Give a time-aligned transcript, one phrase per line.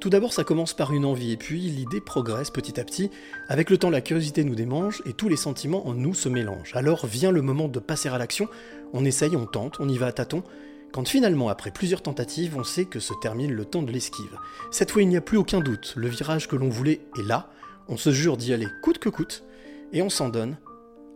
[0.00, 3.10] Tout d'abord, ça commence par une envie, et puis l'idée progresse petit à petit.
[3.48, 6.74] Avec le temps, la curiosité nous démange, et tous les sentiments en nous se mélangent.
[6.74, 8.48] Alors vient le moment de passer à l'action,
[8.94, 10.42] on essaye, on tente, on y va à tâtons,
[10.90, 14.38] quand finalement, après plusieurs tentatives, on sait que se termine le temps de l'esquive.
[14.70, 17.50] Cette fois, il n'y a plus aucun doute, le virage que l'on voulait est là,
[17.86, 19.44] on se jure d'y aller coûte que coûte,
[19.92, 20.56] et on s'en donne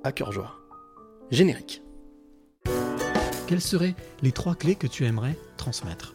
[0.02, 0.56] à cœur joie.
[1.30, 1.82] Générique.
[3.46, 6.14] Quelles seraient les trois clés que tu aimerais transmettre?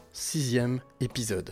[0.13, 1.51] 106e épisode.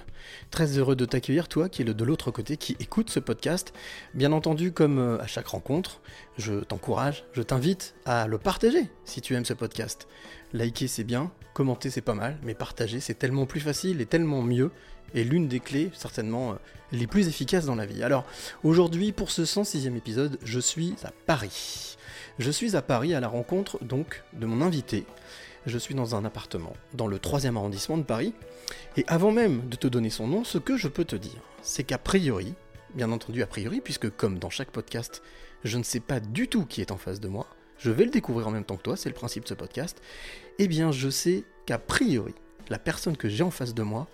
[0.51, 3.73] Très heureux de t'accueillir, toi qui es le de l'autre côté, qui écoute ce podcast.
[4.13, 6.01] Bien entendu, comme euh, à chaque rencontre,
[6.37, 10.07] je t'encourage, je t'invite à le partager si tu aimes ce podcast.
[10.53, 14.41] Liker c'est bien, commenter c'est pas mal, mais partager c'est tellement plus facile et tellement
[14.41, 14.71] mieux,
[15.13, 16.55] et l'une des clés certainement euh,
[16.91, 18.03] les plus efficaces dans la vie.
[18.03, 18.25] Alors
[18.63, 21.97] aujourd'hui, pour ce 106e épisode, je suis à Paris.
[22.39, 25.05] Je suis à Paris à la rencontre donc de mon invité,
[25.65, 28.33] je suis dans un appartement dans le 3e arrondissement de Paris.
[28.97, 31.83] Et avant même de te donner son nom, ce que je peux te dire, c'est
[31.83, 32.53] qu'a priori,
[32.95, 35.21] bien entendu a priori, puisque comme dans chaque podcast,
[35.63, 38.11] je ne sais pas du tout qui est en face de moi, je vais le
[38.11, 40.01] découvrir en même temps que toi, c'est le principe de ce podcast,
[40.57, 42.35] eh bien je sais qu'a priori,
[42.69, 44.07] la personne que j'ai en face de moi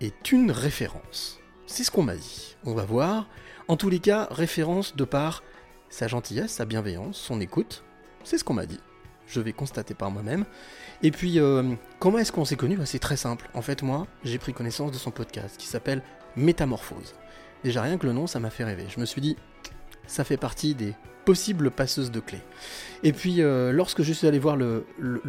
[0.00, 1.40] est une référence.
[1.66, 2.56] C'est ce qu'on m'a dit.
[2.64, 3.28] On va voir.
[3.66, 5.42] En tous les cas, référence de par
[5.90, 7.84] sa gentillesse, sa bienveillance, son écoute.
[8.24, 8.80] C'est ce qu'on m'a dit
[9.28, 10.44] je vais constater par moi-même.
[11.02, 12.76] Et puis, euh, comment est-ce qu'on s'est connus?
[12.76, 13.48] Bah, C'est très simple.
[13.54, 16.02] En fait, moi, j'ai pris connaissance de son podcast qui s'appelle
[16.36, 17.14] Métamorphose.
[17.64, 18.86] Déjà, rien que le nom, ça m'a fait rêver.
[18.88, 19.36] Je me suis dit,
[20.06, 20.94] ça fait partie des
[21.24, 22.40] possibles passeuses de clés.
[23.02, 24.86] Et puis, euh, lorsque je suis allé voir le,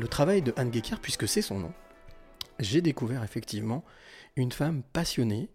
[0.10, 1.74] travail de Anne Gecker, puisque c'est son nom,
[2.60, 3.84] j'ai découvert effectivement
[4.36, 5.50] une femme passionnée,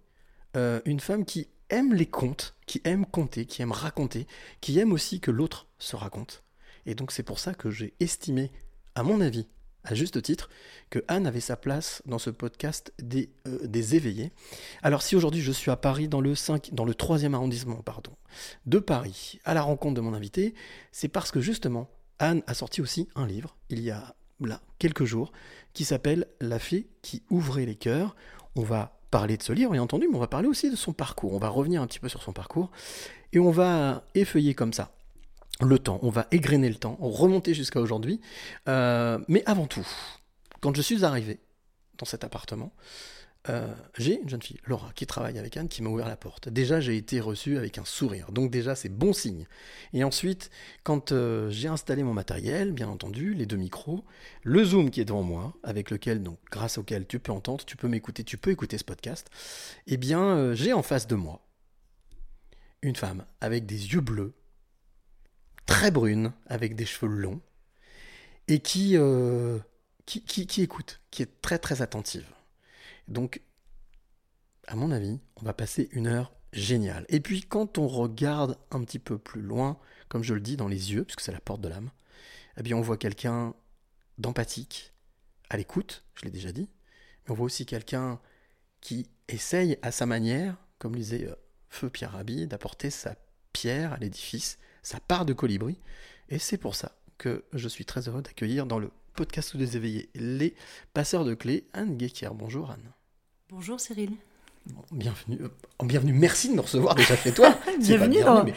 [0.56, 4.26] euh, une femme qui aime les contes, qui aime conter, qui aime raconter,
[4.60, 6.43] qui aime aussi que l'autre se raconte.
[6.86, 8.50] Et donc c'est pour ça que j'ai estimé,
[8.94, 9.46] à mon avis,
[9.84, 10.48] à juste titre,
[10.90, 14.32] que Anne avait sa place dans ce podcast des, euh, des éveillés.
[14.82, 18.12] Alors si aujourd'hui je suis à Paris dans le 5, dans le 3e arrondissement, pardon,
[18.66, 20.54] de Paris, à la rencontre de mon invité,
[20.90, 25.04] c'est parce que justement, Anne a sorti aussi un livre, il y a là quelques
[25.04, 25.32] jours,
[25.72, 28.16] qui s'appelle La fée qui ouvrait les cœurs.
[28.56, 30.92] On va parler de ce livre, bien entendu, mais on va parler aussi de son
[30.92, 31.34] parcours.
[31.34, 32.70] On va revenir un petit peu sur son parcours
[33.32, 34.94] et on va effeuiller comme ça
[35.60, 38.20] le temps, on va égrener le temps, remonter jusqu'à aujourd'hui.
[38.68, 39.86] Euh, mais avant tout,
[40.60, 41.40] quand je suis arrivé
[41.98, 42.72] dans cet appartement,
[43.50, 46.48] euh, j'ai une jeune fille, Laura, qui travaille avec Anne, qui m'a ouvert la porte.
[46.48, 49.46] Déjà, j'ai été reçu avec un sourire, donc déjà, c'est bon signe.
[49.92, 50.50] Et ensuite,
[50.82, 54.02] quand euh, j'ai installé mon matériel, bien entendu, les deux micros,
[54.42, 57.76] le Zoom qui est devant moi, avec lequel, donc, grâce auquel tu peux entendre, tu
[57.76, 59.28] peux m'écouter, tu peux écouter ce podcast,
[59.86, 61.42] eh bien, j'ai en face de moi
[62.80, 64.34] une femme avec des yeux bleus,
[65.66, 67.40] très brune, avec des cheveux longs,
[68.48, 69.58] et qui, euh,
[70.06, 72.26] qui écoute, qui est très très attentive.
[73.08, 73.40] Donc,
[74.66, 77.04] à mon avis, on va passer une heure géniale.
[77.08, 80.68] Et puis, quand on regarde un petit peu plus loin, comme je le dis, dans
[80.68, 81.90] les yeux, puisque c'est la porte de l'âme,
[82.56, 83.54] eh bien, on voit quelqu'un
[84.18, 84.92] d'empathique,
[85.50, 86.68] à l'écoute, je l'ai déjà dit,
[87.24, 88.20] mais on voit aussi quelqu'un
[88.80, 91.34] qui essaye à sa manière, comme disait euh,
[91.68, 93.16] Feu Pierre Rabhi, d'apporter sa
[93.52, 95.76] pierre à l'édifice, sa part de colibri.
[96.28, 100.08] Et c'est pour ça que je suis très heureux d'accueillir dans le podcast des éveillés
[100.14, 100.54] les
[100.92, 102.28] passeurs de clés, Anne Guéquier.
[102.32, 102.92] Bonjour Anne.
[103.50, 104.10] Bonjour Cyril.
[104.92, 105.48] Bienvenue, euh,
[105.84, 107.58] bienvenue, merci de me recevoir déjà chez toi.
[107.80, 108.54] Bienvenue dans- mais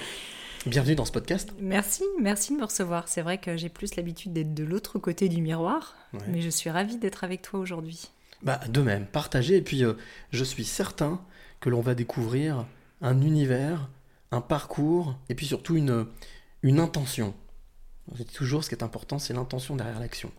[0.65, 1.49] bienvenue dans ce podcast.
[1.59, 3.07] Merci, merci de me recevoir.
[3.09, 6.19] C'est vrai que j'ai plus l'habitude d'être de l'autre côté du miroir, Ouais.
[6.29, 8.09] mais je suis ravie d'être avec toi aujourd'hui.
[8.41, 9.57] Bah, de même, partagez.
[9.57, 9.93] Et puis, euh,
[10.31, 11.21] je suis certain
[11.59, 12.65] que l'on va découvrir
[13.01, 13.89] un univers,
[14.31, 16.05] un parcours, et puis surtout une,
[16.61, 17.33] une intention.
[18.13, 20.31] Je dis toujours, ce qui est important, c'est l'intention derrière l'action.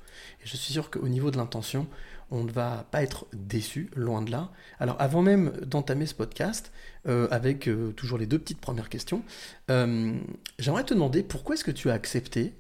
[0.43, 1.87] Et je suis sûr qu'au niveau de l'intention,
[2.31, 4.51] on ne va pas être déçu, loin de là.
[4.81, 6.73] Alors, avant même d'entamer ce podcast,
[7.07, 9.23] euh, avec euh, toujours les deux petites premières questions,
[9.71, 10.19] euh,
[10.59, 12.55] j'aimerais te demander pourquoi est-ce que tu as accepté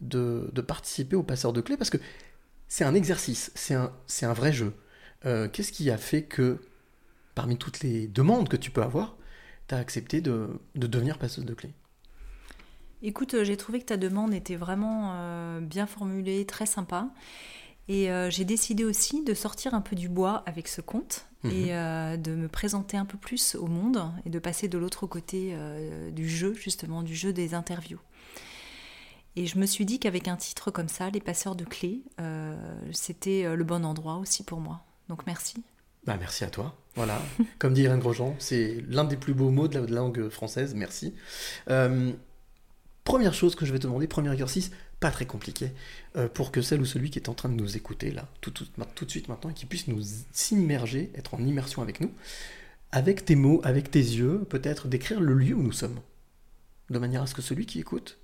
[0.00, 1.76] de, de participer au passeur de clés?
[1.76, 1.98] Parce que
[2.68, 4.74] c'est un exercice, c'est un, un vrai jeu.
[5.22, 6.60] Qu'est-ce qui a fait que
[7.34, 9.16] parmi toutes les demandes que tu peux avoir,
[9.68, 11.74] tu as accepté de, de devenir passeuse de clés
[13.02, 17.10] Écoute, euh, j'ai trouvé que ta demande était vraiment euh, bien formulée, très sympa.
[17.86, 21.50] Et euh, j'ai décidé aussi de sortir un peu du bois avec ce compte Mhm.
[21.50, 25.06] et euh, de me présenter un peu plus au monde et de passer de l'autre
[25.06, 25.54] côté
[26.12, 28.00] du jeu, justement, du jeu des interviews.
[29.36, 32.02] Et je me suis dit qu'avec un titre comme ça, Les passeurs de clés,
[32.92, 34.86] c'était le bon endroit aussi pour moi.
[35.10, 35.62] Donc merci.
[36.06, 36.76] Bah, merci à toi.
[36.96, 37.20] Voilà.
[37.58, 40.74] Comme dit Irène Grosjean, c'est l'un des plus beaux mots de la, langue française.
[40.74, 41.14] Merci.
[41.70, 42.12] Euh,
[43.04, 44.70] première chose que je vais te demander, premier exercice,
[45.00, 45.72] pas très compliqué,
[46.16, 48.50] euh, pour que celle ou celui qui est en train de nous écouter là, tout,
[48.50, 50.02] tout, tout de suite maintenant, et qui puisse nous
[50.32, 52.12] s'immerger, être en immersion avec nous,
[52.92, 55.98] avec tes mots, avec tes yeux, peut-être décrire le lieu où nous sommes,
[56.90, 58.18] de manière à ce que celui qui écoute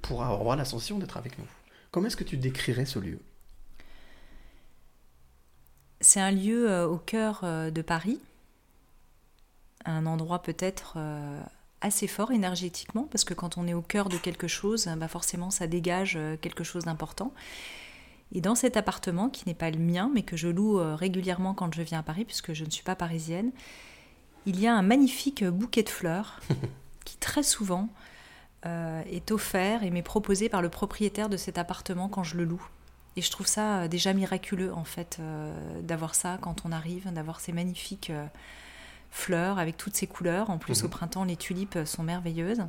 [0.00, 1.44] pourra avoir la sensation d'être avec nous.
[1.90, 3.18] Comment est-ce que tu décrirais ce lieu?
[6.00, 8.20] C'est un lieu euh, au cœur euh, de Paris,
[9.84, 11.40] un endroit peut-être euh,
[11.80, 15.50] assez fort énergétiquement, parce que quand on est au cœur de quelque chose, bah forcément
[15.50, 17.32] ça dégage quelque chose d'important.
[18.32, 21.72] Et dans cet appartement, qui n'est pas le mien, mais que je loue régulièrement quand
[21.72, 23.52] je viens à Paris, puisque je ne suis pas parisienne,
[24.44, 26.40] il y a un magnifique bouquet de fleurs
[27.04, 27.88] qui très souvent
[28.66, 32.44] euh, est offert et m'est proposé par le propriétaire de cet appartement quand je le
[32.44, 32.66] loue.
[33.16, 35.52] Et je trouve ça euh, déjà miraculeux en fait euh,
[35.82, 38.24] d'avoir ça quand on arrive, d'avoir ces magnifiques euh,
[39.10, 40.50] fleurs avec toutes ces couleurs.
[40.50, 40.86] En plus Mhm.
[40.86, 42.64] au printemps les tulipes sont merveilleuses.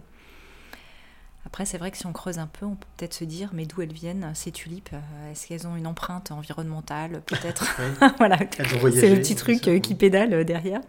[1.45, 3.65] Après c'est vrai que si on creuse un peu, on peut peut-être se dire mais
[3.65, 4.93] d'où elles viennent ces tulipes
[5.31, 7.65] Est-ce qu'elles ont une empreinte environnementale peut-être.
[8.17, 10.81] Voilà, c'est le petit truc qui pédale derrière.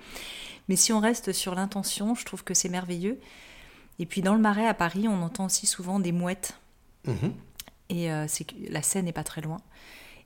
[0.69, 3.19] Mais si on reste sur l'intention, je trouve que c'est merveilleux.
[3.99, 6.55] Et puis dans le marais à Paris, on entend aussi souvent des mouettes.
[7.07, 7.33] Mhm.
[7.91, 9.61] Et euh, c'est la Seine n'est pas très loin.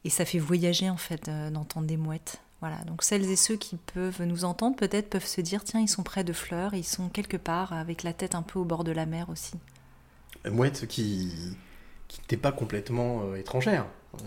[0.05, 2.41] Et ça fait voyager en fait euh, d'entendre des mouettes.
[2.61, 5.89] Voilà, donc celles et ceux qui peuvent nous entendre peut-être peuvent se dire tiens, ils
[5.89, 8.85] sont près de fleurs, ils sont quelque part avec la tête un peu au bord
[8.85, 9.55] de la mer aussi.
[10.47, 11.31] mouette qui,
[12.09, 13.87] qui pas complètement euh, étrangère.
[14.15, 14.19] Euh,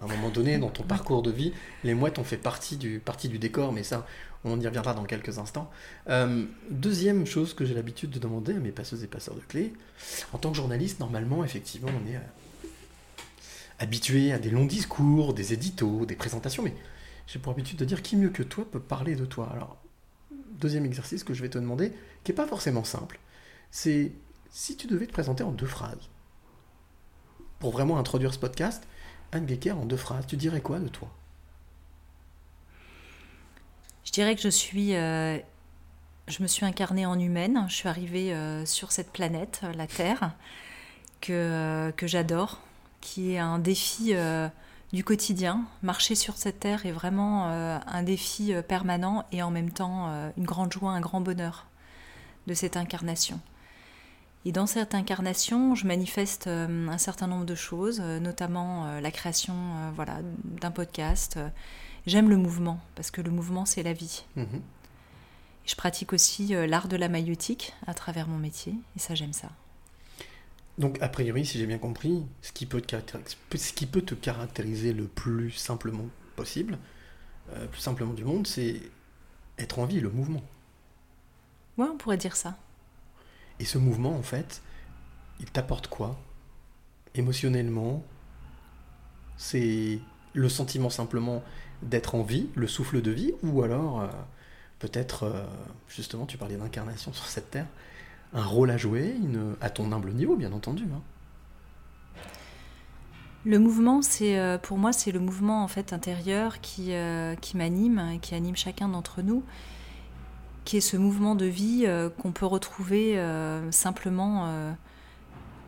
[0.00, 1.52] à un moment donné, dans ton parcours de vie,
[1.84, 4.06] les mouettes ont fait partie du, partie du décor, mais ça,
[4.44, 5.70] on y reviendra dans quelques instants.
[6.08, 9.72] Euh, deuxième chose que j'ai l'habitude de demander à mes passeuses et passeurs de clés,
[10.32, 12.20] en tant que journaliste, normalement, effectivement, on est euh,
[13.78, 16.74] habitué à des longs discours, des éditos, des présentations, mais
[17.26, 19.50] j'ai pour habitude de dire qui mieux que toi peut parler de toi.
[19.52, 19.76] Alors,
[20.52, 21.92] deuxième exercice que je vais te demander,
[22.22, 23.18] qui n'est pas forcément simple,
[23.70, 24.12] c'est
[24.50, 26.08] si tu devais te présenter en deux phrases,
[27.58, 28.86] pour vraiment introduire ce podcast,
[29.32, 31.10] Anne Gecker en deux phrases, tu dirais quoi de toi?
[34.04, 34.94] Je dirais que je suis.
[34.94, 35.38] euh,
[36.28, 37.66] je me suis incarnée en humaine.
[37.68, 40.34] Je suis arrivée euh, sur cette planète, euh, la Terre,
[41.20, 42.60] que, que j'adore,
[43.04, 44.48] qui est un défi euh,
[44.92, 45.64] du quotidien.
[45.82, 50.10] Marcher sur cette Terre est vraiment euh, un défi euh, permanent et en même temps
[50.36, 51.66] une grande joie, un grand bonheur
[52.46, 53.38] de cette incarnation.
[54.46, 59.54] Et dans cette incarnation, je manifeste un certain nombre de choses, notamment la création
[59.94, 61.38] voilà, d'un podcast.
[62.06, 64.24] J'aime le mouvement, parce que le mouvement, c'est la vie.
[64.36, 64.60] Mhm.
[65.64, 69.48] Je pratique aussi l'art de la maïotique à travers mon métier, et ça, j'aime ça.
[70.78, 74.02] Donc, a priori, si j'ai bien compris, ce qui peut te caractériser, ce qui peut
[74.02, 76.78] te caractériser le plus simplement possible,
[77.52, 78.80] euh, plus simplement du monde, c'est
[79.58, 80.42] être en vie, le mouvement.
[81.78, 82.56] Ouais, on pourrait dire ça.
[83.60, 84.62] Et ce mouvement, en fait,
[85.40, 86.18] il t'apporte quoi?
[87.14, 88.04] Émotionnellement
[89.36, 90.00] C'est
[90.32, 91.42] le sentiment simplement
[91.82, 94.08] d'être en vie, le souffle de vie, ou alors euh,
[94.80, 95.44] peut-être, euh,
[95.88, 97.66] justement, tu parlais d'incarnation sur cette terre,
[98.34, 99.14] un rôle à jouer,
[99.60, 100.84] à ton humble niveau, bien entendu.
[100.92, 101.00] hein.
[103.46, 107.56] Le mouvement, c'est euh, pour moi, c'est le mouvement en fait intérieur qui, euh, qui
[107.58, 109.44] m'anime et qui anime chacun d'entre nous,
[110.64, 113.22] qui est ce mouvement de vie euh, qu'on peut retrouver
[113.70, 114.74] simplement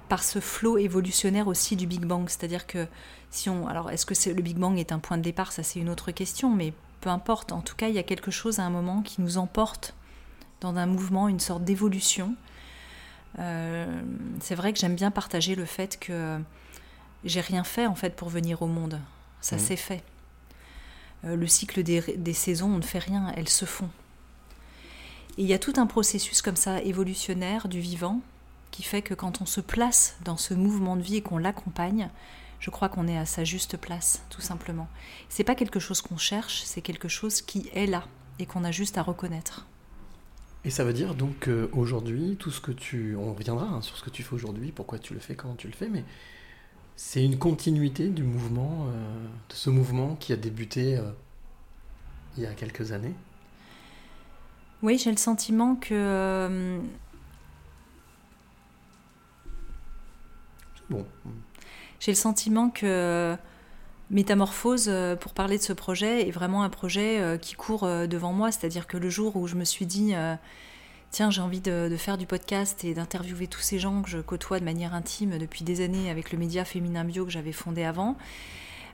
[0.08, 2.28] par ce flot évolutionnaire aussi du Big Bang.
[2.28, 2.87] C'est-à-dire que
[3.30, 5.78] si on, alors est-ce que le Big Bang est un point de départ, ça c'est
[5.78, 7.52] une autre question, mais peu importe.
[7.52, 9.94] En tout cas, il y a quelque chose à un moment qui nous emporte
[10.62, 12.35] dans un mouvement, une sorte d'évolution.
[13.38, 14.02] Euh,
[14.40, 16.38] c'est vrai que j'aime bien partager le fait que
[17.25, 19.00] j'ai rien fait en fait pour venir au monde.
[19.40, 19.62] Ça Mhm.
[19.62, 20.02] s'est fait.
[21.25, 23.90] Euh, le cycle des, des saisons, on ne fait rien, elles se font.
[25.38, 28.21] Et il y a tout un processus comme ça évolutionnaire du vivant
[28.71, 32.09] qui fait que quand on se place dans ce mouvement de vie et qu'on l'accompagne,
[32.59, 34.88] je crois qu'on est à sa juste place, tout simplement.
[35.28, 38.05] C'est pas quelque chose qu'on cherche, c'est quelque chose qui est là
[38.38, 39.66] et qu'on a juste à reconnaître.
[40.66, 43.14] Et ça veut dire donc qu'aujourd'hui, tout ce que tu.
[43.14, 45.68] On reviendra hein, sur ce que tu fais aujourd'hui, pourquoi tu le fais, comment tu
[45.68, 46.02] le fais, mais
[46.96, 51.12] c'est une continuité du mouvement, euh, de ce mouvement qui a débuté euh,
[52.37, 53.14] il y a quelques années,
[54.82, 56.80] Oui, j'ai le sentiment que euh,
[60.90, 61.06] Bon,
[62.00, 63.37] J'ai le sentiment que
[64.11, 68.07] Métamorphose, euh, pour parler de ce projet, est vraiment un projet euh, qui court euh,
[68.07, 68.53] devant moi.
[68.53, 70.15] C'est-à-dire que le jour où je me suis dit,
[71.11, 74.61] tiens, j'ai envie de, faire du podcast et d'interviewer tous ces gens que je côtoie
[74.61, 78.17] de manière intime depuis des années avec le média Féminin Bio que j'avais fondé avant,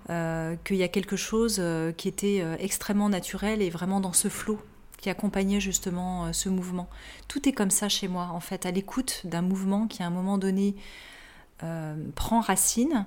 [0.09, 1.63] qu'il y a quelque chose
[1.97, 4.61] qui était extrêmement naturel et vraiment dans ce flot
[4.99, 6.89] qui accompagnait justement ce mouvement.
[7.29, 10.11] Tout est comme ça chez moi, en fait, à l'écoute d'un mouvement qui à un
[10.11, 10.75] moment donné
[12.15, 13.07] prend racine.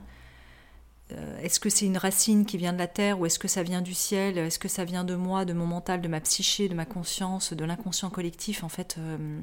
[1.11, 3.61] Euh, est-ce que c'est une racine qui vient de la terre ou est-ce que ça
[3.61, 4.39] vient du ciel?
[4.39, 7.53] Est-ce que ça vient de moi, de mon mental, de ma psyché, de ma conscience,
[7.53, 8.63] de l'inconscient collectif?
[8.63, 9.37] En fait, euh, euh,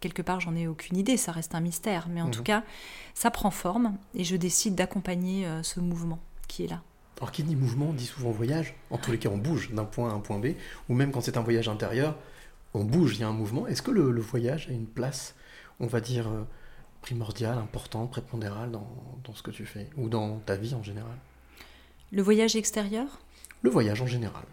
[0.00, 2.08] quelque part, j'en ai aucune idée, ça reste un mystère.
[2.10, 2.32] Mais en Mhm.
[2.32, 2.62] tout cas,
[3.14, 6.82] ça prend forme et je décide d'accompagner euh, ce mouvement qui est là.
[7.20, 8.74] Alors qui dit mouvement dit souvent voyage.
[8.90, 10.48] En tous les cas, on bouge d'un point à un point B,
[10.90, 12.16] ou même quand c'est un voyage intérieur,
[12.74, 13.66] on bouge, il y a un mouvement.
[13.66, 15.34] Est-ce que le, le voyage a une place,
[15.80, 16.26] on va dire,
[17.08, 18.86] primordiale, importante, prépondérale dans,
[19.24, 21.16] dans ce que tu fais, ou dans ta vie en général
[22.12, 23.06] Le voyage extérieur?
[23.62, 24.44] Le voyage en général.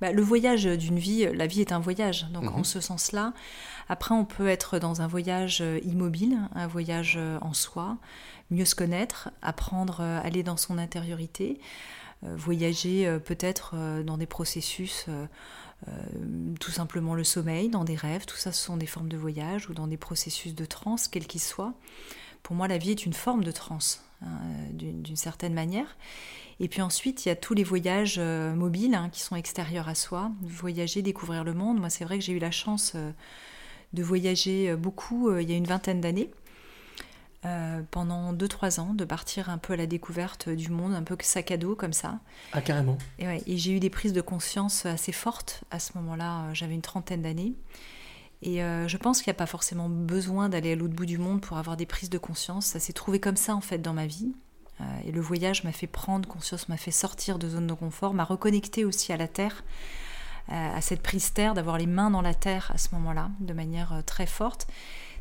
[0.00, 2.26] Bah, le voyage d'une vie, la vie est un voyage.
[2.32, 2.54] Donc Mhm.
[2.54, 3.34] en ce sens-là,
[3.90, 7.98] après on peut être dans un voyage immobile, un voyage en soi,
[8.50, 11.60] mieux se connaître, apprendre à aller dans son intériorité,
[12.24, 15.06] euh, voyager euh, peut-être euh, dans des processus,
[15.86, 15.92] euh,
[16.58, 19.68] tout simplement le sommeil, dans des rêves, tout ça ce sont des formes de voyage
[19.68, 21.74] ou dans des processus de transe, quels qu'ils soient.
[22.42, 24.38] Pour moi, la vie est une forme de transe, hein,
[24.72, 25.96] d'une certaine manière.
[26.60, 29.88] Et puis ensuite, il y a tous les voyages euh, mobiles hein, qui sont extérieurs
[29.88, 31.78] à soi, voyager, découvrir le monde.
[31.78, 33.12] Moi, c'est vrai que j'ai eu la chance euh,
[33.92, 36.30] de voyager beaucoup il y a une vingtaine d'années,
[37.44, 41.16] euh, pendant 2-3 ans, de partir un peu à la découverte du monde, un peu
[41.20, 42.18] sac à dos comme ça.
[42.52, 42.98] Ah, carrément.
[43.18, 46.42] Et, ouais, et j'ai eu des prises de conscience assez fortes à ce moment-là.
[46.46, 47.54] euh, J'avais une trentaine d'années.
[48.42, 51.18] Et euh, je pense qu'il n'y a pas forcément besoin d'aller à l'autre bout du
[51.18, 52.66] monde pour avoir des prises de conscience.
[52.66, 54.32] Ça s'est trouvé comme ça en fait dans ma vie.
[54.80, 58.14] Euh, et le voyage m'a fait prendre conscience, m'a fait sortir de zone de confort,
[58.14, 59.64] m'a reconnecté aussi à la terre,
[60.50, 63.52] euh, à cette prise terre, d'avoir les mains dans la terre à ce moment-là, de
[63.52, 64.68] manière très forte.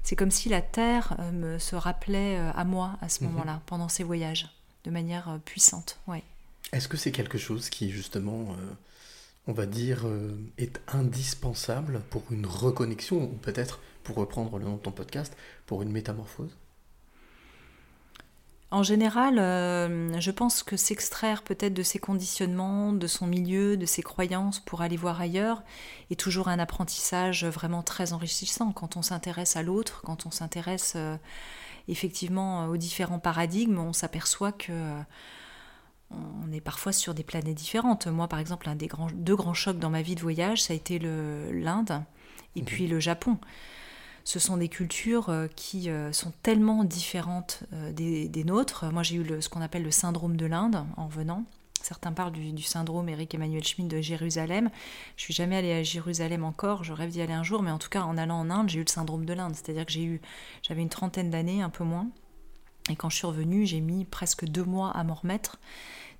[0.04, 3.32] C'est comme si la terre euh, me se rappelait euh, à moi à ce Mhm.
[3.32, 4.48] moment-là, pendant ces voyages,
[4.86, 5.98] de manière euh, puissante.
[6.08, 6.24] Ouais.
[6.74, 8.74] Est-ce que c'est quelque chose qui, justement, euh,
[9.48, 14.76] on va dire, euh, est indispensable pour une reconnexion, ou peut-être, pour reprendre le nom
[14.76, 15.36] de ton podcast,
[15.66, 16.56] pour une métamorphose?
[18.70, 23.86] En général, euh, je pense que s'extraire peut-être de ses conditionnements, de son milieu, de
[23.86, 25.64] ses croyances pour aller voir ailleurs
[26.12, 30.94] est toujours un apprentissage vraiment très enrichissant quand on s'intéresse à l'autre, quand on s'intéresse
[30.98, 31.16] euh,
[31.88, 35.02] effectivement aux différents paradigmes, on s'aperçoit que euh,
[36.12, 38.08] on est parfois sur des planètes différentes.
[38.08, 40.74] Moi, par exemple, un des grands, deux grands chocs dans ma vie de voyage, ça
[40.74, 42.04] a été l'Inde
[42.58, 43.38] et puis le Japon.
[44.28, 48.84] Ce sont des cultures euh, qui euh, sont tellement différentes euh, des, nôtres.
[48.92, 51.46] Moi, j'ai eu le- ce qu'on appelle le syndrome de l'Inde en venant.
[51.82, 54.70] Certains parlent du, syndrome Eric Emmanuel Schmitt de Jérusalem.
[55.16, 56.84] Je suis jamais allée à Jérusalem encore.
[56.84, 58.80] Je rêve d'y aller un jour, mais en tout cas, en allant en Inde, j'ai
[58.80, 59.56] eu le syndrome de l'Inde.
[59.56, 60.20] C'est-à-dire que j'ai eu,
[60.62, 62.10] j'avais une trentaine d'années, un peu moins.
[62.90, 65.58] Et quand je suis revenue, j'ai mis presque deux mois à m'en remettre,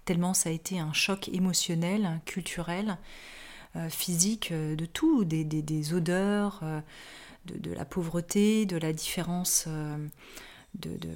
[0.06, 2.98] tellement ça a été un choc émotionnel, culturel,
[3.90, 6.64] physique, de tout, des, odeurs,
[7.56, 9.98] de, la pauvreté, de la différence euh,
[10.76, 11.10] de, de,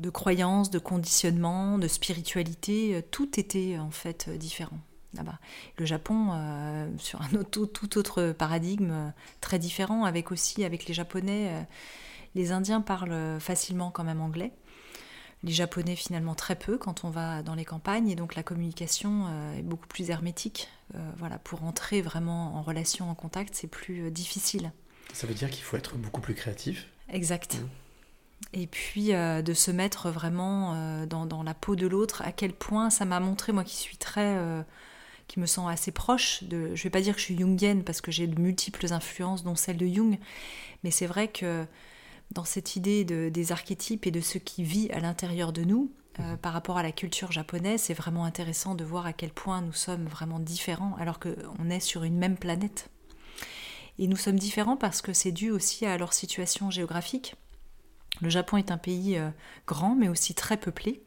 [0.00, 2.94] de croyances, de conditionnement, de spiritualité.
[2.96, 4.78] euh, Tout était en fait euh, différent
[5.14, 5.38] là-bas.
[5.78, 6.32] Le Japon,
[6.98, 11.64] sur un tout autre paradigme, très différent, avec aussi, avec les Japonais,
[12.34, 14.50] les Indiens parlent facilement quand même anglais.
[15.44, 19.28] Les Japonais finalement très peu quand on va dans les campagnes et donc la communication
[19.56, 20.68] est beaucoup plus hermétique.
[20.94, 24.72] Euh, voilà, pour entrer vraiment en relation, en contact, c'est plus euh, difficile.
[25.12, 26.88] Ça veut dire qu'il faut être beaucoup plus créatif.
[27.08, 27.62] Exact.
[28.52, 32.32] Et puis euh, de se mettre vraiment euh, dans, dans la peau de l'autre, à
[32.32, 34.36] quel point ça m'a montré, moi qui suis très.
[34.36, 34.62] euh,
[35.26, 36.74] qui me sens assez proche de.
[36.74, 39.54] Je vais pas dire que je suis jungienne parce que j'ai de multiples influences, dont
[39.54, 40.18] celle de Jung,
[40.82, 41.64] mais c'est vrai que
[42.32, 45.90] dans cette idée de, des archétypes et de ce qui vit à l'intérieur de nous,
[46.20, 49.60] euh, par rapport à la culture japonaise, c'est vraiment intéressant de voir à quel point
[49.60, 52.88] nous sommes vraiment différents alors qu'on est sur une même planète.
[53.98, 57.34] Et nous sommes différents parce que c'est dû aussi à leur situation géographique.
[58.20, 59.30] Le Japon est un pays euh,
[59.66, 61.02] grand mais aussi très peuplé,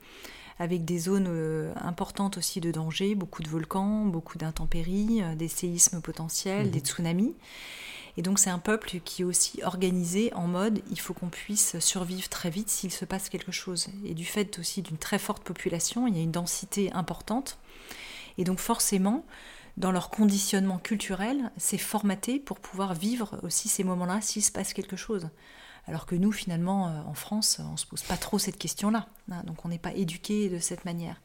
[0.59, 6.01] avec des zones euh, importantes aussi de danger, beaucoup de volcans, beaucoup d'intempéries, des séismes
[6.01, 6.71] potentiels, Mhm.
[6.71, 7.35] des tsunamis.
[8.17, 11.77] Et donc c'est un peuple qui est aussi organisé en mode il faut qu'on puisse
[11.79, 13.87] survivre très vite s'il se passe quelque chose.
[14.03, 17.59] Et du fait aussi d'une très forte population, il y a une densité importante.
[18.39, 19.23] Et donc forcément,
[19.77, 24.73] dans leur conditionnement culturel, c'est formaté pour pouvoir vivre aussi ces moments-là s'il se passe
[24.73, 25.29] quelque chose.
[25.85, 29.07] Alors que nous, finalement, euh, en France, on ne se pose pas trop cette question-là.
[29.31, 31.21] hein, donc on n'est pas éduqué de cette manière.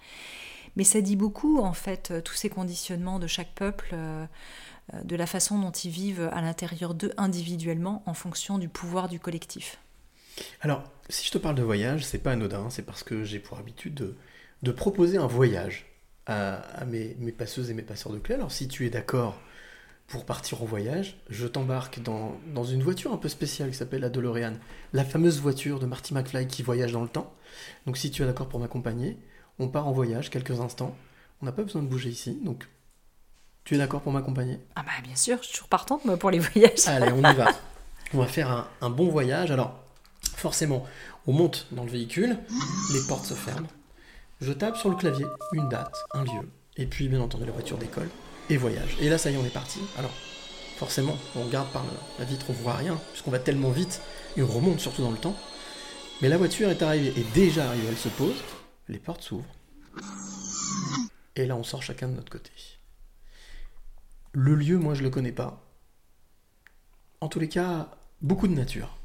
[0.77, 4.25] Mais ça dit beaucoup, en fait, euh, tous ces conditionnements de chaque peuple, euh,
[5.05, 9.21] de la façon dont ils vivent à l'intérieur d'eux individuellement en fonction du pouvoir du
[9.21, 9.79] collectif.
[10.61, 13.59] Alors, si je te parle de voyage, c'est pas anodin, c'est parce que j'ai pour
[13.59, 14.15] habitude
[14.63, 15.87] de, proposer un voyage
[16.27, 18.37] à, mes, passeuses et mes passeurs de clés.
[18.37, 19.41] Alors, si tu es d'accord
[20.07, 24.03] pour partir en voyage, je t'embarque dans, dans une voiture un peu spéciale qui s'appelle
[24.03, 24.55] la DeLorean,
[24.93, 27.35] la fameuse voiture de Marty McFly qui voyage dans le temps.
[27.87, 29.19] Donc, si tu es d'accord pour m'accompagner,
[29.59, 30.97] on part en voyage quelques instants.
[31.41, 32.69] On n'a pas besoin de bouger ici, donc
[33.65, 34.59] tu es d'accord pour m'accompagner?
[34.77, 36.87] Ah bah bien sûr, je suis toujours partante moi, pour les voyages.
[36.87, 37.49] Allez, on y va.
[38.15, 39.51] On va faire un, un bon voyage.
[39.51, 39.79] Alors,
[40.37, 40.85] forcément,
[41.27, 42.37] on monte dans le véhicule,
[42.93, 43.69] les portes se ferment.
[44.41, 47.79] Je tape sur le clavier une date, un lieu, et puis bien entendu la voiture
[47.79, 48.09] décolle
[48.51, 48.97] et voyage.
[49.01, 49.79] Et là, ça y est, on est parti.
[49.97, 50.11] Alors,
[50.77, 51.85] forcément, on regarde par
[52.19, 54.01] la vitre, on voit rien, puisqu'on va tellement vite
[54.37, 55.37] et on remonte surtout dans le temps.
[56.21, 58.35] Mais la voiture est arrivée, et déjà arrivée, elle se pose,
[58.89, 59.45] les portes s'ouvrent.
[61.37, 62.51] Et là, on sort chacun de notre côté.
[64.33, 65.63] Le lieu, moi, je le connais pas.
[67.21, 68.99] En tous les cas, beaucoup de nature.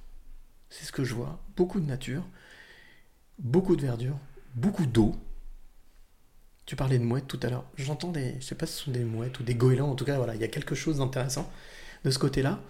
[0.69, 1.39] C'est ce que je vois.
[1.55, 2.25] Beaucoup de nature,
[3.39, 4.17] beaucoup de verdure,
[4.55, 5.15] beaucoup d'eau.
[6.65, 7.65] Tu parlais de mouettes tout à l'heure.
[7.75, 8.35] J'entends des.
[8.39, 9.89] Je sais pas si ce sont des mouettes ou des goélands.
[9.89, 11.49] En tout cas, voilà, il y a quelque chose d'intéressant
[12.03, 12.61] de ce côté-là.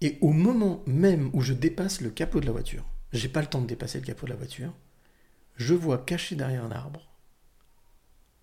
[0.00, 3.48] Et au moment même où je dépasse le capot de la voiture, j'ai pas le
[3.48, 4.72] temps de dépasser le capot de la voiture,
[5.56, 7.08] je vois caché derrière un arbre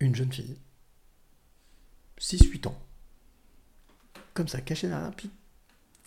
[0.00, 0.58] une jeune fille.
[2.20, 2.78] 6-8 ans.
[4.34, 5.30] Comme ça, cachée derrière puis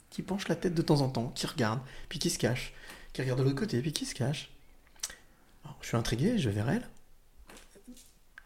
[0.10, 2.74] qui penche la tête de temps en temps, qui regarde, puis qui se cache,
[3.14, 4.52] qui regarde de l'autre côté, puis qui se cache.
[5.82, 6.88] Je suis intrigué, je vais vers elle.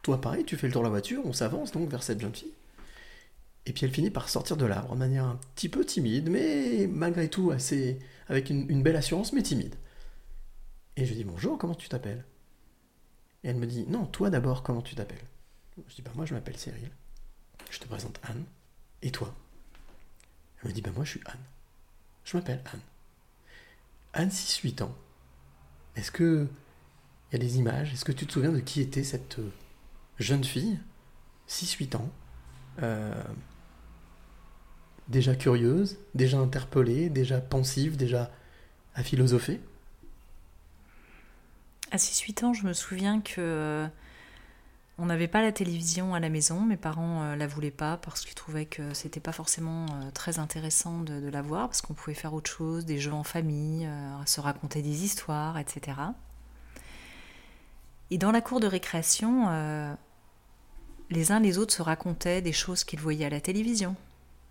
[0.01, 2.35] Toi, pareil, tu fais le tour de la voiture, on s'avance donc vers cette jeune
[2.35, 2.51] fille.
[3.65, 6.87] Et puis elle finit par sortir de l'arbre de manière un petit peu timide, mais
[6.87, 7.97] malgré tout assez.
[8.27, 9.75] avec une, une belle assurance, mais timide.
[10.97, 12.25] Et je dis bonjour, comment tu t'appelles?
[13.43, 15.25] Et elle me dit non, toi d'abord, comment tu t'appelles?
[15.87, 16.91] Je dis bah moi je m'appelle Cyril.
[17.73, 18.43] Je te présente Anne.
[19.01, 19.33] Et toi?
[20.61, 21.39] Elle me dit bah moi je suis Anne.
[22.23, 22.79] Je m'appelle Anne.
[24.13, 24.95] Anne, 6-8 ans.
[25.95, 26.47] Est-ce que.
[27.31, 27.91] Il y a des images?
[27.91, 29.51] Est-ce que tu te souviens de qui était cette euh,
[30.19, 30.79] jeune fille?
[31.49, 32.11] 6-8 ans.
[32.83, 33.23] euh,
[35.07, 38.31] déjà curieuse, déjà interpellée, déjà pensive, déjà
[38.93, 39.59] à philosopher
[41.89, 43.87] À 6-8 ans, je me souviens que euh,
[44.97, 46.61] on n'avait pas la télévision à la maison.
[46.61, 50.39] Mes parents euh, la voulaient pas parce qu'ils trouvaient que c'était pas forcément euh, très
[50.39, 54.25] intéressant de, la voir parce qu'on pouvait faire autre chose, des jeux en famille, euh,
[54.25, 55.97] se raconter des histoires, etc.
[58.11, 59.91] Et dans la cour de récréation, euh,
[61.09, 63.95] les uns les autres se racontaient des choses qu'ils voyaient à la télévision.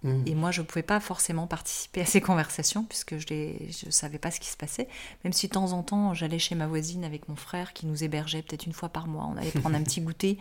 [0.02, 0.24] Mhm.
[0.26, 4.18] Et moi, je ne pouvais pas forcément participer à ces conversations puisque je ne savais
[4.18, 4.88] pas ce qui se passait.
[5.24, 8.02] Même si de temps en temps, j'allais chez ma voisine avec mon frère qui nous
[8.02, 9.28] hébergeait peut-être une fois par mois.
[9.32, 10.38] On allait prendre un petit goûter.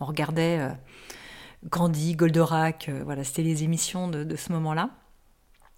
[0.00, 0.70] On regardait euh,
[1.68, 2.88] Gandhi, Goldorak.
[2.88, 4.90] euh, voilà, c'était les émissions de, de ce moment-là.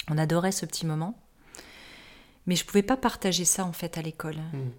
[0.08, 1.18] On adorait ce petit moment.
[2.46, 4.36] Mais je ne pouvais pas partager ça en fait à l'école.
[4.52, 4.72] Mhm.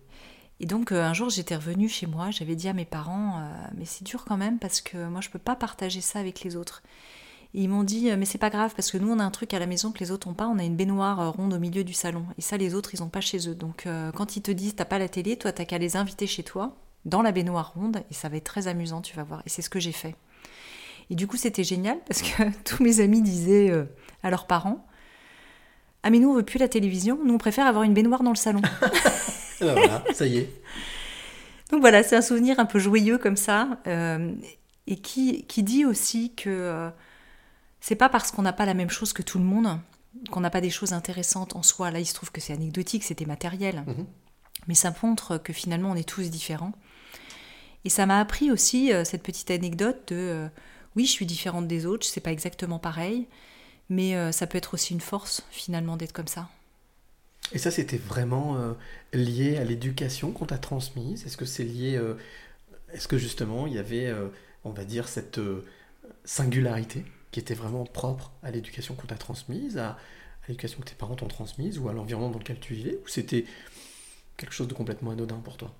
[0.61, 3.67] Et donc euh, un jour j'étais revenue chez moi, j'avais dit à mes parents, euh,
[3.77, 6.55] mais c'est dur quand même parce que moi je peux pas partager ça avec les
[6.55, 6.81] autres.
[7.55, 9.31] Et ils m'ont dit, euh, mais c'est pas grave parce que nous on a un
[9.31, 11.53] truc à la maison que les autres ont pas, on a une baignoire euh, ronde
[11.53, 12.25] au milieu du salon.
[12.37, 13.55] Et ça les autres ils ont pas chez eux.
[13.55, 16.27] Donc euh, quand ils te disent t'as pas la télé, toi t'as qu'à les inviter
[16.27, 19.41] chez toi, dans la baignoire ronde, et ça va être très amusant, tu vas voir.
[19.45, 20.15] Et c'est ce que j'ai fait.
[21.09, 23.85] Et du coup c'était génial parce que tous mes amis disaient euh,
[24.21, 24.85] à leurs parents,
[26.03, 28.31] ah mais nous on veut plus la télévision, nous on préfère avoir une baignoire dans
[28.31, 28.61] le salon.
[29.61, 30.49] Ben voilà, ça y est.
[31.71, 34.33] Donc voilà, c'est un souvenir un peu joyeux comme ça, euh,
[34.85, 36.91] et qui, qui dit aussi que
[37.87, 39.79] c'est pas parce qu'on n'a pas la même chose que tout le monde
[40.31, 41.91] qu'on n'a pas des choses intéressantes en soi.
[41.91, 44.07] Là, il se trouve que c'est anecdotique, c'était matériel, Mhm.
[44.67, 46.73] mais ça montre que finalement on est tous différents.
[47.83, 50.47] Et ça m'a appris aussi euh, cette petite anecdote de euh,
[50.95, 53.27] oui, je suis différente des autres, c'est pas exactement pareil,
[53.89, 56.49] mais euh, ça peut être aussi une force finalement d'être comme ça.
[57.51, 58.57] Et ça, c'était vraiment
[59.13, 61.23] lié à l'éducation qu'on t'a transmise?
[61.27, 62.01] Est-ce que c'est lié.
[62.91, 64.11] Est-ce que justement, il y avait,
[64.63, 65.39] on va dire, cette
[66.23, 67.05] singularité?
[67.35, 69.97] Qui était vraiment propre à l'éducation qu'on t'a transmise, à, à
[70.47, 73.43] l'éducation que tes parents t'ont transmise, ou à l'environnement dans lequel tu vivais Ou c'était
[74.37, 75.73] quelque chose de complètement anodin pour toi?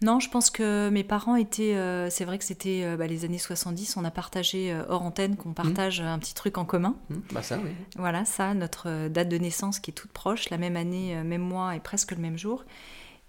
[0.00, 1.74] Non, je pense que mes parents étaient.
[1.74, 3.98] euh, c'est vrai que c'était euh, bah, les années 70.
[3.98, 6.96] On a partagé euh, hors antenne qu'on partage un petit truc en commun.
[7.10, 7.72] Hmm Bah, ça, oui.
[7.96, 11.76] Voilà, ça, notre date de naissance qui est toute proche, la même année, même mois
[11.76, 12.64] et presque le même jour.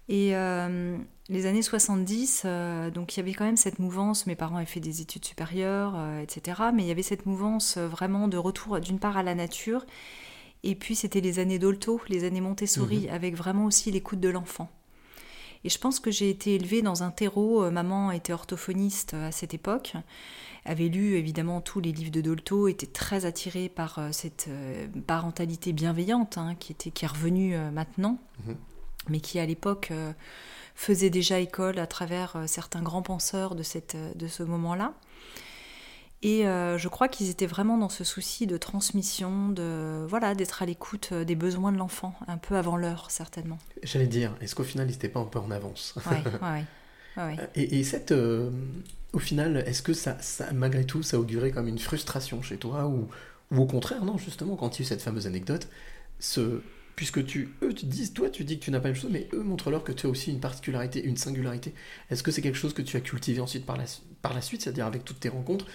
[0.08, 0.32] Et
[1.32, 4.66] les années 70, euh, donc il y avait quand même cette mouvance, mes parents avaient
[4.66, 6.60] fait des études supérieures, euh, etc.
[6.74, 9.84] Mais il y avait cette mouvance euh, vraiment de retour d'une part à la nature,
[10.62, 14.70] et puis c'était les années Dolto, les années Montessori, avec vraiment aussi l'écoute de l'enfant.
[15.64, 19.32] Et je pense que j'ai été élevée dans un terreau, euh, maman était orthophoniste à
[19.32, 19.94] cette époque,
[20.64, 24.48] avait lu évidemment tous les livres de Dolto, était très attirée par cette
[25.08, 28.56] parentalité bienveillante hein, qui, était, qui est revenue maintenant, Mhm.
[29.08, 29.92] mais qui à l'époque
[30.82, 34.94] faisait déjà école à travers euh, certains grands penseurs de, cette, euh, de ce moment-là.
[36.24, 40.62] Et euh, je crois qu'ils étaient vraiment dans ce souci de transmission, de voilà, d'être
[40.62, 43.58] à l'écoute des besoins de l'enfant, un peu avant l'heure certainement.
[43.82, 45.94] J'allais dire, est-ce qu'au final, ils n'étaient pas un peu en avance?
[46.06, 46.62] Ouais,
[47.16, 47.36] ouais.
[47.56, 48.50] Et, et cette, euh,
[49.12, 52.86] au final, est-ce que ça, ça, malgré tout, ça augurait comme une frustration chez toi
[52.86, 53.08] ou,
[53.50, 55.68] ou au contraire, non, justement, quand il y a eu cette fameuse anecdote,
[56.20, 56.62] ce,
[56.96, 59.10] puisque tu, eux te disent, toi tu dis que tu n'as pas la même chose,
[59.10, 61.74] mais eux montrent-leur que tu as aussi une particularité, une singularité.
[62.10, 63.84] Est-ce que c'est quelque chose que tu as cultivé ensuite par la,
[64.20, 65.66] par la suite, c'est-à-dire avec toutes tes rencontres,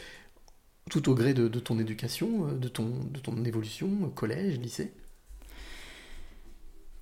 [0.89, 4.93] tout au gré de, ton éducation, euh, de ton, de ton évolution, euh, collège, lycée?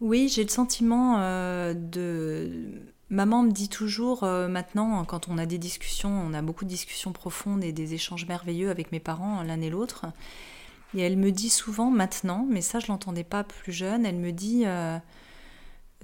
[0.01, 2.81] Oui, j'ai le sentiment euh, de...
[3.09, 7.11] Maman me dit toujours maintenant, quand on a des discussions, on a beaucoup de discussions
[7.13, 10.07] profondes et des échanges merveilleux avec mes parents, l'un et l'autre.
[10.93, 14.31] Et elle me dit souvent maintenant, mais ça je l'entendais pas plus jeune, elle me
[14.31, 14.97] dit euh,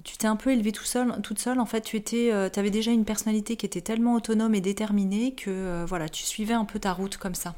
[0.03, 2.71] tu t'es un peu élevée tout seul, toute seule, en fait tu étais, euh, avais
[2.71, 6.65] déjà une personnalité qui était tellement autonome et déterminée que euh, voilà, tu suivais un
[6.65, 7.55] peu ta route comme ça.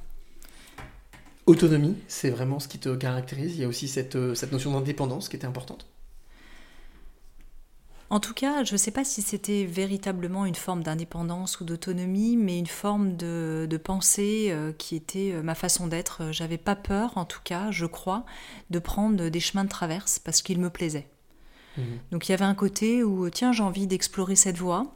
[1.45, 3.55] Autonomie, c'est vraiment ce qui te caractérise.
[3.55, 5.88] Il y a aussi cette, cette notion d'indépendance qui était importante.
[8.09, 12.37] En tout cas, je ne sais pas si c'était véritablement une forme d'indépendance ou d'autonomie,
[12.37, 16.23] mais une forme de, de pensée euh, qui était euh, ma façon d'être.
[16.31, 18.23] J'avais pas peur, en tout cas, je crois,
[18.69, 21.07] de prendre des chemins de traverse parce qu'ils me plaisaient.
[21.77, 21.85] Mhm.
[22.11, 24.93] Donc il y avait un côté où, tiens, j'ai envie d'explorer cette voie.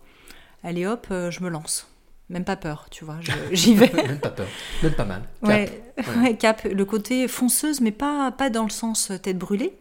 [0.63, 1.87] Allez hop, euh, je me lance.
[2.29, 3.17] Même pas peur, tu vois,
[3.51, 3.91] j'y vais.
[3.93, 4.47] même pas peur,
[4.83, 5.21] même pas mal.
[5.41, 5.49] Cap.
[5.49, 6.21] Ouais, Ouais.
[6.21, 6.63] ouais, cap.
[6.65, 9.73] Le côté fonceuse, mais pas, pas dans le sens tête brûlée.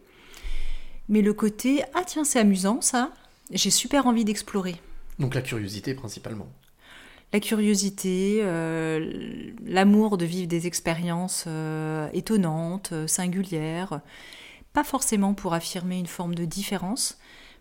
[1.09, 3.11] Mais le côté, ah tiens, c'est amusant ça.
[3.51, 4.75] J'ai super envie d'explorer.
[5.19, 6.47] Donc la curiosité principalement.
[7.33, 14.01] La curiosité, euh, l'amour de vivre des expériences euh, étonnantes, euh, singulières.
[14.71, 17.17] Pas forcément pour affirmer une forme de différence,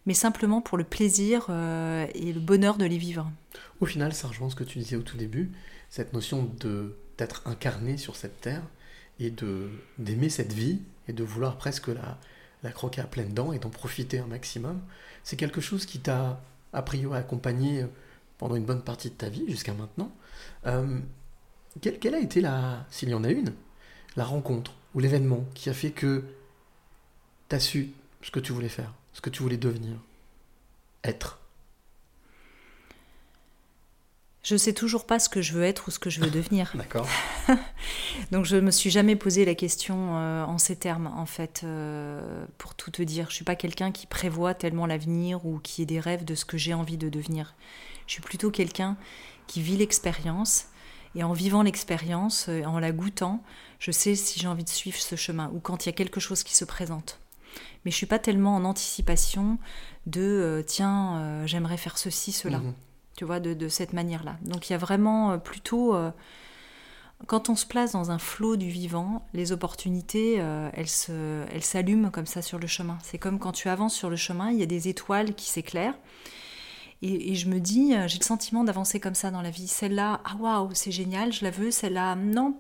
[0.06, 3.30] mais simplement pour le plaisir euh, et le bonheur de les vivre.
[3.80, 5.50] Au final, ça rejoint ce que tu disais au tout début,
[5.90, 8.62] cette notion de d'être incarné sur cette terre
[9.18, 12.18] et de d'aimer cette vie et de vouloir presque la,
[12.62, 14.80] la croquer à pleines dents et d'en profiter un maximum.
[15.24, 16.40] C'est quelque chose qui t'a
[16.72, 17.86] a priori accompagné
[18.38, 20.12] pendant une bonne partie de ta vie jusqu'à maintenant.
[20.66, 21.00] Euh,
[21.80, 23.52] quelle, quelle a été la, s'il y en a une,
[24.16, 26.24] la rencontre ou l'événement qui a fait que
[27.48, 27.90] tu as su
[28.22, 29.96] ce que tu voulais faire, ce que tu voulais devenir,
[31.04, 31.38] être?
[34.46, 36.70] Je sais toujours pas ce que je veux être ou ce que je veux devenir.
[36.76, 37.08] D'accord
[38.30, 42.46] Donc je me suis jamais posé la question euh, en ces termes, en fait, euh,
[42.56, 43.26] pour tout te dire.
[43.28, 46.44] Je suis pas quelqu'un qui prévoit tellement l'avenir ou qui ait des rêves de ce
[46.44, 47.56] que j'ai envie de devenir.
[48.06, 48.96] Je suis plutôt quelqu'un
[49.48, 50.66] qui vit l'expérience
[51.16, 53.42] et en vivant l'expérience, euh, en la goûtant,
[53.80, 56.20] je sais si j'ai envie de suivre ce chemin ou quand il y a quelque
[56.20, 57.18] chose qui se présente.
[57.84, 59.58] Mais je suis pas tellement en anticipation
[60.06, 62.74] de euh, tiens, j'aimerais faire ceci, cela Mhm.
[63.16, 64.36] Tu vois, de, cette manière-là.
[64.42, 66.10] Donc il y a vraiment euh, plutôt, euh,
[67.26, 71.64] quand on se place dans un flot du vivant, les opportunités, euh, elles se- elles
[71.64, 72.98] s'allument comme ça sur le chemin.
[73.02, 75.98] C'est comme quand tu avances sur le chemin, il y a des étoiles qui s'éclairent.
[77.02, 79.68] Et, je me dis, j'ai le sentiment d'avancer comme ça dans la vie.
[79.68, 81.70] Celle-là, ah waouh, c'est génial, je la veux.
[81.70, 82.58] Celle-là, non,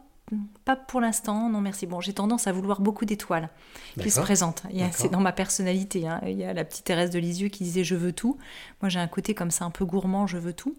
[0.64, 1.86] pas pour l'instant, non merci.
[1.86, 3.48] Bon, j'ai tendance à vouloir beaucoup d'étoiles
[4.00, 4.62] qui se présentent.
[4.92, 6.06] C'est dans ma personnalité.
[6.08, 6.20] hein.
[6.26, 8.36] Il y a la petite Thérèse de Lisieux qui disait je veux tout.
[8.82, 10.74] Moi, j'ai un côté comme ça un peu gourmand, je veux tout,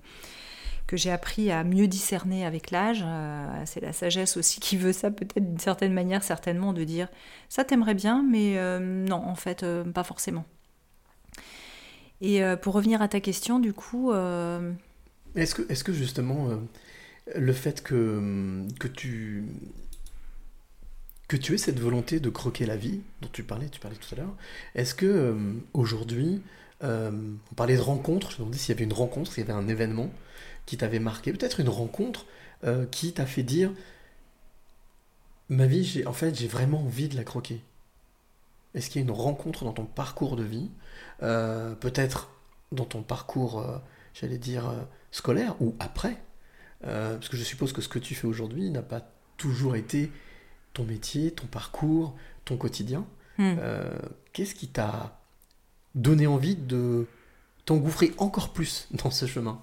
[0.86, 3.03] que j'ai appris à mieux discerner avec l'âge.
[3.05, 7.07] Euh, c'est la sagesse aussi qui veut ça, peut-être d'une certaine manière, certainement, de dire
[7.47, 10.45] ça t'aimerais bien, mais euh, non, en fait, euh, pas forcément.
[12.19, 16.49] Et pour revenir à ta question, du coup, Est-ce que, est que justement,
[17.35, 19.43] le fait que, tu,
[21.33, 24.35] aies cette volonté de croquer la vie dont tu parlais, tu parlais tout à l'heure,
[24.75, 26.41] est-ce que euh, aujourd'hui,
[26.83, 27.11] euh,
[27.51, 29.57] on parlait de rencontre, je me demandais s'il y avait une rencontre, s'il y avait
[29.57, 30.11] un événement
[30.65, 32.25] qui t'avait marqué, peut-être une rencontre
[32.63, 33.71] euh, qui t'a fait dire
[35.49, 37.61] ma vie, j'ai, en fait, j'ai vraiment envie de la croquer.
[38.73, 40.69] Est-ce qu'il y a une rencontre dans ton parcours de vie,
[41.19, 42.29] peut-être
[42.71, 43.65] dans ton parcours,
[44.13, 44.71] j'allais dire,
[45.11, 46.17] scolaire ou après
[46.85, 49.01] Euh, Parce que je suppose que ce que tu fais aujourd'hui n'a pas
[49.37, 50.11] toujours été
[50.73, 53.05] ton métier, ton parcours, ton quotidien.
[53.37, 53.55] hmm.
[53.59, 53.97] Euh,
[54.33, 55.19] Qu'est-ce qui t'a
[55.95, 57.07] donné envie de
[57.65, 59.59] t'engouffrer encore plus dans ce chemin?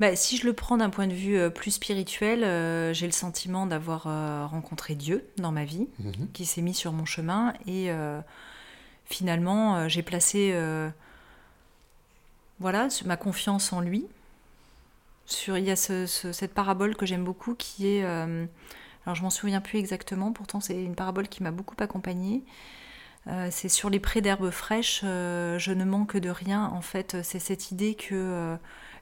[0.00, 3.12] Bah, si je le prends d'un point de vue euh, plus spirituel, euh, j'ai le
[3.12, 6.28] sentiment d'avoir euh, rencontré Dieu dans ma vie, Mhm.
[6.32, 7.90] qui s'est mis sur mon chemin, et
[9.06, 10.52] finalement, j'ai placé
[12.60, 14.06] voilà, ma confiance en lui.
[15.28, 18.02] Sur, il y a ce- ce- cette parabole que j'aime beaucoup qui est.
[18.04, 18.46] euh,
[19.04, 22.42] alors, je m'en souviens plus exactement, pourtant, c'est une parabole qui m'a beaucoup accompagnée.
[23.26, 26.64] Euh, c'est sur les prés d'herbes fraîches, euh, je ne manque de rien.
[26.74, 28.56] En fait, c'est cette idée que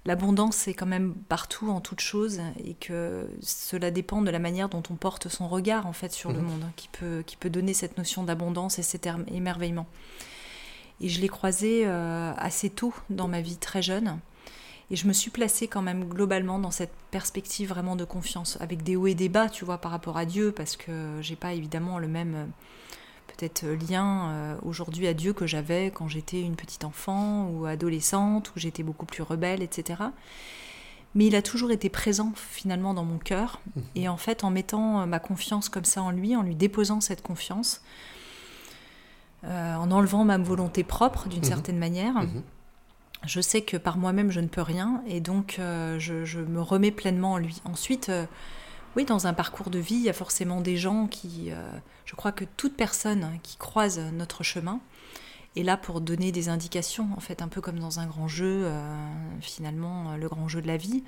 [0.05, 4.69] l'abondance est quand même partout, en toute chose, et que cela dépend de la manière
[4.69, 6.45] dont on porte son regard en fait sur le Mhm.
[6.45, 9.87] monde, qui peut, qui peut donner cette notion d'abondance et cet er- émerveillement.
[11.01, 14.19] Et je l'ai croisé assez tôt dans ma vie, très jeune.
[14.91, 18.83] Et je me suis placée quand même globalement dans cette perspective vraiment de confiance, avec
[18.85, 21.55] des hauts et des bas, tu vois, par rapport à Dieu, parce que j'ai pas
[21.55, 22.45] évidemment le même euh,
[23.27, 27.67] peut-être euh, lien euh, aujourd'hui à Dieu que j'avais quand j'étais une petite enfant ou
[27.67, 30.05] adolescente, où j'étais beaucoup plus rebelle, etc.
[31.17, 33.61] Mais il a toujours été présent finalement dans mon cœur.
[33.97, 37.23] Et en fait, en mettant ma confiance comme ça en lui, en lui déposant cette
[37.23, 37.81] confiance,
[39.45, 41.45] euh, en enlevant ma volonté propre d'une Mhm.
[41.45, 42.43] certaine manière, Mhm.
[43.25, 46.61] Je sais que par moi-même je ne peux rien et donc euh, je, je me
[46.61, 47.61] remets pleinement en lui.
[47.65, 48.27] Ensuite, euh,
[48.95, 51.71] oui, dans un parcours de vie, il y a forcément des gens qui, euh,
[52.05, 54.81] je crois que toute personne qui croise notre chemin
[55.55, 58.71] est là pour donner des indications, en fait, un peu comme dans un grand jeu,
[59.41, 61.03] finalement, le grand jeu de la vie.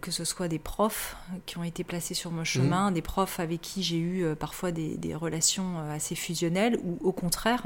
[0.00, 3.60] Que ce soit des profs qui ont été placés sur mon chemin, des profs avec
[3.60, 7.64] qui j'ai eu parfois des, des relations assez fusionnelles, ou au contraire,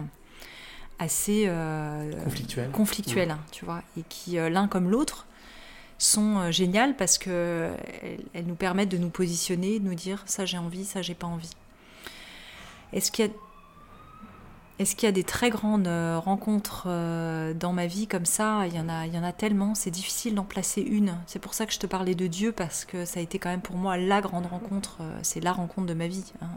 [0.98, 2.70] assez euh, Conflictuel.
[2.70, 5.26] conflictuelles, hein, tu vois, et qui, euh, l'un comme l'autre,
[5.98, 7.72] sont euh, géniales parce que
[8.34, 11.26] elles, nous permettent de nous positionner, de nous dire ça j'ai envie, ça j'ai pas
[11.26, 11.52] envie.
[12.92, 13.32] Est-ce qu'il y a
[14.78, 16.86] est-ce qu'il y a des très grandes euh, rencontres
[17.54, 18.66] dans ma vie comme ça?
[18.66, 19.74] Il y en a, il y en a tellement.
[19.74, 21.16] C'est difficile d'en placer une.
[21.26, 23.48] C'est pour ça que je te parlais de Dieu parce que ça a été quand
[23.48, 24.98] même pour moi la grande rencontre.
[25.22, 26.50] c'est la rencontre de ma vie, hein,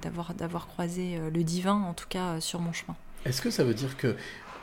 [0.00, 2.96] d'avoir d'avoir croisé le divin en tout cas sur mon chemin.
[3.24, 4.16] Est-ce que ça veut dire que,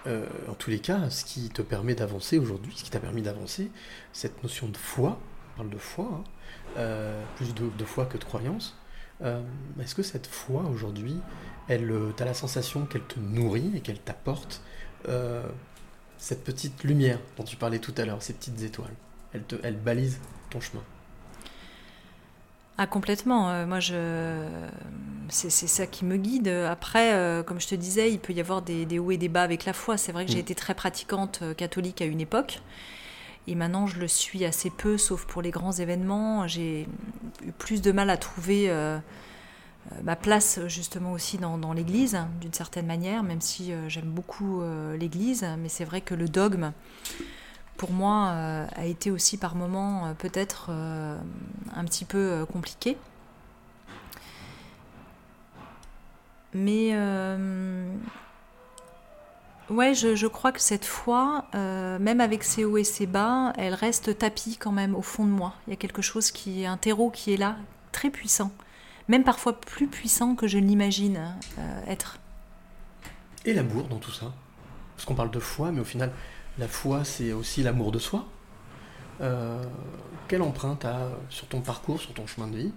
[0.07, 3.21] euh, en tous les cas, ce qui te permet d'avancer aujourd'hui, ce qui t'a permis
[3.21, 3.71] d'avancer,
[4.13, 5.19] cette notion de foi,
[5.53, 6.23] on parle de foi, hein,
[6.77, 8.77] euh, plus de, foi que de croyance,
[9.23, 9.41] euh,
[9.81, 11.17] est-ce que cette foi aujourd'hui,
[11.67, 14.61] elle, tu as la sensation qu'elle te nourrit et qu'elle t'apporte
[16.17, 18.93] cette petite lumière dont tu parlais tout à l'heure, ces petites étoiles?
[19.33, 20.19] Elle, te, elle balise
[20.49, 20.83] ton chemin.
[22.77, 23.49] Ah complètement.
[23.49, 24.47] euh, moi, je,
[25.29, 26.47] c'est c'est ça qui me guide.
[26.47, 29.29] Après, euh, comme je te disais, il peut y avoir des, des hauts et des
[29.29, 29.97] bas avec la foi.
[29.97, 30.41] C'est vrai que j'ai Mm.
[30.41, 32.61] été très pratiquante euh, catholique à une époque.
[33.47, 36.47] Et maintenant, je le suis assez peu, sauf pour les grands événements.
[36.47, 36.87] J'ai
[37.45, 38.97] eu plus de mal à trouver euh,
[40.03, 44.61] ma place justement aussi dans, dans l'Église, d'une certaine manière, même si euh, j'aime beaucoup
[44.61, 45.45] euh, l'Église.
[45.59, 46.71] Mais c'est vrai que le dogme,
[47.81, 51.17] pour moi, euh, a été aussi par moments euh, peut-être euh,
[51.75, 52.95] un petit peu compliqué.
[56.53, 56.91] Mais
[59.71, 63.73] ouais, je, crois que cette foi, euh, même avec ses hauts et ses bas, elle
[63.73, 65.55] reste tapie quand même au fond de moi.
[65.65, 67.55] Il y a quelque chose qui est un terreau qui est là,
[67.91, 68.51] très puissant,
[69.07, 71.35] même parfois plus puissant que je ne l'imagine
[71.87, 72.19] être.
[73.43, 74.31] Et l'amour dans tout ça?
[74.95, 76.11] Parce qu'on parle de foi, mais au final,
[76.57, 78.25] la foi, c'est aussi l'amour de soi.
[79.21, 79.63] Euh,
[80.27, 82.73] quelle empreinte a sur ton parcours, sur ton chemin de vie,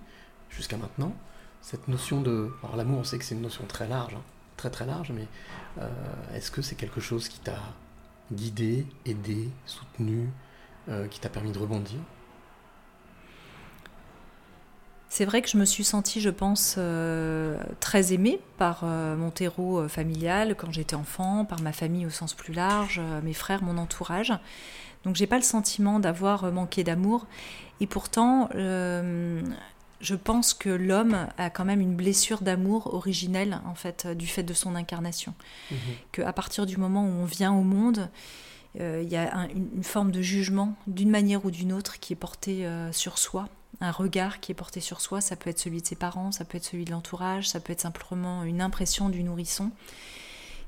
[0.51, 1.15] jusqu'à maintenant,
[1.61, 2.51] cette notion de...
[2.63, 4.23] Alors l'amour, on sait que c'est une notion très large, hein,
[4.57, 5.27] très très large, mais
[5.81, 5.89] euh,
[6.35, 7.59] est-ce que c'est quelque chose qui t'a
[8.33, 10.29] guidé, aidé, soutenu,
[10.89, 11.99] euh, qui t'a permis de rebondir?
[15.09, 19.31] C'est vrai que je me suis sentie, je pense, euh, très aimée par euh, mon
[19.31, 23.63] terreau euh, familial quand j'étais enfant, par ma famille au sens plus large, mes frères,
[23.63, 24.33] mon entourage.
[25.05, 27.27] Donc j'ai pas le sentiment d'avoir manqué d'amour.
[27.81, 34.07] Et pourtant, je pense que l'homme a quand même une blessure d'amour originelle, en fait,
[34.07, 35.35] du fait de son incarnation.
[35.71, 35.77] Mhm.
[36.13, 38.09] Qu'à partir du moment où on vient au monde,
[38.79, 42.17] il y a un- une, forme de jugement, d'une manière ou d'une autre, qui est
[42.17, 43.49] porté euh, sur soi
[43.85, 46.45] un regard qui est porté sur soi, ça peut être celui de ses parents, ça
[46.45, 49.71] peut être celui de l'entourage, ça peut être simplement une impression du nourrisson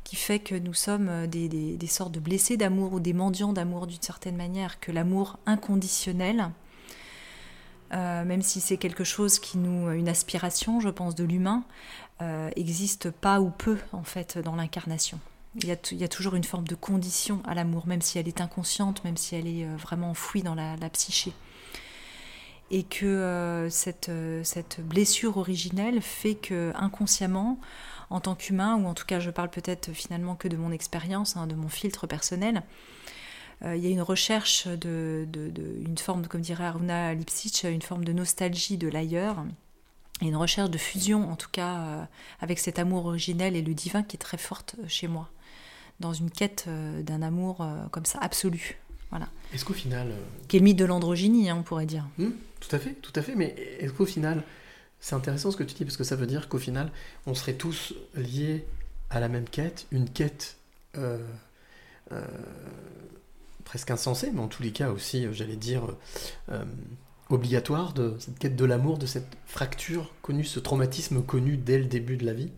[0.05, 3.89] qui fait que nous sommes euh, des, sortes de blessés d'amour ou des mendiants d'amour
[3.89, 6.51] d'une certaine manière, que l'amour inconditionnel,
[7.93, 11.65] euh, même si c'est quelque chose qui nous, une aspiration, je pense, de l'humain,
[12.23, 15.19] euh, existe pas ou peu en fait dans l'incarnation.
[15.57, 19.03] Il y, a, toujours une forme de condition à l'amour, même si elle est inconsciente,
[19.05, 21.33] même si elle est euh, vraiment enfouie dans la, la psyché
[22.71, 27.61] et que euh, cette, euh, cette blessure originelle fait que inconsciemment,
[28.11, 31.37] en tant qu'humain, ou en tout cas je parle peut-être finalement que de mon expérience,
[31.37, 32.63] hein, de mon filtre personnel.
[33.65, 35.27] Euh, il y a une recherche de,
[35.87, 39.45] une forme, comme dirait Aruna Lipsitch, une forme de nostalgie de l'ailleurs,
[40.21, 42.09] et une recherche de fusion, en tout cas,
[42.41, 45.29] avec cet amour originel et le divin qui est très forte chez moi,
[46.01, 48.79] dans une quête d'un amour comme ça absolu.
[49.17, 49.31] Voilà.
[49.55, 50.09] Est-ce qu'au final.
[50.11, 50.17] euh,
[50.49, 52.05] Qui est le mythe de l'androgynie, hein, on pourrait dire.
[52.19, 53.35] Hmm, tout à fait, tout à fait.
[53.35, 54.43] Mais est-ce qu'au final,
[55.01, 56.93] c'est intéressant ce que tu dis parce que ça veut dire qu'au final,
[57.27, 58.67] on serait tous liés
[59.09, 60.59] à la même quête, une quête
[60.99, 61.19] euh,
[62.13, 62.21] euh,
[63.65, 65.83] presque insensée, mais en tous les cas aussi, j'allais dire,
[66.51, 66.65] euh,
[67.31, 71.87] obligatoire de cette quête de l'amour, de cette fracture connue, ce traumatisme connu dès le
[71.87, 72.51] début de la vie,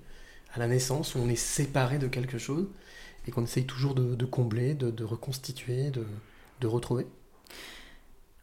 [0.55, 2.67] à la naissance, où on est séparé de quelque chose
[3.27, 6.05] et qu'on essaye toujours de, de combler, de, de reconstituer, de,
[6.61, 7.07] de retrouver?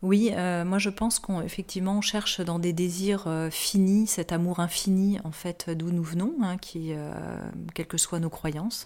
[0.02, 4.34] Oui, euh, moi je pense qu'on effectivement on cherche dans des désirs euh, finis cet
[4.34, 7.12] amour infini en fait d'où nous venons, hein, qui euh,
[7.74, 8.86] quelles que soient nos croyances,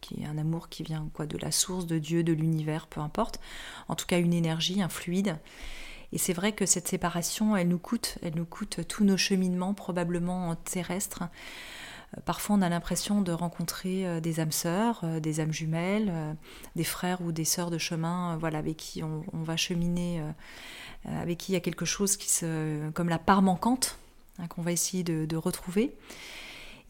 [0.00, 3.00] qui est un amour qui vient quoi de la source de Dieu, de l'univers, peu
[3.00, 3.40] importe.
[3.88, 5.36] En tout cas une énergie, un fluide.
[6.12, 9.74] Et c'est vrai que cette séparation, elle nous coûte, elle nous coûte tous nos cheminements
[9.74, 11.24] probablement terrestres.
[12.24, 16.32] Parfois, on a l'impression de rencontrer euh, des âmes sœurs, euh, des âmes jumelles, euh,
[16.76, 20.22] des frères ou des sœurs de chemin, voilà, avec qui on, on va cheminer,
[21.04, 23.98] avec qui il y a quelque chose qui se, comme la part manquante,
[24.38, 25.94] hein, qu'on va essayer de, de retrouver,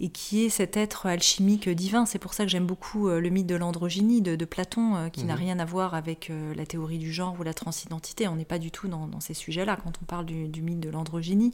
[0.00, 2.04] et qui est cet être alchimique divin.
[2.06, 5.34] C'est pour ça que j'aime beaucoup le mythe de l'androgynie de, de Platon, qui n'a
[5.34, 5.40] Mhm.
[5.40, 8.28] rien à voir avec la théorie du genre ou la transidentité.
[8.28, 10.80] On n'est pas du tout dans, dans ces sujets-là quand on parle du, du mythe
[10.80, 11.52] de l'androgynie.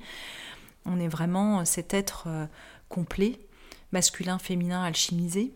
[0.86, 2.28] On est vraiment cet être
[2.88, 3.38] complet,
[3.92, 5.52] masculin, féminin, alchimisé,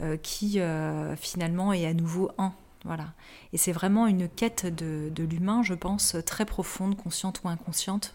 [0.00, 2.52] euh, qui euh, finalement est à nouveau un.
[2.84, 3.14] Voilà.
[3.52, 8.14] Et c'est vraiment une quête de, de l'humain, je pense, très profonde, consciente ou inconsciente,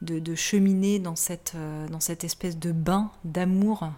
[0.00, 3.90] de, de cheminer dans cette, euh, dans cette espèce de bain d'amour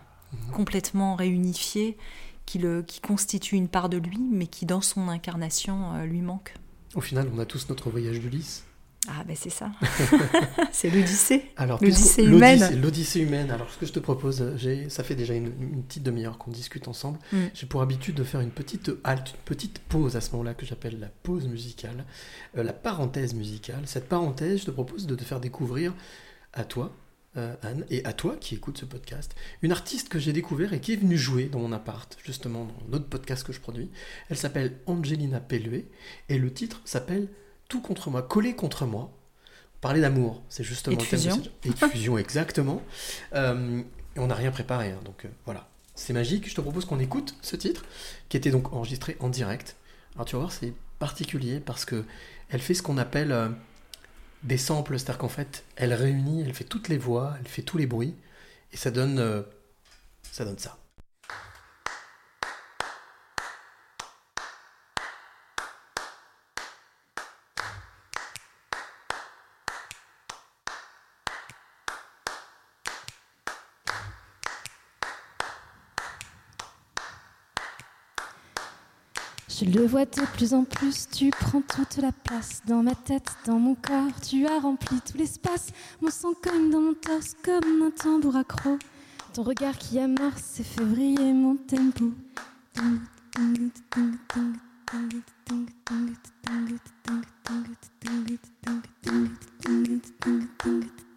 [0.52, 1.98] complètement réunifié
[2.46, 6.54] qui, le, qui constitue une part de lui, mais qui dans son incarnation lui manque.
[6.94, 8.64] Au final, on a tous notre voyage d'Ulysse.
[9.08, 9.72] Ah ben c'est ça.
[10.72, 11.50] c'est l'Odyssée.
[11.56, 12.80] Alors, L'Odyssée humaine.
[12.80, 13.50] l'Odyssée- humaine.
[13.50, 16.52] Alors, ce que je te propose, euh, ça fait déjà une, une petite demi-heure qu'on
[16.52, 17.18] discute ensemble.
[17.32, 17.38] Mm.
[17.52, 20.64] J'ai pour habitude de faire une petite halte, une petite pause à ce moment-là que
[20.64, 22.04] j'appelle la pause musicale,
[22.56, 23.82] euh, la parenthèse musicale.
[23.86, 25.92] Cette parenthèse, je te propose de te faire découvrir
[26.52, 26.94] à toi,
[27.36, 30.80] euh, Anne, et à toi qui écoutes ce podcast, une artiste que j'ai découvert et
[30.80, 33.90] qui est venue jouer dans mon appart, justement dans l'autre podcast que je produis.
[34.28, 35.86] Elle s'appelle Angelina Pelluet
[36.28, 37.26] et le titre s'appelle
[37.72, 39.10] Tout contre moi, collé contre moi.
[39.80, 41.66] Parler d'amour, c'est justement le thème cette-
[42.18, 42.82] exactement.
[43.34, 43.82] Euh,
[44.14, 45.68] et on n'a rien préparé, hein, donc euh, voilà.
[45.94, 46.48] C'est magique.
[46.48, 47.84] Je te propose qu'on écoute ce titre,
[48.28, 49.76] qui était donc enregistré en direct.
[50.14, 52.04] Alors tu vas voir, c'est particulier parce que
[52.50, 53.48] elle fait ce qu'on appelle euh,
[54.42, 57.78] des samples, c'est-à-dire qu'en fait, elle réunit, elle fait toutes les voix, elle fait tous
[57.78, 58.14] les bruits,
[58.72, 59.44] et ça donne,
[60.30, 60.76] ça donne ça.
[79.82, 83.58] Le vois de plus en plus, tu prends toute la place dans ma tête, dans
[83.58, 87.90] mon corps, tu as rempli tout l'espace, mon sang comme dans mon torse, comme un
[87.90, 88.78] tambour accro.
[89.34, 92.12] Ton regard qui amorce fait briller mon tempo.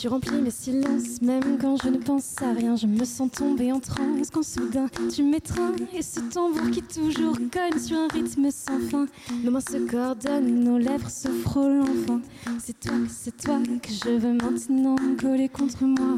[0.00, 2.76] Tu remplis mes silences, même quand je ne pense à rien.
[2.76, 5.72] Je me sens tomber en transe quand soudain tu m'étreins.
[5.92, 9.06] Et ce tambour qui toujours cogne sur un rythme sans fin.
[9.42, 12.20] Nos mains se coordonnent, nos lèvres se frôlent enfin.
[12.58, 16.16] C'est toi, c'est toi que je veux maintenant coller contre moi.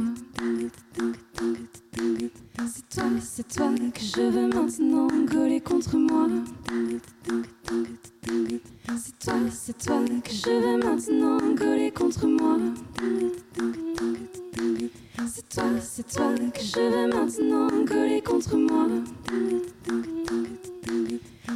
[2.66, 6.28] C'est toi, c'est toi que je veux maintenant coller contre moi.
[8.96, 12.58] C'est toi, c'est toi que je veux maintenant coller contre moi.
[13.56, 18.86] C'est toi, c'est toi que je veux maintenant coller contre moi.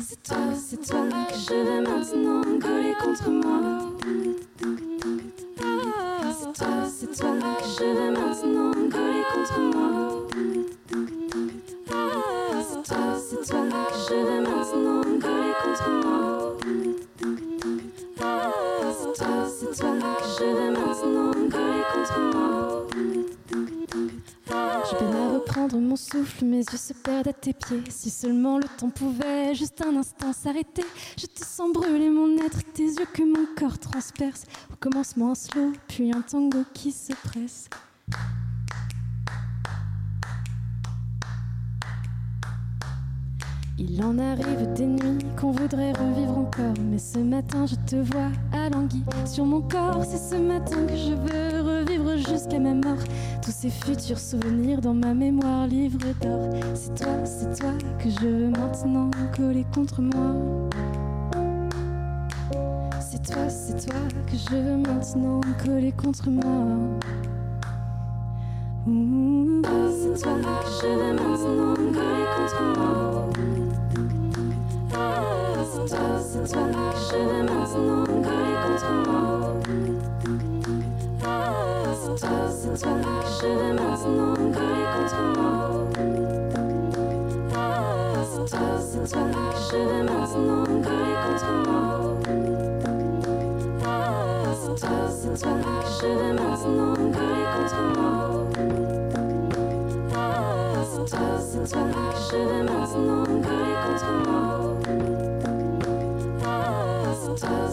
[0.07, 3.61] C'est toi, c'est toi que je veux maintenant coller contre moi.
[6.38, 9.88] C'est toi, c'est toi que je veux maintenant coller contre moi.
[12.62, 16.16] C'est toi, c'est toi que je veux maintenant coller contre moi.
[18.99, 20.97] C'est toi, c'est toi que je veux maintenant
[21.51, 22.86] coller contre moi.
[25.38, 27.82] reprendre mon souffle, mes yeux se perdent à tes pieds.
[27.90, 30.84] Si seulement le temps pouvait juste un instant s'arrêter.
[31.16, 34.44] Je te sens brûler mon être, tes yeux que mon corps transperce.
[34.72, 37.68] Au commencement un slow, puis un tango qui se presse.
[43.80, 46.74] Il en arrive des nuits qu'on voudrait revivre encore.
[46.90, 50.04] Mais ce matin, je te vois alangui sur mon corps.
[50.04, 52.98] C'est ce matin que je veux revivre jusqu'à ma mort.
[53.40, 56.48] Tous ces futurs souvenirs dans ma mémoire, livre d'or.
[56.74, 57.70] C'est toi, c'est toi
[58.02, 60.34] que je veux maintenant coller contre moi.
[63.00, 66.42] C'est toi, c'est toi que je veux maintenant coller contre moi.
[68.84, 73.67] C'est toi que je veux maintenant coller contre moi.
[74.91, 74.97] C'est
[75.86, 78.59] toi, c'est toi que je veux maintenant coller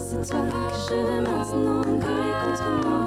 [0.08, 3.02] C'est toi, que je veux maintenant coller contre moi.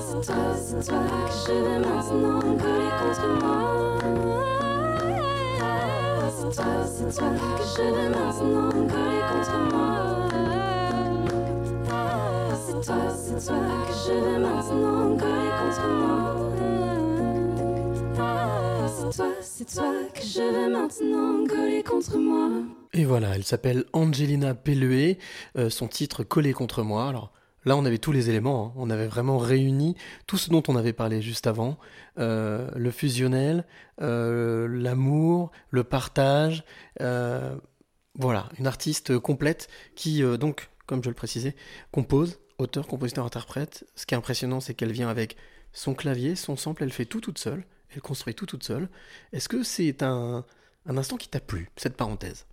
[0.00, 3.58] C'est toi, c'est toi que je veux maintenant coller contre moi.
[6.36, 8.70] C'est toi, c'est toi que je veux maintenant
[9.30, 9.90] contre moi.
[12.66, 16.18] C'est toi, c'est toi que je veux maintenant coller contre moi.
[18.88, 22.50] C'est toi, c'est toi que je veux maintenant coller contre moi.
[22.96, 25.18] Et voilà, elle s'appelle Angelina Pellué,
[25.58, 27.08] euh, son titre Collé contre moi.
[27.08, 27.32] Alors
[27.64, 28.72] là, on avait tous les éléments, hein.
[28.76, 29.96] on avait vraiment réuni
[30.28, 31.78] tout ce dont on avait parlé juste avant
[32.18, 33.66] Euh, le fusionnel,
[34.00, 36.64] euh, l'amour, le partage.
[38.16, 41.56] voilà, une artiste complète qui, donc, comme je le précisais,
[41.90, 43.84] compose, auteur, compositeur, interprète.
[43.96, 45.36] Ce qui est impressionnant, c'est qu'elle vient avec
[45.72, 48.88] son clavier, son sample, elle fait tout toute seule, elle construit tout toute seule.
[49.32, 50.44] Est-ce que c'est un
[50.86, 52.46] instant qui t'a plu, cette parenthèse?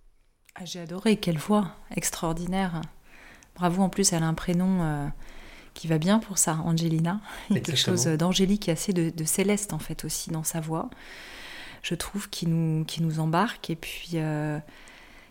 [0.54, 2.82] Ah, J'ai adoré, quelle voix extraordinaire.
[3.56, 5.06] Bravo, en plus, elle a un prénom euh,
[5.74, 7.20] qui va bien pour ça, Angelina.
[7.50, 10.44] Il y a quelque chose d'angélique et assez de, de céleste, en fait, aussi dans
[10.44, 10.90] sa voix.
[11.82, 13.70] Je trouve qui nous, qui nous embarque.
[13.70, 14.58] Et puis, euh,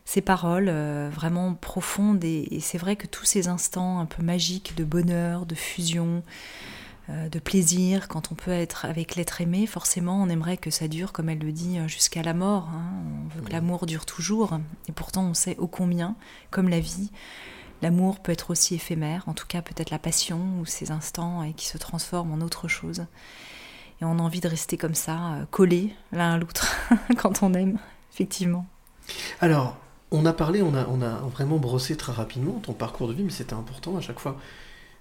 [0.05, 2.23] ses paroles euh, vraiment profondes.
[2.23, 6.23] Et, et c'est vrai que tous ces instants un peu magiques de bonheur, de fusion,
[7.29, 11.11] de plaisir, quand on peut être avec l'être aimé, forcément, on aimerait que ça dure,
[11.11, 12.69] comme elle le dit, euh, jusqu'à la mort.
[12.73, 12.85] hein.
[13.25, 14.59] On veut que l'amour dure toujours.
[14.87, 16.15] Et pourtant, on sait ô combien,
[16.51, 17.11] comme la vie,
[17.81, 21.53] l'amour peut être aussi éphémère, en tout cas peut-être la passion ou ces instants et
[21.53, 23.05] qui se transforment en autre chose.
[24.01, 26.75] Et on a envie de rester comme ça, euh, collés l'un à l'autre,
[27.17, 27.77] quand on aime,
[28.13, 28.65] effectivement.
[29.39, 29.77] Alors,
[30.11, 33.23] on a parlé, on a, on a vraiment brossé très rapidement ton parcours de vie,
[33.23, 34.37] mais c'était important à chaque fois.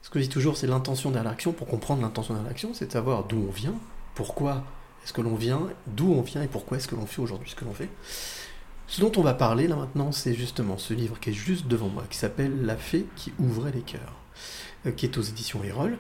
[0.03, 1.53] Ce que je dis toujours, c'est l'intention derrière l'action.
[1.53, 3.75] Pour comprendre l'intention derrière l'action, c'est de savoir d'où on vient,
[4.15, 4.65] pourquoi
[5.05, 7.55] est-ce que l'on vient, d'où on vient et pourquoi est-ce que l'on fait aujourd'hui ce
[7.55, 7.89] que l'on fait.
[8.87, 11.89] Ce dont on va parler là maintenant, c'est justement ce livre qui est juste devant
[11.89, 14.15] moi, qui s'appelle La fée qui ouvrait les cœurs,
[14.87, 15.97] euh, qui est aux éditions Erol.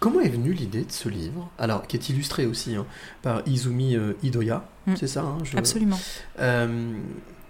[0.00, 1.48] Comment est venue l'idée de ce livre?
[1.56, 2.84] Alors, qui est illustré aussi hein,
[3.22, 4.96] par Izumi euh, Hidoya, Mm.
[4.96, 5.98] c'est ça hein, je- Absolument.
[6.40, 6.92] euh,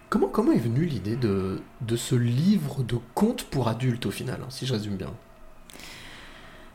[0.08, 4.38] comment, comment est venue l'idée de, de ce livre de contes pour adultes au final,
[4.40, 5.10] hein, si je résume bien?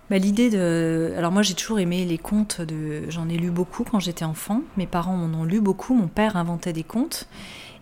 [0.10, 1.14] Bah, L'idée de.
[1.18, 2.62] Alors, moi, j'ai toujours aimé les contes.
[2.62, 3.10] De...
[3.10, 4.62] J'en ai lu beaucoup quand j'étais enfant.
[4.78, 5.94] Mes parents m'en ont lu beaucoup.
[5.94, 7.28] Mon père inventait des contes.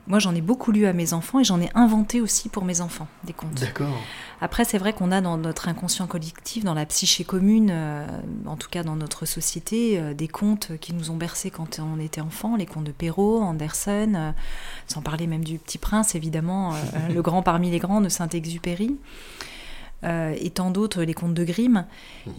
[0.07, 2.79] Moi, j'en ai beaucoup lu à mes enfants et j'en ai inventé aussi pour mes
[2.79, 3.59] enfants des contes.
[3.59, 3.93] D'accord.
[4.39, 8.07] Après, c'est vrai qu'on a dans notre inconscient collectif, dans la psyché commune, euh,
[8.45, 11.99] en tout cas dans notre société, euh, des contes qui nous ont bercés quand on
[11.99, 14.31] était enfant, les contes de Perrault, Andersen, euh,
[14.87, 16.73] sans parler même du Petit Prince, évidemment,
[17.13, 18.95] le grand parmi les grands de Saint-Exupéry,
[20.03, 21.85] euh, et tant d'autres, les contes de Grimm.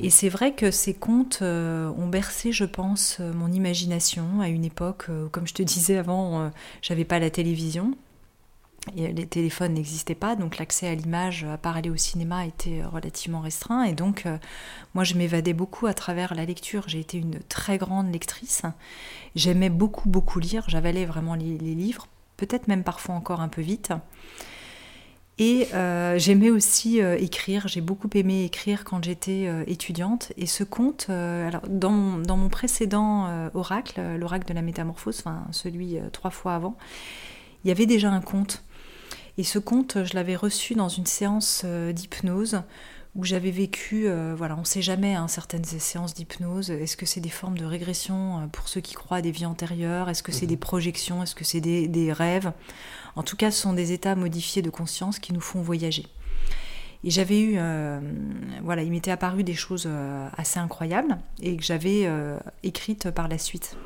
[0.00, 4.48] Et c'est vrai que ces contes euh, ont bercé, je pense, euh, mon imagination à
[4.48, 6.50] une époque, où, comme je te disais avant,
[6.82, 7.94] j'avais pas la télévision.
[8.96, 12.82] Et les téléphones n'existaient pas, donc l'accès à l'image, à part aller au cinéma, était
[12.84, 13.82] relativement restreint.
[13.84, 14.38] Et donc, euh,
[14.94, 16.84] moi, je m'évadais beaucoup à travers la lecture.
[16.86, 18.62] J'ai été une très grande lectrice.
[19.34, 20.64] J'aimais beaucoup, beaucoup lire.
[20.68, 22.06] J'avalais vraiment les, les livres,
[22.36, 23.92] peut-être même parfois encore un peu vite.
[25.38, 27.68] Et euh, j'aimais aussi euh, écrire.
[27.68, 30.32] J'ai beaucoup aimé écrire quand j'étais euh, étudiante.
[30.36, 35.44] Et ce conte, alors dans mon, dans mon précédent oracle, l'oracle de la métamorphose, enfin
[35.52, 36.76] celui trois fois avant,
[37.64, 38.64] il y avait déjà un conte.
[39.36, 42.62] Et ce conte, je l'avais reçu dans une séance d'hypnose
[43.14, 47.06] où j'avais vécu, euh, voilà, on ne sait jamais, hein, certaines séances d'hypnose, est-ce que
[47.06, 50.30] c'est des formes de régression pour ceux qui croient à des vies antérieures, est-ce que
[50.30, 50.50] c'est Mhm.
[50.50, 52.52] des projections, est-ce que c'est des, des rêves?
[53.18, 56.06] En tout cas, ce sont des états modifiés de conscience qui nous font voyager.
[57.02, 57.98] Et j'avais eu, euh,
[58.62, 63.26] voilà, il m'était apparu des choses euh, assez incroyables et que j'avais euh, écrites par
[63.26, 63.76] la suite.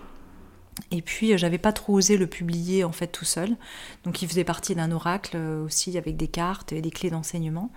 [0.91, 3.57] Et puis, j'avais pas trop osé le publier en fait tout seul.
[4.05, 7.71] Donc, il faisait partie d'un oracle aussi avec des cartes et des clés d'enseignement.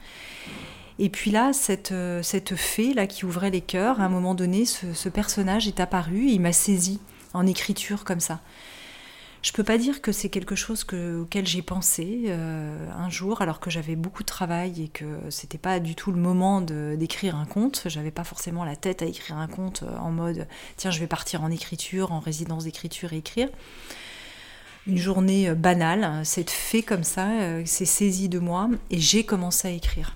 [0.99, 4.65] Et puis là, cette, cette fée là qui ouvrait les cœurs, à un moment donné,
[4.65, 6.99] ce, ce personnage est apparu et il m'a saisi
[7.33, 8.41] en écriture comme ça.
[9.45, 13.43] Je peux pas dire que c'est quelque chose que- auquel j'ai pensé euh, un jour,
[13.43, 17.35] alors que j'avais beaucoup de travail et que c'était pas du tout le moment d'écrire
[17.35, 17.83] un conte.
[17.85, 21.05] J'avais pas forcément la tête à écrire un conte euh, en mode tiens, je vais
[21.05, 23.49] partir en écriture, en résidence d'écriture et écrire.
[24.87, 27.27] Une journée euh, banale, cette fée comme ça
[27.65, 30.15] s'est saisie de moi et j'ai commencé à écrire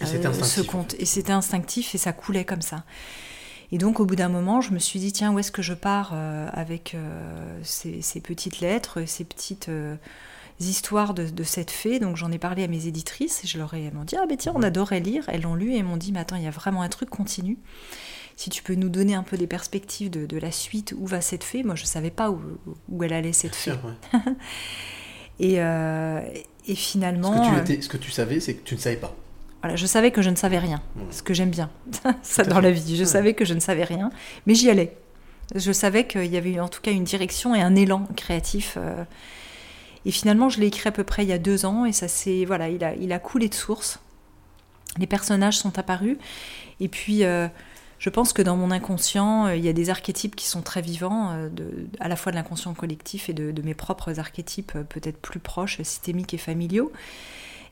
[0.00, 0.94] Et euh, ce conte.
[1.00, 2.84] Et c'était instinctif et ça coulait comme ça.
[3.72, 5.72] Et donc au bout d'un moment, je me suis dit, tiens, où est-ce que je
[5.72, 9.96] pars euh, avec euh, ces, ces petites lettres, ces petites euh,
[10.60, 11.98] histoires de, de cette fée?
[11.98, 14.26] Donc j'en ai parlé à mes éditrices et je leur ai elles m'ont dit, ah
[14.28, 15.24] ben tiens, on adorait lire.
[15.28, 17.08] Elles l'ont lu et elles m'ont dit, mais attends, il y a vraiment un truc
[17.08, 17.56] continu.
[18.36, 21.22] Si tu peux nous donner un peu des perspectives de, de la suite, où va
[21.22, 21.62] cette fée?
[21.62, 22.40] Moi, je ne savais pas où,
[22.90, 23.72] où elle allait, cette fée.
[23.72, 24.20] Sûr, ouais.
[25.40, 26.20] Et, euh,
[26.66, 27.50] et Ce finalement...
[27.50, 29.16] que, tu étais, ce que tu savais, c'est que tu ne savais pas.
[29.62, 31.00] Voilà, je savais que je ne savais rien, Mmh.
[31.10, 31.70] ce que j'aime bien,
[32.22, 32.96] ça dans la vie.
[32.96, 33.06] Je Ouais.
[33.08, 34.10] savais que je ne savais rien,
[34.46, 34.96] mais j'y allais.
[35.54, 38.74] Je savais qu'il y avait en tout cas une direction et un élan créatif.
[38.78, 39.04] euh,
[40.04, 42.08] Et finalement, je l'ai écrit à peu près il y a deux ans et ça
[42.08, 44.00] s'est voilà, il a, il a coulé de source.
[44.98, 46.16] Les personnages sont apparus
[46.80, 47.48] et puis euh,
[47.98, 50.82] je pense que dans mon inconscient, euh, il y a des archétypes qui sont très
[50.82, 55.18] vivants, de, à la fois de l'inconscient collectif et de, de mes propres archétypes peut-être
[55.18, 56.90] plus proches, systémiques et familiaux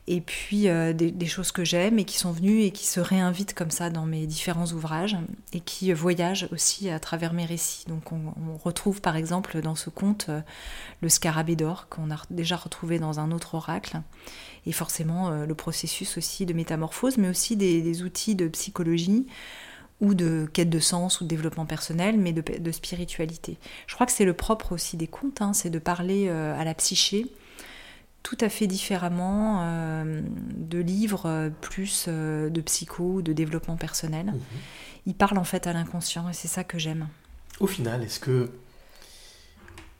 [0.07, 3.53] et puis euh, des, choses que j'aime et qui sont venues et qui se réinvitent
[3.53, 5.15] comme ça dans mes différents ouvrages
[5.53, 7.85] et qui voyagent aussi à travers mes récits.
[7.87, 8.21] Donc on,
[8.63, 10.41] retrouve par exemple dans ce conte euh,
[11.01, 14.01] le scarabée d'or qu'on a déjà retrouvé dans un autre oracle
[14.65, 19.27] et forcément euh, le processus aussi de métamorphose mais aussi des, outils de psychologie
[19.99, 23.59] ou de quête de sens ou de développement personnel, mais de, spiritualité.
[23.85, 26.73] Je crois que c'est le propre aussi des contes, hein, c'est de parler à la
[26.73, 27.27] psyché,
[28.23, 30.21] tout à fait différemment euh,
[30.55, 34.27] de livres euh, plus euh, de psycho ou de développement personnel.
[34.27, 34.39] Mhm.
[35.07, 37.07] Il parle en fait à l'inconscient et c'est ça que j'aime.
[37.59, 38.51] Au final, est-ce que,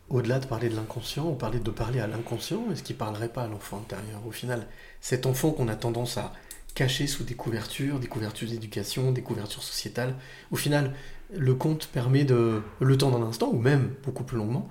[0.10, 3.44] au-delà de parler de l'inconscient, ou parler de parler à l'inconscient, est-ce qu'il parlerait pas
[3.44, 4.22] à l'enfant intérieur?
[4.28, 4.68] Au final,
[5.00, 6.34] cet enfant qu'on a tendance à
[6.76, 10.16] cacher sous des couvertures, des couvertures d'éducation, des couvertures sociétales,
[10.52, 10.94] au final,
[11.34, 14.70] le conte permet de, le temps d'un instant, ou même beaucoup plus longuement,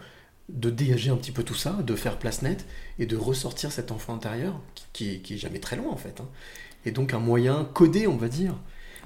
[0.53, 2.67] de dégager un petit peu tout ça, de faire place nette,
[2.99, 5.97] et de ressortir cet enfant intérieur, qui, qui, est- qui est jamais très loin en
[5.97, 6.21] fait.
[6.21, 6.29] hein.
[6.87, 8.55] Et donc un moyen codé, on va dire,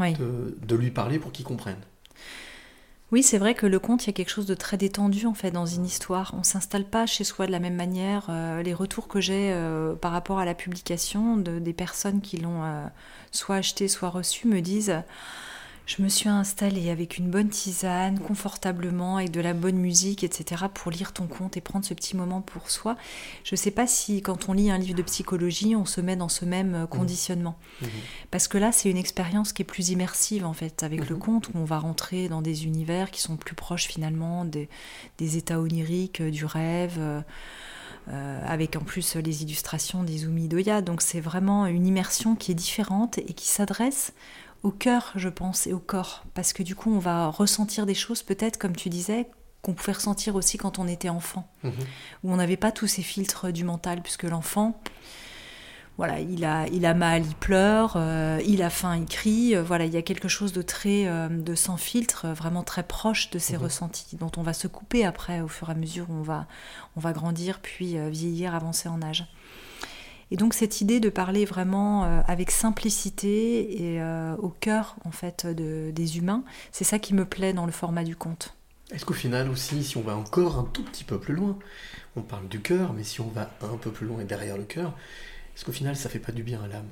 [0.01, 0.13] Oui.
[0.15, 1.79] de, de lui parler pour qu'il comprenne.
[3.13, 5.35] Oui, c'est vrai que le conte, il y a quelque chose de très détendu en
[5.35, 6.35] fait dans une histoire.
[6.37, 8.27] On s'installe pas chez soi de la même manière.
[8.29, 12.39] Euh, les retours que j'ai euh, par rapport à la publication de, des personnes qui
[12.39, 12.85] l'ont euh,
[13.31, 14.97] soit acheté, soit reçu me disent
[15.87, 20.65] je me suis installée avec une bonne tisane, confortablement, avec de la bonne musique, etc.,
[20.73, 22.97] pour lire ton conte et prendre ce petit moment pour soi.
[23.45, 26.31] Je sais pas si quand on lit un livre de psychologie, on se met dans
[26.31, 27.59] ce même euh, conditionnement.
[27.83, 27.89] Mhm.
[28.31, 31.23] Parce que là, c'est une expérience qui est plus immersive en fait avec le Mhm.
[31.23, 34.71] conte, où on va rentrer dans des univers qui sont plus proches finalement des,
[35.19, 40.81] des états oniriques, euh, du rêve, euh, avec en plus les illustrations des Umidoya.
[40.81, 44.13] Donc c'est vraiment une immersion qui est différente et qui s'adresse
[44.65, 46.25] au cœur, je pense, et au corps.
[46.35, 49.29] Parce que du coup, on va ressentir des choses peut-être, comme tu disais,
[49.63, 51.73] qu'on pouvait ressentir aussi quand on était enfant, Mhm.
[52.25, 54.79] où on n'avait pas tous ces filtres du mental, puisque l'enfant,
[55.97, 59.55] voilà, il a, il a mal, il pleure, euh, il a faim, il crie.
[59.55, 62.83] euh, voilà, il y a quelque chose de très, euh, de sans filtre, vraiment très
[62.83, 63.63] proche de ces Mhm.
[63.63, 66.47] ressentis, dont on va se couper après au fur et à mesure où on va,
[66.97, 69.25] on va grandir, puis vieillir, avancer en âge.
[70.35, 75.13] Et donc cette idée de parler vraiment euh, avec simplicité et euh, au cœur en
[75.13, 78.53] fait de- des humains, c'est ça qui me plaît dans le format du conte.
[78.93, 81.57] Est-ce qu'au final aussi, si on va encore un tout petit peu plus loin,
[82.17, 84.65] on parle du cœur, mais si on va un peu plus loin et derrière le
[84.65, 84.95] cœur,
[85.55, 86.89] est-ce qu'au final ça fait pas du bien à l'âme?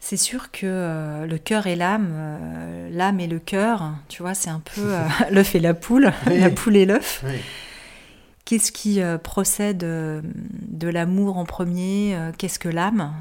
[0.00, 4.32] C'est sûr que euh, le cœur et l'âme, euh, l'âme et le cœur, tu vois,
[4.32, 6.38] c'est un peu euh, l'œuf et la poule, Oui.
[6.40, 7.22] la poule et l'œuf.
[7.26, 7.36] Oui.
[8.46, 13.12] Qu'est-ce qui euh, procède euh, de l'amour en premier euh, Qu'est-ce que l'âme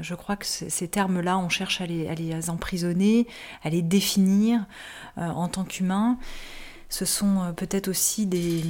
[0.00, 3.26] Je crois que ces termes-là, on cherche à les, à les emprisonner,
[3.62, 4.66] à les définir
[5.16, 6.18] en tant qu'humain.
[6.90, 8.62] Ce sont peut-être aussi des,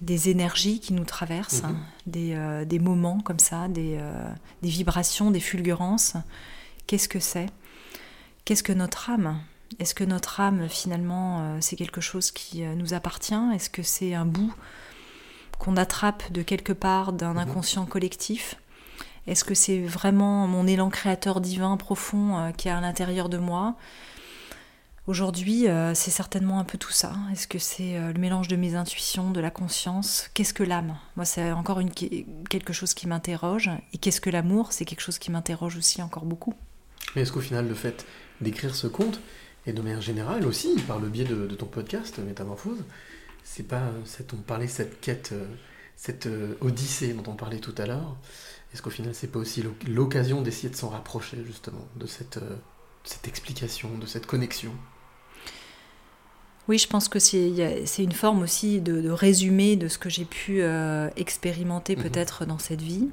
[0.00, 1.76] des énergies qui nous traversent, Mhm.
[2.06, 3.98] des, des moments comme ça, des,
[4.62, 6.14] des vibrations, des fulgurances.
[6.86, 7.46] Qu'est-ce que c'est?
[8.44, 9.38] Qu'est-ce que notre âme?
[9.78, 13.42] Est-ce que notre âme, finalement, c'est quelque chose qui nous appartient?
[13.54, 14.52] Est-ce que c'est un bout?
[15.58, 17.38] Qu'on attrape de quelque part d'un Mhm.
[17.38, 18.56] inconscient collectif
[19.26, 23.38] Est-ce que c'est vraiment mon élan créateur divin profond euh, qui est à l'intérieur de
[23.38, 23.74] moi?
[25.06, 27.12] Aujourd'hui, euh, c'est certainement un peu tout ça.
[27.32, 30.30] Est-ce que c'est euh, le mélange de mes intuitions, de la conscience?
[30.32, 30.96] Qu'est-ce que l'âme?
[31.16, 33.70] Moi, c'est encore une, quelque chose qui m'interroge.
[33.92, 34.72] Et qu'est-ce que l'amour?
[34.72, 36.54] C'est quelque chose qui m'interroge aussi encore beaucoup.
[37.14, 38.06] Mais est-ce qu'au final, le fait
[38.40, 39.20] d'écrire ce conte,
[39.66, 42.82] et de manière générale aussi, par le biais de, de ton podcast Métamorphose,
[43.44, 45.46] c'est pas, cette, on parlait cette quête, euh,
[45.96, 48.16] cette euh, odyssée dont on parlait tout à l'heure,
[48.72, 52.38] est-ce qu'au final, c'est pas aussi l'oc- l'occasion d'essayer de s'en rapprocher, justement, de cette,
[52.38, 52.56] euh,
[53.04, 54.72] cette explication, de cette connexion?
[56.66, 60.24] Oui, je pense que c'est une forme aussi de, de résumé de ce que j'ai
[60.24, 62.02] pu euh, expérimenter Mhm.
[62.02, 63.10] peut-être dans cette vie.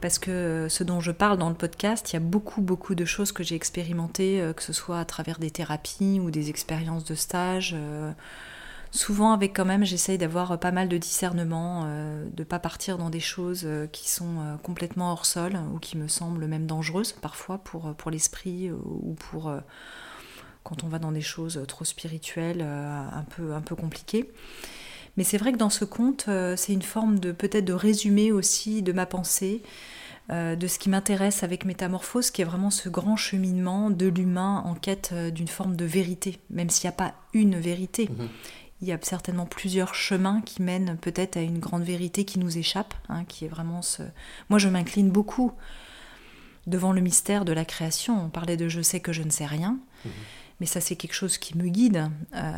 [0.00, 2.94] Parce que euh, ce dont je parle dans le podcast, il y a beaucoup, beaucoup
[2.94, 6.48] de choses que j'ai expérimentées, euh, que ce soit à travers des thérapies ou des
[6.48, 7.72] expériences de stage.
[7.76, 8.10] euh,
[8.90, 12.98] souvent avec quand même, j'essaye d'avoir euh, pas mal de discernement, euh, de pas partir
[12.98, 17.12] dans des choses euh, qui sont complètement hors sol ou qui me semblent même dangereuses
[17.12, 19.52] parfois pour, l'esprit ou pour...
[20.64, 24.30] quand on va dans des choses trop spirituelles, un, peu, un peu compliquées.
[25.16, 28.82] Mais c'est vrai que dans ce conte, c'est une forme de peut-être de résumé aussi
[28.82, 29.62] de ma pensée,
[30.30, 34.74] de ce qui m'intéresse avec Métamorphose, qui est vraiment ce grand cheminement de l'humain en
[34.74, 38.08] quête d'une forme de vérité, même s'il n'y a pas une vérité.
[38.08, 38.28] Mhm.
[38.82, 42.56] Il y a certainement plusieurs chemins qui mènent peut-être à une grande vérité qui nous
[42.56, 44.02] échappe, hein, qui est vraiment ce...
[44.48, 45.52] Moi, je m'incline beaucoup
[46.66, 48.24] devant le mystère de la création.
[48.24, 50.10] On parlait de je sais que je ne sais rien, Mhm.
[50.60, 52.10] mais ça c'est quelque chose qui me guide.
[52.34, 52.52] Euh,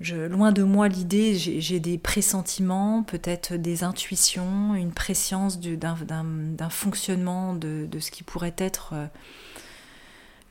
[0.00, 6.70] je, loin de moi l'idée, j'ai des pressentiments, peut-être des intuitions, une préscience du- d'un
[6.70, 9.06] fonctionnement de, de ce qui pourrait être euh,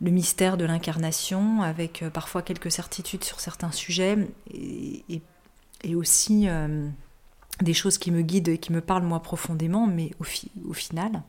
[0.01, 4.17] le mystère de l'incarnation, avec euh, parfois quelques certitudes sur certains sujets,
[4.53, 5.21] et, et-
[5.83, 6.87] et aussi euh,
[7.61, 10.73] des choses qui me guident et qui me parlent moi profondément, mais au, fi- au
[10.73, 11.21] final,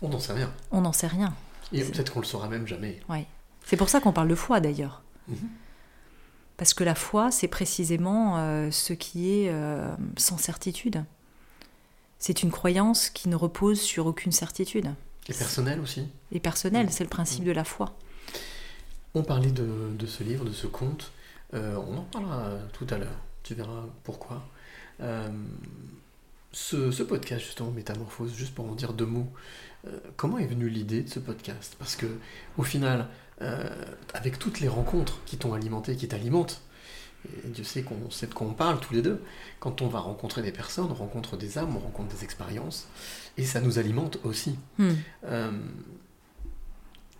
[0.00, 0.52] On n'en sait rien.
[0.70, 1.34] on n'en sait rien.
[1.72, 3.00] Et peut-être qu'on le saura même jamais.
[3.08, 3.26] Ouais.
[3.64, 5.02] C'est pour ça qu'on parle de foi d'ailleurs.
[5.28, 5.36] Mhm.
[6.56, 11.04] Parce que la foi, c'est précisément euh, ce qui est euh, sans certitude.
[12.18, 14.92] C'est une croyance qui ne repose sur aucune certitude.
[15.28, 16.06] Et personnel aussi.
[16.32, 16.92] Et personnelle, Mhm.
[16.92, 17.94] c'est le principe de la foi.
[19.14, 19.66] On parlait de,
[19.96, 21.12] de ce livre, de ce conte.
[21.54, 23.18] Euh, on en parlera tout à l'heure.
[23.42, 24.42] Tu verras pourquoi.
[25.00, 25.28] Euh,
[26.52, 29.28] ce, ce podcast, justement, Métamorphose, juste pour en dire deux mots,
[29.86, 31.76] euh, comment est venue l'idée de ce podcast?
[31.78, 32.06] Parce que,
[32.58, 33.08] au final,
[34.14, 36.60] avec toutes les rencontres qui t'ont alimenté, qui t'alimentent,
[37.26, 39.20] et Dieu sait qu'on sait de quoi on parle tous les deux,
[39.58, 42.86] quand on va rencontrer des personnes, on rencontre des âmes, on rencontre des expériences,
[43.38, 44.56] et ça nous alimente aussi.
[44.78, 44.90] Hmm.
[45.26, 45.50] Euh,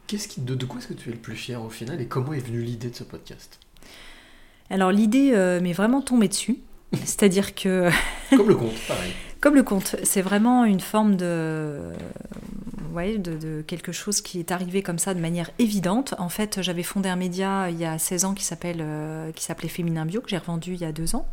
[0.06, 2.06] qu'est-ce qui, de, de quoi est-ce que tu es le plus fier au final et
[2.06, 3.58] comment est venue l'idée de ce podcast?
[4.70, 6.58] Alors l'idée euh, m'est vraiment tombée dessus.
[6.92, 7.90] C'est-à-dire que
[8.36, 9.12] Comme le conte, pareil.
[9.40, 11.80] Comme le conte, c'est vraiment une forme de,
[12.92, 16.14] ouais, de, de quelque chose qui est arrivé comme ça de manière évidente.
[16.18, 19.44] En fait, j'avais fondé un média il y a 16 ans qui s'appelle, euh, qui
[19.44, 21.26] s'appelait Féminin Bio, que j'ai revendu il y a deux ans.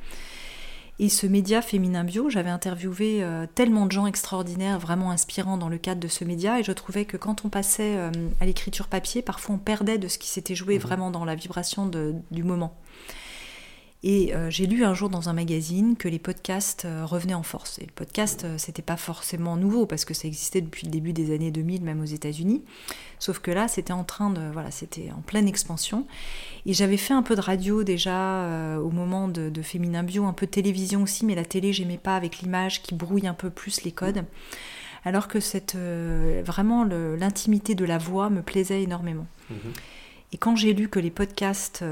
[1.01, 5.69] Et ce média Féminin Bio, j'avais interviewé euh, tellement de gens extraordinaires, vraiment inspirants dans
[5.69, 8.87] le cadre de ce média, et je trouvais que quand on passait euh, à l'écriture
[8.87, 10.81] papier, parfois on perdait de ce qui s'était joué Mhm.
[10.81, 12.75] vraiment dans la vibration de- du moment.
[14.01, 17.43] Et euh, j'ai lu un jour dans un magazine que les podcasts euh, revenaient en
[17.43, 17.79] force.
[17.79, 21.11] Et le podcast, euh, c'était pas forcément nouveau parce que ça existait depuis le début
[21.11, 22.63] des années 2000, même aux États-Unis.
[23.19, 26.07] Sauf que là, c'était en train de, voilà, c'était en pleine expansion.
[26.65, 30.23] Et j'avais fait un peu de radio déjà euh, au moment de, de Féminin Bio,
[30.23, 33.33] un peu de télévision aussi, mais la télé, j'aimais pas avec l'image qui brouille un
[33.33, 34.23] peu plus les codes.
[35.03, 35.77] Alors que cette,
[36.45, 39.27] vraiment l'intimité de la voix me plaisait énormément.
[39.49, 39.57] Mhm.
[40.33, 41.85] Et quand j'ai lu que les podcasts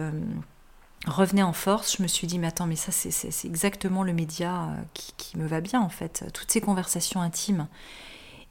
[1.08, 4.66] revenaient en force, je me suis dit, mais attends, mais ça, c'est- exactement le média
[4.66, 6.26] euh, qui, qui me va bien, en fait.
[6.34, 7.68] Toutes ces conversations intimes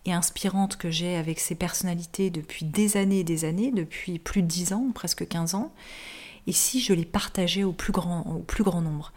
[0.04, 4.42] et inspirantes que j'ai avec ces personnalités depuis des années et des années, depuis plus
[4.42, 5.72] de 10 ans, presque 15 ans,
[6.46, 9.12] et si je les partageais au plus grand, au plus grand nombre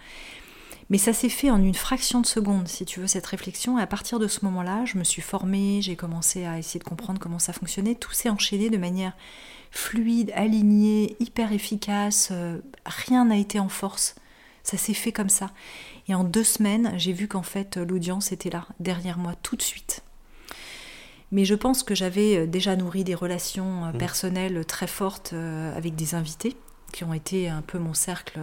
[0.91, 3.77] mais ça s'est fait en une fraction de seconde, si tu veux, cette réflexion.
[3.77, 6.83] Et à partir de ce moment-là, je me suis formée, j'ai commencé à essayer de
[6.83, 7.93] comprendre comment ça fonctionnait.
[7.93, 9.13] Tout s'est enchaîné de manière
[9.71, 12.29] fluide, alignée, hyper efficace.
[12.31, 14.15] euh, rien n'a été en force.
[14.63, 15.51] Ça s'est fait comme ça.
[16.07, 19.61] Et en deux semaines, j'ai vu qu'en fait, l'audience était là, derrière moi, tout de
[19.61, 20.01] suite.
[21.31, 23.97] Mais je pense que j'avais euh, déjà nourri des relations euh, Mhm.
[23.97, 25.33] personnelles très fortes
[25.75, 26.55] avec des invités
[26.91, 28.39] qui ont été un peu mon cercle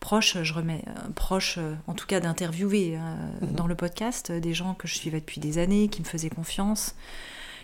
[0.00, 0.82] proche, je remets
[1.14, 2.96] proche, en tout cas d'interviewer
[3.42, 3.52] Mhm.
[3.52, 6.94] dans le podcast, des gens que je suivais depuis des années, qui me faisaient confiance.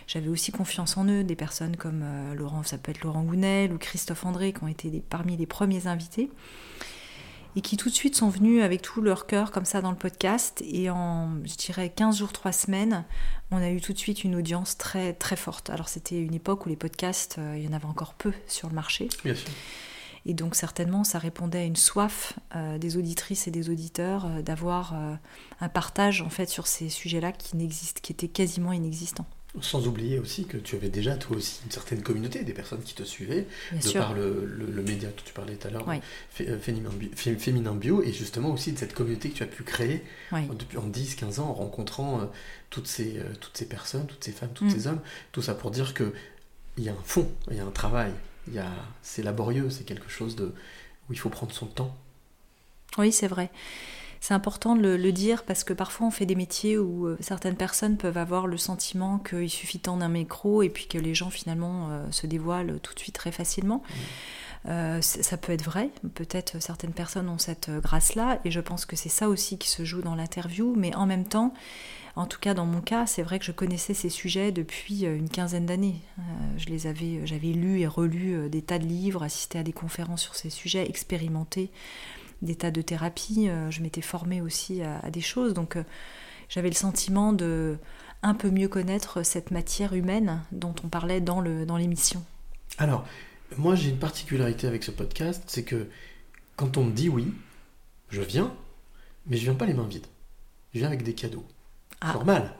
[0.07, 3.73] J'avais aussi confiance en eux, des personnes comme euh, Laurent, ça peut être Laurent Gounel
[3.73, 6.29] ou Christophe André, qui ont été des- parmi les premiers invités,
[7.55, 9.97] et qui tout de suite sont venus avec tout leur cœur comme ça dans le
[9.97, 10.61] podcast.
[10.67, 13.05] Et en, je dirais, 15 jours, 3 semaines,
[13.49, 15.69] on a eu tout de suite une audience très très forte.
[15.69, 18.67] Alors c'était une époque où les podcasts, euh, il y en avait encore peu sur
[18.67, 19.07] le marché.
[19.23, 19.47] Bien sûr.
[20.27, 24.41] Et donc certainement, ça répondait à une soif euh, des auditrices et des auditeurs euh,
[24.41, 25.15] d'avoir euh,
[25.61, 29.27] un partage en fait sur ces sujets-là qui n'existent, qui étaient quasiment inexistants.
[29.61, 32.93] Sans oublier aussi que tu avais déjà toi aussi une certaine communauté, des personnes qui
[32.93, 34.01] te suivaient, Bien de sûr.
[34.01, 36.01] par le, le- le média dont tu parlais tout à l'heure, Oui.
[36.41, 39.47] Euh, Féminin Bio, Fé- Féminin Bio, et justement aussi de cette communauté que tu as
[39.47, 40.03] pu créer
[40.33, 40.41] Oui.
[40.59, 42.25] depuis en 10-15 ans en rencontrant euh,
[42.69, 44.69] toutes, ces, euh, toutes ces personnes, toutes ces femmes, tous Mm.
[44.71, 45.01] ces hommes,
[45.31, 46.13] tout ça pour dire que
[46.77, 48.11] il y a un fond, il y a un travail,
[49.01, 50.53] c'est laborieux, c'est quelque chose de,
[51.09, 51.95] où il faut prendre son temps.
[52.97, 53.49] Oui, c'est vrai.
[54.27, 57.15] C'est important de le, le dire parce que parfois on fait des métiers où euh,
[57.19, 61.13] certaines personnes peuvent avoir le sentiment qu'il suffit tant d'un micro et puis que les
[61.13, 63.83] gens finalement euh, se dévoilent tout de suite très facilement.
[64.67, 68.61] Euh, c- ça peut être vrai, peut-être certaines personnes ont cette euh, grâce-là et je
[68.61, 71.53] pense que c'est ça aussi qui se joue dans l'interview, mais en même temps,
[72.15, 75.15] en tout cas dans mon cas, c'est vrai que je connaissais ces sujets depuis euh,
[75.15, 76.01] une quinzaine d'années.
[76.17, 76.21] Euh,
[76.57, 79.71] je les avais, j'avais lu et relu euh, des tas de livres, assisté à des
[79.73, 81.69] conférences sur ces sujets, expérimenté
[82.45, 83.49] des tas de thérapies.
[83.49, 85.83] euh, Je m'étais formée aussi à, à des choses, donc euh,
[86.49, 87.77] j'avais le sentiment de
[88.23, 92.23] un peu mieux connaître cette matière humaine dont on parlait dans le dans l'émission.
[92.77, 93.05] Alors,
[93.57, 95.87] moi j'ai une particularité avec ce podcast, c'est que
[96.55, 97.33] quand on me dit oui,
[98.09, 98.53] je viens,
[99.27, 100.07] mais je viens pas les mains vides.
[100.73, 101.45] Je viens avec des cadeaux.
[102.01, 102.07] Ah.
[102.07, 102.53] C'est normal.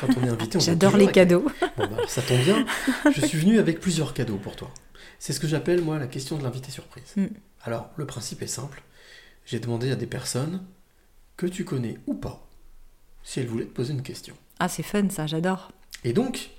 [0.00, 1.44] Quand on est invité, on J'adore les avec- cadeaux.
[1.76, 2.64] Bon, bah, ça tombe bien.
[3.12, 4.70] Je suis venu avec plusieurs cadeaux pour toi.
[5.18, 7.12] C'est ce que j'appelle, moi, la question de l'invité surprise.
[7.16, 7.26] Mm.
[7.64, 8.82] Alors, le principe est simple.
[9.48, 10.62] J'ai demandé à des personnes
[11.38, 12.46] que tu connais ou pas
[13.22, 14.34] si elles voulaient te poser une question.
[14.58, 15.72] Ah, c'est fun ça, j'adore.
[16.04, 16.50] Et donc,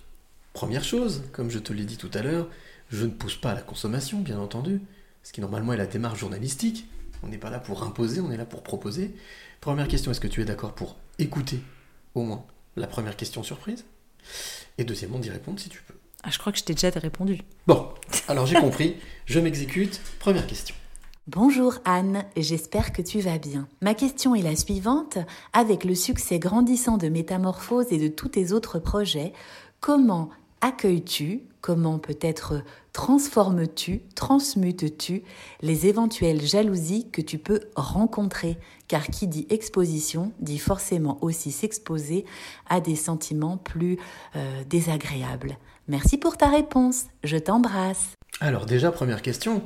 [0.53, 2.49] première chose, comme je te l'ai dit tout à l'heure,
[2.89, 4.81] je ne pousse pas à la consommation, bien entendu,
[5.21, 6.87] ce qui normalement est la démarche journalistique.
[7.21, 9.13] On n'est pas là pour imposer, on est là pour proposer.
[9.61, 11.59] Première question, est-ce que tu es d'accord pour écouter
[12.15, 12.43] au moins
[12.75, 13.85] la première question surprise?
[14.79, 15.93] Et deuxièmement, d'y répondre si tu peux.
[16.23, 17.43] Ah, je crois que je t'ai déjà répondu.
[17.67, 17.93] Bon,
[18.27, 20.01] alors j'ai compris, je m'exécute.
[20.17, 20.73] Première question.
[21.31, 23.67] Bonjour Anne, j'espère que tu vas bien.
[23.81, 25.19] Ma question est la suivante.
[25.53, 29.33] Avec le succès grandissant de Métamorphose et de tous tes autres projets,
[29.79, 32.63] comment accueilles-tu, comment peut-être
[32.93, 35.21] transformes-tu, transmutes-tu
[35.61, 38.57] les éventuelles jalousies que tu peux rencontrer?
[38.87, 42.25] Car qui dit exposition dit forcément aussi s'exposer
[42.67, 43.99] à des sentiments plus
[44.35, 45.59] euh, désagréables.
[45.87, 48.13] Merci pour ta réponse, je t'embrasse.
[48.41, 49.61] Alors déjà, première question.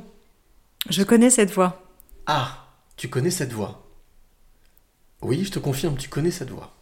[0.89, 1.83] Je connais cette voix.
[2.25, 2.67] Ah,
[2.97, 3.87] tu connais cette voix
[5.21, 6.75] Oui, je te confirme, tu connais cette voix.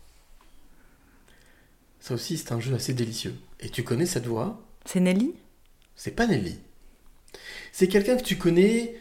[2.00, 3.36] Ça aussi, c'est un jeu assez délicieux.
[3.60, 4.60] Et tu connais cette voix?
[4.86, 5.36] C'est Nelly?
[5.96, 6.60] C'est pas Nelly.
[7.72, 8.96] C'est quelqu'un que tu connais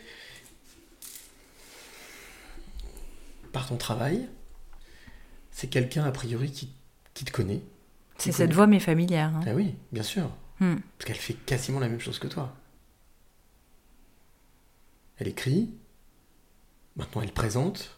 [3.52, 4.28] par ton travail.
[5.50, 6.70] C'est quelqu'un, a priori, qui,
[7.14, 7.62] qui te connaît.
[8.18, 9.34] C'est cette voix mais familière.
[9.34, 9.40] hein.
[9.46, 10.30] Ah oui, bien sûr.
[10.60, 10.76] Hmm.
[10.98, 12.54] Parce qu'elle fait quasiment la même chose que toi.
[15.20, 15.68] Elle écrit.
[16.96, 17.96] Maintenant, elle présente.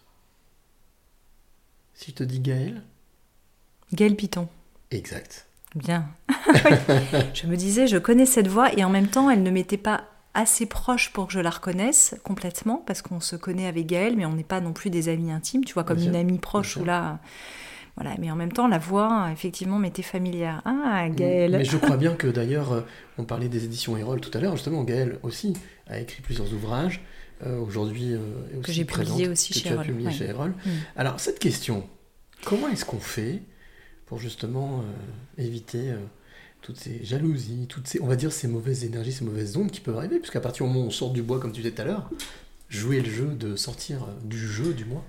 [1.95, 2.83] Si je te dis Gaël
[3.93, 4.49] Gaël Piton.
[4.91, 5.47] Exact.
[5.75, 6.09] Bien.
[7.35, 10.05] Je me disais, je connais cette voix et en même temps, elle ne m'était pas
[10.35, 14.27] assez proche pour que je la reconnaisse complètement parce qu'on se connaît avec Gaël, mais
[14.27, 16.39] on n'est pas non plus des amis intimes, tu vois, comme Bien une sûr, amie
[16.39, 17.21] proche ou là.
[17.97, 20.63] Voilà, mais en même temps, la voix, effectivement, m'était familière.
[20.65, 21.53] Ah, Gaël.
[21.53, 22.81] Mais je crois bien que d'ailleurs, euh,
[23.19, 24.57] on parlait des éditions Erol tout à l'heure.
[24.57, 25.53] Justement, Gaël aussi
[25.87, 27.03] a écrit plusieurs ouvrages.
[27.45, 28.21] Euh, Aujourd'hui, euh,
[28.61, 30.15] aussi j'ai publié aussi que chez tu as Erol, publié ouais.
[30.15, 30.51] chez Erol.
[30.51, 30.71] Mm.
[30.97, 31.89] Alors, cette question,
[32.45, 33.43] comment est-ce qu'on fait
[34.07, 35.95] pour justement euh, éviter
[36.61, 39.81] toutes ces jalousies, toutes ces, on va dire, ces mauvaises énergies, ces mauvaises ondes qui
[39.81, 40.19] peuvent arriver?
[40.19, 42.11] Puisqu'à partir du moment où on sort du bois, comme tu disais tout à l'heure,
[42.69, 45.05] jouer le jeu de sortir du jeu, du moins.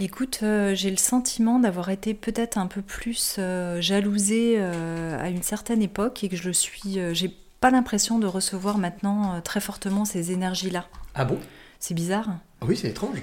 [0.00, 5.28] Écoute, euh, j'ai le sentiment d'avoir été peut-être un peu plus euh, jalousée euh, à
[5.28, 6.98] une certaine époque et que je le suis.
[7.12, 10.86] j'ai pas l'impression de recevoir maintenant euh, très fortement ces énergies-là.
[11.14, 11.38] Ah bon?
[11.78, 12.28] C'est bizarre.
[12.60, 13.22] Ah oui, c'est étrange.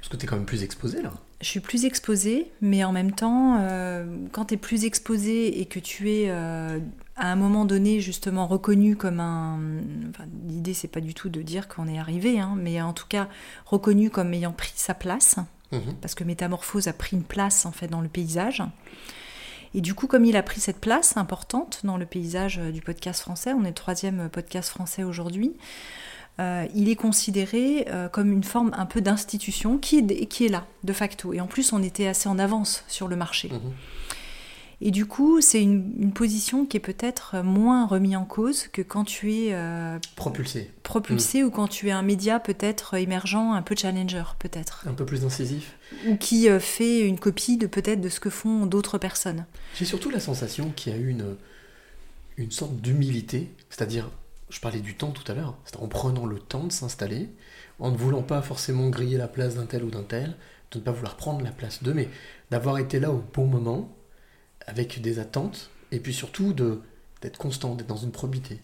[0.00, 1.12] Parce que tu es quand même plus exposé là.
[1.40, 5.66] Je suis plus exposée, mais en même temps, euh, quand tu es plus exposée et
[5.66, 6.78] que tu es euh,
[7.16, 9.58] à un moment donné justement reconnu comme un...
[10.10, 13.06] enfin, L'idée, c'est pas du tout de dire qu'on est arrivé, hein, mais en tout
[13.08, 13.28] cas
[13.66, 15.36] reconnu comme ayant pris sa place,
[15.72, 15.94] Mhm.
[16.02, 18.60] parce que Métamorphose a pris une place en fait dans le paysage.
[19.74, 22.80] Et du coup, comme il a pris cette place importante dans le paysage euh, du
[22.80, 25.54] podcast français, on est le troisième podcast français aujourd'hui,
[26.40, 30.48] euh, il est considéré euh, comme une forme un peu d'institution qui est, qui est
[30.48, 31.34] là, de facto.
[31.34, 33.48] Et en plus, on était assez en avance sur le marché.
[33.48, 33.72] Mhm.
[34.82, 38.80] Et du coup, c'est une, une position qui est peut-être moins remise en cause que
[38.80, 40.70] quand tu es euh, Propulsé.
[40.82, 45.04] propulsé ou quand tu es un média peut-être émergent, un peu challenger peut-être, Un peu
[45.04, 45.76] plus incisif.
[46.08, 49.44] ou qui euh, fait une copie de peut-être de ce que font d'autres personnes.
[49.78, 51.36] J'ai surtout la sensation qu'il y a eu une,
[52.38, 54.08] une sorte d'humilité, c'est-à-dire,
[54.48, 57.28] je parlais du temps tout à l'heure, c'est en prenant le temps de s'installer,
[57.80, 60.36] en ne voulant pas forcément griller la place d'un tel ou d'un tel,
[60.72, 62.08] de ne pas vouloir prendre la place d'eux, mais
[62.50, 63.94] d'avoir été là au bon moment,
[64.70, 66.80] avec des attentes, et puis surtout de
[67.20, 68.62] d'être constant, d'être dans une probité.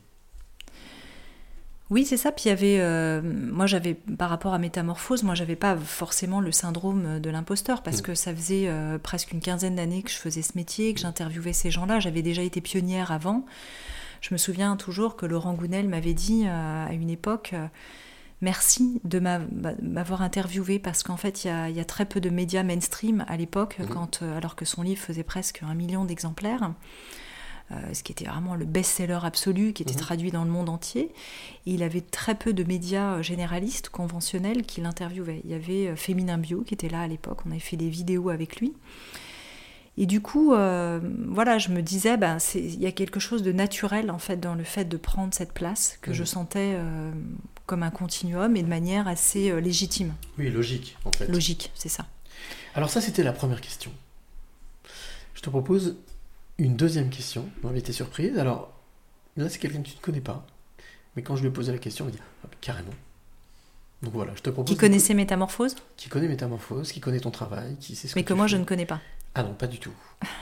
[1.88, 2.32] Oui, c'est ça.
[2.32, 6.40] Puis il y avait, euh, moi j'avais, par rapport à Métamorphose, moi j'avais pas forcément
[6.40, 8.02] le syndrome de l'imposteur parce Mm.
[8.02, 11.52] que ça faisait euh, presque une quinzaine d'années que je faisais ce métier, que j'interviewais
[11.52, 12.00] ces gens-là.
[12.00, 13.44] J'avais déjà été pionnière avant.
[14.20, 17.54] Je me souviens toujours que Laurent Gounel m'avait dit euh, à une époque.
[18.46, 19.40] Merci de m'a-
[19.82, 22.62] m'avoir interviewé parce qu'en fait, il y, a, il y a très peu de médias
[22.62, 23.88] mainstream à l'époque, Mhm.
[23.88, 26.70] quand, euh, alors que son livre faisait presque un million d'exemplaires,
[27.72, 29.98] euh, ce qui était vraiment le best-seller absolu, qui était Mhm.
[30.00, 31.12] traduit dans le monde entier.
[31.66, 35.40] Et il avait très peu de médias euh, généralistes, conventionnels, qui l'interviewaient.
[35.44, 38.28] Il y avait Féminin Bio qui était là à l'époque, on avait fait des vidéos
[38.28, 38.72] avec lui.
[39.98, 43.50] Et du coup, euh, voilà, je me disais, ben, il y a quelque chose de
[43.50, 46.26] naturel en fait dans le fait de prendre cette place que je Mhm.
[46.26, 47.10] sentais euh,
[47.66, 51.26] comme un continuum et de manière assez euh, légitime, Oui, logique, en fait.
[51.28, 52.06] logique, c'est ça.
[52.74, 53.92] Alors ça, c'était la première question.
[55.34, 55.96] Je te propose
[56.58, 58.38] une deuxième question, invité surprise.
[58.38, 58.72] Alors,
[59.36, 60.46] là, c'est quelqu'un que tu ne connais pas.
[61.14, 62.92] Mais quand je lui ai posé la question, il m'a dit Ah, carrément.
[64.02, 64.70] Donc voilà, je te propose.
[64.72, 68.28] Qui connaissait Métamorphose, Qui connaît Métamorphose, qui connaît ton travail, qui sait ce mais que
[68.28, 68.52] que tu moi fais.
[68.52, 69.00] je ne connais pas.
[69.34, 69.92] Ah non, pas du tout.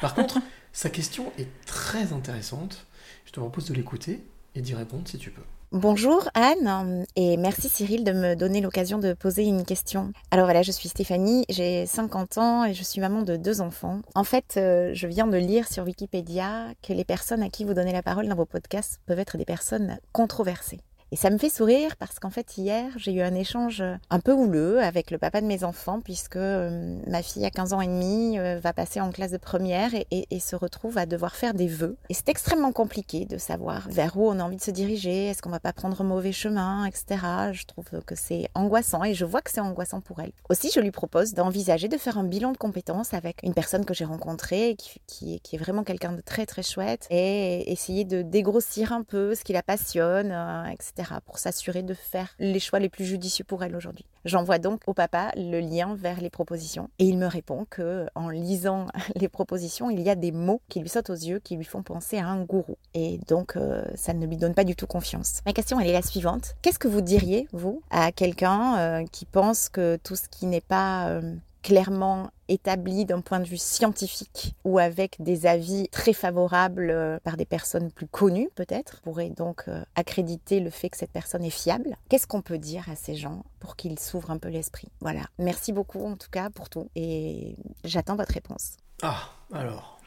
[0.00, 0.38] Par contre,
[0.72, 2.86] sa question est très intéressante.
[3.26, 4.24] Je te propose de l'écouter
[4.56, 5.42] et d'y répondre si tu peux.
[5.76, 10.12] Bonjour Anne et merci Cyril de me donner l'occasion de poser une question.
[10.30, 14.00] Alors voilà, je suis Stéphanie, j'ai 50 ans et je suis maman de deux enfants.
[14.14, 17.74] En fait, euh, je viens de lire sur Wikipédia que les personnes à qui vous
[17.74, 20.78] donnez la parole dans vos podcasts peuvent être des personnes controversées.
[21.14, 24.32] Et ça me fait sourire parce qu'en fait hier j'ai eu un échange un peu
[24.32, 27.86] houleux avec le papa de mes enfants puisque euh, ma fille a 15 ans et
[27.86, 31.68] demi euh, va passer en classe de première et, se retrouve à devoir faire des
[31.68, 31.96] vœux.
[32.08, 35.40] Et c'est extrêmement compliqué de savoir vers où on a envie de se diriger, est-ce
[35.40, 37.06] qu'on va pas prendre mauvais chemin, etc.
[37.52, 40.32] Je trouve que c'est angoissant et je vois que c'est angoissant pour elle.
[40.50, 43.94] Aussi je lui propose d'envisager de faire un bilan de compétences avec une personne que
[43.94, 49.04] j'ai rencontrée qui, est vraiment quelqu'un de très très chouette et essayer de dégrossir un
[49.04, 53.04] peu ce qui la passionne, euh, etc pour s'assurer de faire les choix les plus
[53.04, 54.06] judicieux pour elle aujourd'hui.
[54.24, 58.28] J'envoie donc au papa le lien vers les propositions et il me répond que en
[58.28, 58.86] lisant
[59.16, 61.82] les propositions, il y a des mots qui lui sautent aux yeux, qui lui font
[61.82, 62.76] penser à un gourou.
[62.94, 65.40] Et donc euh, ça ne lui donne pas du tout confiance.
[65.46, 66.54] Ma question elle est la suivante.
[66.62, 70.60] Qu'est-ce que vous diriez, vous, à quelqu'un euh, qui pense que tout ce qui n'est
[70.60, 71.34] pas euh,
[71.64, 77.38] clairement établi d'un point de vue scientifique ou avec des avis très favorables euh, par
[77.38, 81.48] des personnes plus connues peut-être, pourrait donc euh, accréditer le fait que cette personne est
[81.48, 81.96] fiable.
[82.10, 84.88] Qu'est-ce qu'on peut dire à ces gens pour qu'ils s'ouvrent un peu l'esprit?
[85.00, 85.22] Voilà.
[85.38, 88.76] Merci beaucoup en tout cas pour tout et j'attends votre réponse.
[89.02, 89.98] Ah, alors.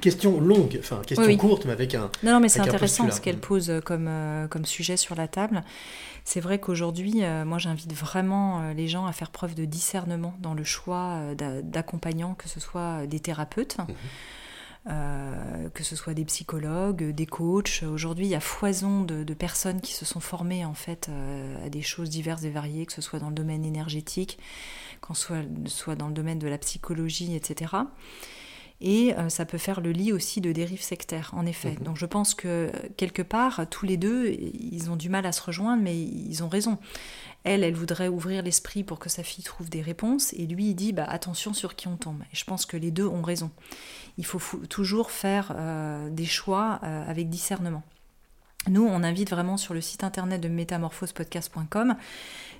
[0.00, 1.36] Question longue, enfin question Oui, oui.
[1.36, 2.10] courte, mais avec un.
[2.22, 5.28] Non, non, mais c'est intéressant ce qu'elle pose euh, comme, euh, comme sujet sur la
[5.28, 5.62] table.
[6.24, 10.54] C'est vrai qu'aujourd'hui, euh, moi j'invite vraiment les gens à faire preuve de discernement dans
[10.54, 13.86] le choix d'a- d'accompagnants, que ce soit des thérapeutes, Mhm.
[14.88, 17.82] euh, que ce soit des psychologues, des coachs.
[17.82, 21.66] Aujourd'hui, il y a foison de, de personnes qui se sont formées en fait euh,
[21.66, 24.38] à des choses diverses et variées, que ce soit dans le domaine énergétique,
[25.00, 27.72] qu'on soit, soit dans le domaine de la psychologie, etc.
[28.84, 31.76] Et euh, ça peut faire le lit aussi de dérives sectaires, en effet.
[31.78, 31.84] Mhm.
[31.84, 35.40] Donc je pense que quelque part, tous les deux, ils ont du mal à se
[35.40, 36.78] rejoindre, mais ils ont raison.
[37.44, 40.74] Elle, elle voudrait ouvrir l'esprit pour que sa fille trouve des réponses, et lui, il
[40.74, 42.22] dit bah, attention sur qui on tombe.
[42.32, 43.50] Et je pense que les deux ont raison.
[44.18, 47.84] Il faut toujours faire euh, des choix euh, avec discernement.
[48.68, 51.96] Nous, on invite vraiment sur le site internet de métamorphospodcast.com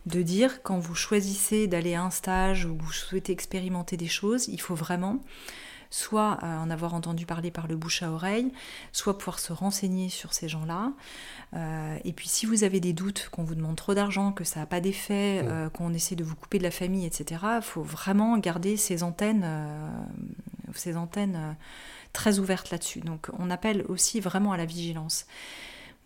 [0.06, 4.48] de dire quand vous choisissez d'aller à un stage ou vous souhaitez expérimenter des choses,
[4.48, 5.20] il faut vraiment
[5.92, 8.50] soit en avoir entendu parler par le bouche à oreille,
[8.92, 10.92] soit pouvoir se renseigner sur ces gens-là.
[11.54, 14.60] Euh, et puis si vous avez des doutes, qu'on vous demande trop d'argent, que ça
[14.60, 15.48] n'a pas d'effet, Mm.
[15.48, 19.02] euh, qu'on essaie de vous couper de la famille, etc., il faut vraiment garder ces
[19.02, 19.88] antennes, euh,
[20.74, 21.56] ces antennes
[22.14, 23.00] très ouvertes là-dessus.
[23.00, 25.26] Donc on appelle aussi vraiment à la vigilance.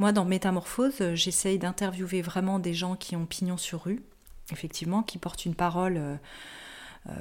[0.00, 4.02] Moi, dans Métamorphose, j'essaye d'interviewer vraiment des gens qui ont pignon sur rue,
[4.50, 6.18] effectivement, qui portent une parole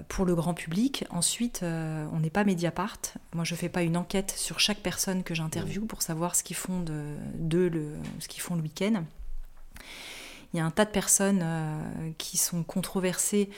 [0.08, 1.06] pour le grand public.
[1.10, 2.98] Ensuite, euh, on n'est pas Mediapart.
[3.34, 6.56] Moi, je fais pas une enquête sur chaque personne que j'interviewe pour savoir ce qu'ils
[6.56, 7.04] font de,
[7.38, 9.04] de le, ce qu'ils font le week-end.
[10.54, 13.50] Il y a un tas de personnes euh, qui sont controversées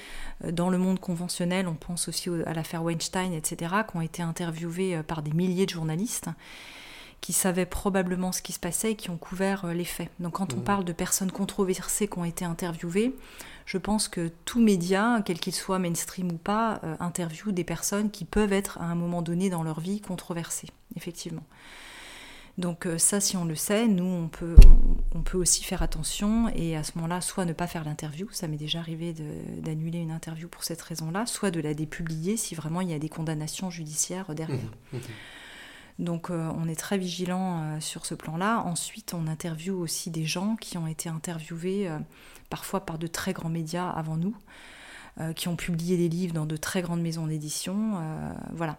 [0.43, 1.67] euh, dans le monde conventionnel.
[1.67, 5.32] On pense aussi au- à l'affaire Weinstein, etc., qui ont été interviewées euh, par des
[5.32, 6.30] milliers de journalistes
[7.21, 10.09] qui savaient probablement ce qui se passait et qui ont couvert euh, les faits.
[10.19, 10.63] Donc quand on Mhm.
[10.63, 13.15] parle de personnes controversées qui ont été interviewées,
[13.68, 18.09] je pense que tout média, quel qu'il soit mainstream ou pas, euh, interviewe des personnes
[18.09, 21.43] qui peuvent être à un moment donné dans leur vie controversées, effectivement.
[22.57, 24.55] Donc euh, ça, si on le sait, nous, on peut,
[25.38, 28.80] aussi faire attention et à ce moment-là, soit ne pas faire l'interview, ça m'est déjà
[28.80, 29.13] arrivé
[29.57, 32.99] d'annuler une interview pour cette raison-là, soit de la dépublier si vraiment il y a
[32.99, 34.72] des condamnations judiciaires derrière.
[34.93, 35.01] Mhm.
[35.99, 38.61] Donc euh, on est très vigilant euh, sur ce plan-là.
[38.65, 41.97] Ensuite, on interviewe aussi des gens qui ont été interviewés euh,
[42.49, 44.35] parfois par de très grands médias avant nous,
[45.35, 47.99] qui ont publié des livres dans de très grandes maisons d'édition.
[48.53, 48.77] voilà.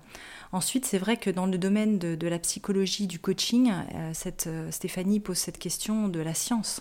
[0.53, 3.73] Ensuite, c'est vrai que dans le domaine de, la psychologie, du coaching,
[4.71, 6.81] Stéphanie pose cette question de la science.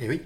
[0.00, 0.20] Et oui,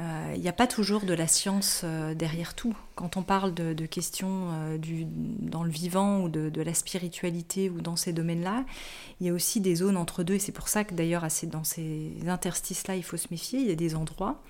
[0.00, 2.76] Euh, Il n'y a pas toujours de la science euh, derrière tout.
[2.94, 7.96] Quand on parle de, questions euh, dans le vivant ou de, la spiritualité ou dans
[7.96, 8.64] ces domaines-là,
[9.20, 10.34] il y a aussi des zones entre deux.
[10.34, 13.60] Et c'est pour ça que d'ailleurs, dans ces interstices-là, il faut se méfier.
[13.60, 14.42] Il y a des endroits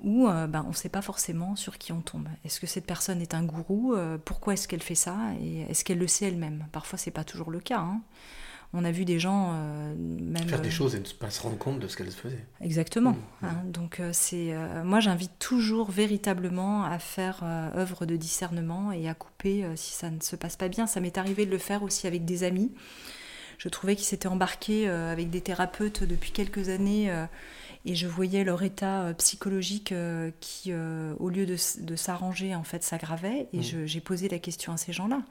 [0.00, 2.28] où ben, on ne sait pas forcément sur qui on tombe.
[2.44, 3.94] Est-ce que cette personne est un gourou?
[4.26, 5.16] Pourquoi est-ce qu'elle fait ça?
[5.40, 6.66] Et est-ce qu'elle le sait elle-même?
[6.70, 7.80] Parfois, c'est pas toujours le cas.
[7.80, 8.02] hein.
[8.72, 11.40] On a vu des gens euh, même Faire des euh, choses et ne pas se
[11.40, 12.44] rendre compte de ce qu'elles faisaient.
[12.60, 13.12] Exactement.
[13.12, 13.62] Mmh, hein.
[13.64, 14.54] donc euh, c'est,
[14.84, 20.20] moi j'invite toujours véritablement à faire œuvre de discernement et à couper si ça ne
[20.20, 20.86] se passe pas bien.
[20.86, 22.72] Ça m'est arrivé de le faire aussi avec des amis.
[23.58, 27.10] Je trouvais qu'ils s'étaient embarqués avec des thérapeutes depuis quelques années
[27.86, 29.94] et je voyais leur état psychologique
[30.40, 33.48] qui, au lieu de, s'arranger, en fait, s'aggravait.
[33.52, 35.22] Et je- j'ai posé la question à ces gens-là.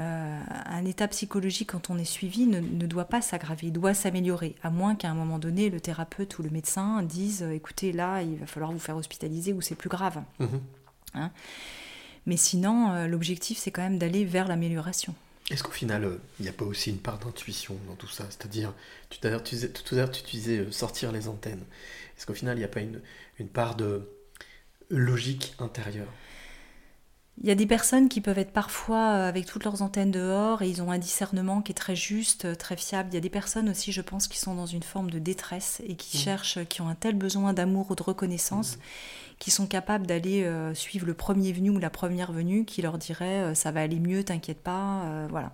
[0.00, 3.94] Euh, un état psychologique, quand on est suivi, ne, ne doit pas s'aggraver, il doit
[3.94, 7.92] s'améliorer, à moins qu'à un moment donné, le thérapeute ou le médecin dise euh, écoutez,
[7.92, 10.22] là, il va falloir vous faire hospitaliser ou c'est plus grave.
[10.40, 10.60] Mhm.
[11.14, 11.30] Hein
[12.26, 15.14] Mais sinon, euh, l'objectif, c'est quand même d'aller vers l'amélioration.
[15.50, 18.24] Est-ce qu'au final, euh, il n'y a pas aussi une part d'intuition dans tout ça?
[18.30, 18.72] C'est-à-dire,
[19.10, 21.62] tout à l'heure, tu disais, tout à l'heure, tu disais euh, sortir les antennes.
[22.16, 23.00] Est-ce qu'au final, il n'y a pas une,
[23.38, 24.08] une part de
[24.88, 26.08] logique intérieure?
[27.42, 30.62] Il y a des personnes qui peuvent être parfois euh, avec toutes leurs antennes dehors
[30.62, 33.08] et ils ont un discernement qui est très juste, euh, très fiable.
[33.10, 35.82] Il y a des personnes aussi, je pense, qui sont dans une forme de détresse
[35.86, 36.22] et qui Mhm.
[36.22, 38.78] cherchent, qui ont un tel besoin d'amour ou de reconnaissance,
[39.40, 42.98] qui sont capables d'aller euh, suivre le premier venu ou la première venue qui leur
[42.98, 45.52] dirait ça va aller mieux, t'inquiète pas, voilà.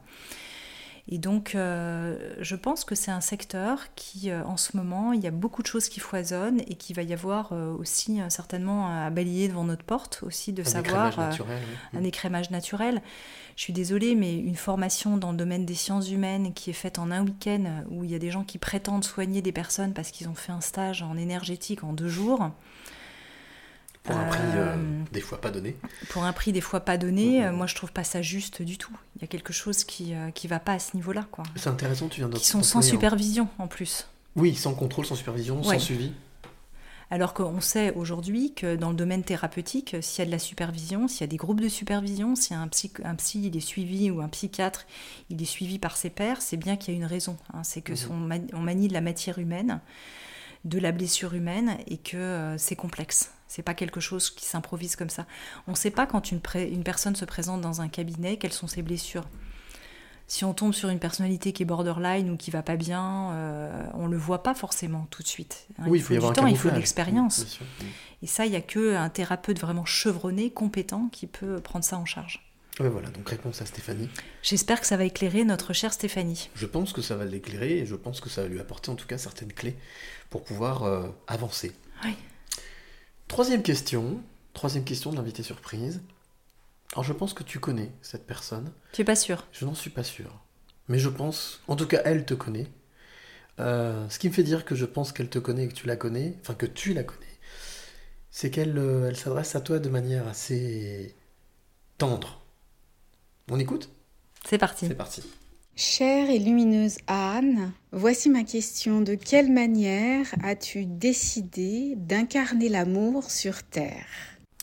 [1.12, 5.20] Et donc, euh, je pense que c'est un secteur qui, euh, en ce moment, il
[5.20, 8.86] y a beaucoup de choses qui foisonnent et qu'il va y avoir euh, aussi certainement
[8.86, 11.98] à balayer devant notre porte, aussi de Un savoir écrémage naturel, oui.
[11.98, 13.02] un écrémage naturel.
[13.56, 17.00] Je suis désolée, mais une formation dans le domaine des sciences humaines qui est faite
[17.00, 20.12] en un week-end, où il y a des gens qui prétendent soigner des personnes parce
[20.12, 22.50] qu'ils ont fait un stage en énergétique en deux jours.
[24.02, 25.76] Pour un prix euh, Euh, des fois pas donné.
[26.08, 28.78] pour un prix des fois pas donné, euh, moi je trouve pas ça juste du
[28.78, 28.96] tout.
[29.16, 31.44] Il y a quelque chose qui qui va pas à ce niveau-là, quoi.
[31.56, 34.06] C'est intéressant, tu viens de Qui sont sans un- supervision en plus.
[34.36, 35.78] Oui, sans contrôle, sans supervision, Ouais.
[35.78, 36.12] sans suivi.
[37.12, 41.08] Alors qu'on sait aujourd'hui que dans le domaine thérapeutique, s'il y a de la supervision,
[41.08, 44.12] s'il y a des groupes de supervision, si un psy, un psy il est suivi
[44.12, 44.86] ou un psychiatre
[45.28, 47.36] il est suivi par ses pairs, c'est bien qu'il y a une raison.
[47.52, 47.64] hein.
[47.64, 47.96] c'est que Mhm.
[47.96, 49.80] son on manie de la matière humaine,
[50.64, 53.32] de la blessure humaine et que euh, c'est complexe.
[53.50, 55.26] C'est pas quelque chose qui s'improvise comme ça.
[55.66, 56.40] On ne sait pas quand une,
[56.84, 59.26] personne se présente dans un cabinet quelles sont ses blessures.
[60.28, 63.86] Si on tombe sur une personnalité qui est borderline ou qui va pas bien, euh,
[63.94, 65.66] on le voit pas forcément tout de suite.
[65.80, 65.86] hein.
[65.88, 67.58] Oui, il il faut y du temps, il faut de l'expérience.
[68.22, 72.04] Et ça, il n'y a qu'un thérapeute vraiment chevronné, compétent, qui peut prendre ça en
[72.04, 72.48] charge.
[72.78, 74.08] Ouais, voilà, donc réponse à Stéphanie.
[74.44, 76.50] J'espère que ça va éclairer notre chère Stéphanie.
[76.54, 78.94] Je pense que ça va l'éclairer et je pense que ça va lui apporter en
[78.94, 79.76] tout cas certaines clés
[80.30, 81.72] pour pouvoir euh, avancer.
[82.04, 82.14] Oui.
[83.30, 84.20] Troisième question,
[84.54, 86.02] troisième question de l'invité surprise.
[86.94, 88.72] Alors je pense que tu connais cette personne.
[88.92, 90.36] Tu es pas sûr Je n'en suis pas sûr.
[90.88, 92.66] Mais je pense, en tout cas elle te connaît.
[93.60, 95.86] Euh, ce qui me fait dire que je pense qu'elle te connaît et que tu
[95.86, 97.38] la connais, enfin que tu la connais,
[98.32, 101.14] c'est qu'elle euh, elle s'adresse à toi de manière assez
[101.98, 102.42] tendre.
[103.48, 103.90] On écoute?
[104.44, 104.88] C'est parti.
[104.88, 105.22] C'est parti.
[105.82, 109.00] Chère et lumineuse Anne, voici ma question.
[109.00, 114.04] De quelle manière as-tu décidé d'incarner l'amour sur Terre?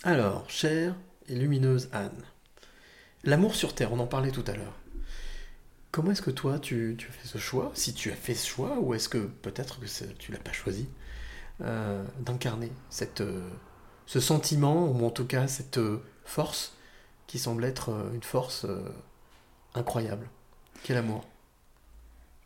[0.04, 0.94] Alors, chère
[1.28, 2.22] et lumineuse Anne,
[3.24, 4.78] l'amour sur Terre, on en parlait tout à l'heure.
[5.90, 7.72] Comment est-ce que toi, tu, as fait ce choix?
[7.74, 9.88] Si tu as fait ce choix, ou est-ce que peut-être que
[10.20, 10.88] tu l'as pas choisi
[11.62, 12.72] euh, d'incarner
[13.22, 13.42] euh,
[14.06, 16.74] ce sentiment, ou en tout cas cette euh, force
[17.26, 18.68] qui semble être une force
[19.74, 20.30] incroyable?
[20.88, 21.26] Quel amour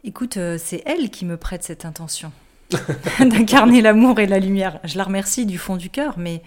[0.04, 2.32] Écoute, euh, c'est elle qui me prête cette intention.
[3.20, 4.80] d'incarner l'amour et la lumière.
[4.84, 6.42] Je la remercie du fond du cœur, mais.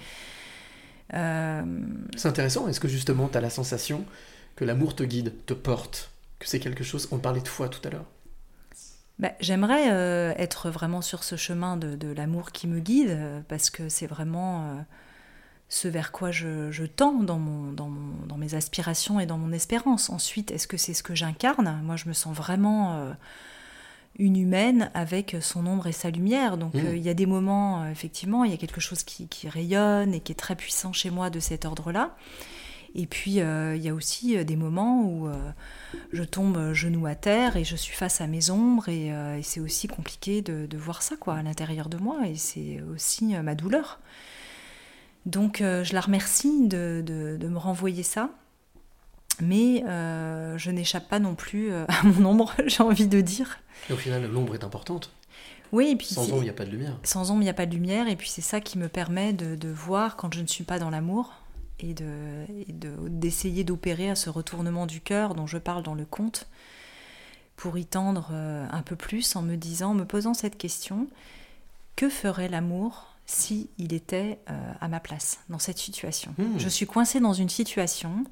[1.15, 1.63] euh,
[2.17, 2.67] C'est intéressant.
[2.67, 4.05] Est-ce que justement, tu as la sensation
[4.57, 7.07] que l'amour te guide, te porte Que c'est quelque chose.
[7.13, 8.07] On parlait de foi tout à l'heure?
[9.21, 13.71] bah, J'aimerais euh, être vraiment sur ce chemin de, de l'amour qui me guide, parce
[13.71, 14.81] que c'est vraiment euh,
[15.75, 19.39] ce vers quoi je, je tends dans, mon, dans, mon- dans mes aspirations et dans
[19.39, 20.09] mon espérance.
[20.09, 21.81] Ensuite, est-ce que c'est ce que j'incarne?
[21.83, 23.13] Moi, je me sens vraiment euh,
[24.21, 26.57] une humaine avec son ombre et sa lumière.
[26.59, 26.87] Donc, Mmh.
[26.87, 29.49] euh, il y a des moments, euh, effectivement, il y a quelque chose qui, qui
[29.49, 32.15] rayonne et qui est très puissant chez moi de cet ordre-là.
[32.95, 35.29] Et puis, il y a aussi des moments où
[36.13, 39.59] je tombe genou à terre et je suis face à mes ombres et, et c'est
[39.59, 43.57] aussi compliqué de, de voir ça quoi à l'intérieur de moi et c'est aussi ma
[43.57, 43.99] douleur.
[45.27, 48.31] Donc, euh, je la remercie de, de- de me renvoyer ça.
[49.41, 53.59] Mais euh, je n'échappe pas non plus euh, à mon ombre, j'ai envie de dire.
[53.91, 55.11] Et au final, l'ombre est importante.
[55.73, 56.97] Oui, et puis Sans ombre, il n'y a pas de lumière.
[57.03, 59.33] Sans ombre, il n'y a pas de lumière, et puis c'est ça qui me permet
[59.33, 61.33] de, de voir quand je ne suis pas dans l'amour
[61.81, 65.95] et de et de- d'essayer d'opérer à ce retournement du cœur dont je parle dans
[65.97, 66.47] le conte
[67.57, 71.09] pour y tendre un peu plus en me disant, en me posant cette question,
[71.97, 76.59] que ferait l'amour si il était euh, à ma place dans cette situation Hmm.
[76.59, 78.25] Je suis coincée dans une situation,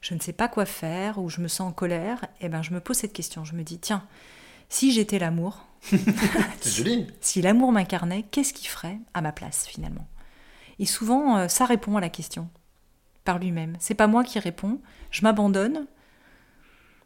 [0.00, 2.72] je ne sais pas quoi faire ou je me sens en colère, et ben je
[2.72, 4.06] me pose cette question, je me dis tiens,
[4.68, 5.66] si j'étais l'amour,
[6.64, 7.06] joli.
[7.20, 10.06] si l'amour m'incarnait, qu'est-ce qu'il ferait à ma place finalement?
[10.78, 12.48] Et souvent, euh, ça répond à la question
[13.24, 13.76] par lui-même.
[13.80, 15.86] C'est pas moi qui réponds, je m'abandonne,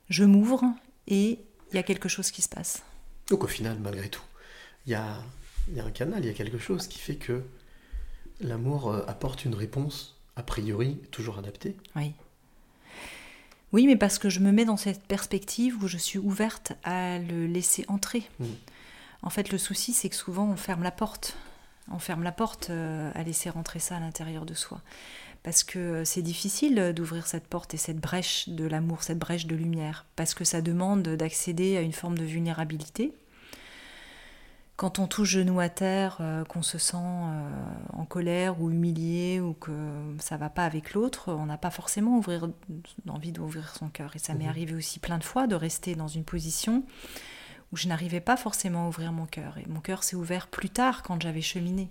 [0.09, 0.65] je m'ouvre
[1.07, 1.41] et
[1.71, 2.83] il y a quelque chose qui se passe.
[3.31, 4.23] Donc au final, malgré tout,
[4.87, 5.17] il y a,
[5.69, 7.43] il y a un canal, il y a quelque chose qui fait que
[8.41, 11.77] l'amour euh, apporte une réponse, a priori, toujours adaptée.
[11.97, 12.13] Oui.
[13.73, 17.19] Oui, mais parce que je me mets dans cette perspective où je suis ouverte à
[17.19, 18.23] le laisser entrer.
[18.39, 18.47] Mm.
[19.23, 21.37] En fait, le souci, c'est que souvent, on ferme la porte.
[21.91, 24.81] On ferme la porte euh, à laisser rentrer ça à l'intérieur de soi.
[25.43, 29.47] Parce que euh, c'est difficile d'ouvrir cette porte et cette brèche de l'amour, cette brèche
[29.47, 30.07] de lumière.
[30.15, 33.13] Parce que ça demande d'accéder à une forme de vulnérabilité.
[34.77, 37.49] Quand on touche genou à terre, euh, qu'on se sent euh,
[37.93, 39.73] en colère ou humilié ou que
[40.19, 42.49] ça va pas avec l'autre, on n'a pas forcément ouvrir,
[43.09, 44.17] envie d'ouvrir son cœur.
[44.17, 44.51] Et ça m'est Mhm.
[44.51, 46.85] arrivé aussi plein de fois de rester dans une position
[47.73, 49.59] où je n'arrivais pas forcément à ouvrir mon cœur.
[49.59, 51.91] Et mon cœur s'est ouvert plus tard quand j'avais cheminé.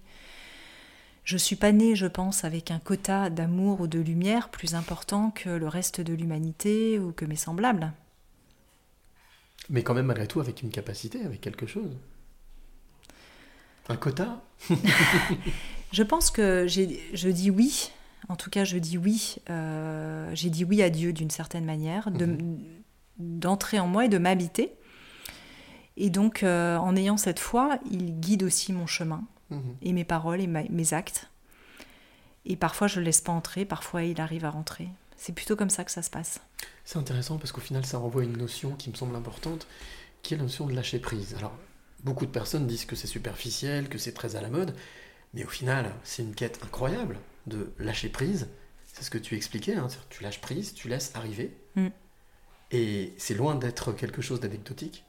[1.24, 5.32] Je suis pas née, je pense, avec un quota d'amour ou de lumière plus important
[5.32, 7.94] que le reste de l'humanité ou que mes semblables.
[9.70, 11.98] Mais quand même, malgré tout, avec une capacité, avec quelque chose.
[13.90, 14.42] Un quota
[15.92, 17.92] Je pense que je dis oui.
[18.30, 19.36] En tout cas, je dis oui.
[19.50, 22.38] euh, j'ai dit oui à Dieu d'une certaine manière, de-
[23.20, 24.72] d'entrer en moi et de m'habiter.
[25.98, 29.76] Et donc, euh, en ayant cette foi, il guide aussi mon chemin Mhm.
[29.84, 31.30] et mes paroles et ma- mes actes.
[32.46, 33.66] Et parfois, je le laisse pas entrer.
[33.66, 34.88] Parfois, il arrive à rentrer.
[35.18, 36.40] C'est plutôt comme ça que ça se passe.
[36.86, 39.68] C'est intéressant parce qu'au final, ça renvoie à une notion qui me semble importante,
[40.24, 41.36] qui est la notion de lâcher prise.
[41.38, 41.54] Alors,
[42.04, 44.76] beaucoup de personnes disent que c'est superficiel, que c'est très à la mode,
[45.34, 48.48] mais au final, c'est une quête incroyable de lâcher prise.
[48.94, 51.88] C'est ce que tu expliquais, hein, tu lâches prise, tu laisses arriver, Mm.
[52.72, 55.04] et c'est loin d'être quelque chose d'anecdotique.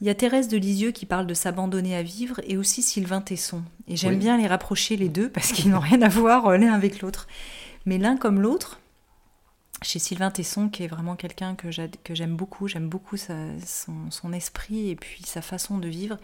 [0.00, 3.20] Il y a Thérèse de Lisieux qui parle de s'abandonner à vivre et aussi Sylvain
[3.20, 3.62] Tesson.
[3.86, 4.18] Et j'aime Oui.
[4.18, 7.26] bien les rapprocher les deux parce qu'ils n'ont rien à voir euh, l'un avec l'autre.
[7.84, 8.80] Mais l'un comme l'autre,
[9.82, 14.32] chez Sylvain Tesson, qui est vraiment quelqu'un que j'aime beaucoup, j'aime beaucoup sa- son, son
[14.32, 16.18] esprit et puis sa façon de vivre.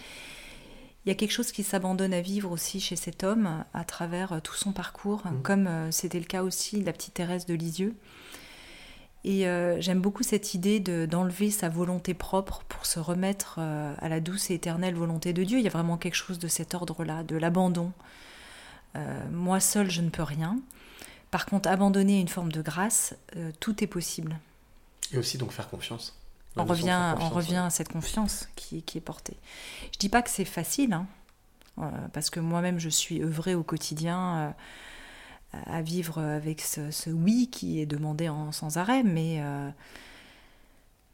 [1.05, 4.33] Il y a quelque chose qui s'abandonne à vivre aussi chez cet homme à travers
[4.33, 7.55] euh, tout son parcours, comme euh, c'était le cas aussi de la petite Thérèse de
[7.55, 7.95] Lisieux.
[9.25, 13.95] Et euh, j'aime beaucoup cette idée de- d'enlever sa volonté propre pour se remettre euh,
[13.99, 15.59] à la douce et éternelle volonté de Dieu.
[15.59, 17.93] Il y a vraiment quelque chose de cet ordre-là, de l'abandon.
[18.97, 20.59] Euh, moi seul, je ne peux rien.
[21.37, 24.39] Par contre, abandonner une forme de grâce, euh, tout est possible.
[25.13, 26.19] Et aussi donc faire confiance.
[26.57, 27.67] On revient, faire on confiance, revient ouais.
[27.67, 29.37] à cette confiance qui, qui est portée.
[29.93, 31.07] Je dis pas que c'est facile, hein,
[31.77, 34.55] euh, parce que moi-même je suis œuvrée au quotidien
[35.53, 39.69] euh, à vivre avec ce, ce oui qui est demandé en, sans arrêt, mais, euh,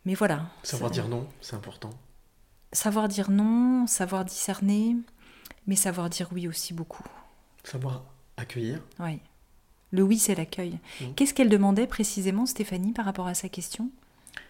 [0.04, 0.50] mais voilà.
[0.62, 1.90] Savoir dire non, c'est important.
[2.70, 4.94] Savoir dire non, savoir discerner,
[5.66, 7.02] mais savoir dire oui aussi beaucoup.
[7.64, 8.04] Savoir
[8.36, 8.80] accueillir.
[9.00, 9.18] Oui.
[9.92, 10.78] Le oui, c'est l'accueil.
[11.00, 11.04] Mm.
[11.16, 13.90] Qu'est-ce qu'elle demandait précisément, Stéphanie, par rapport à sa question?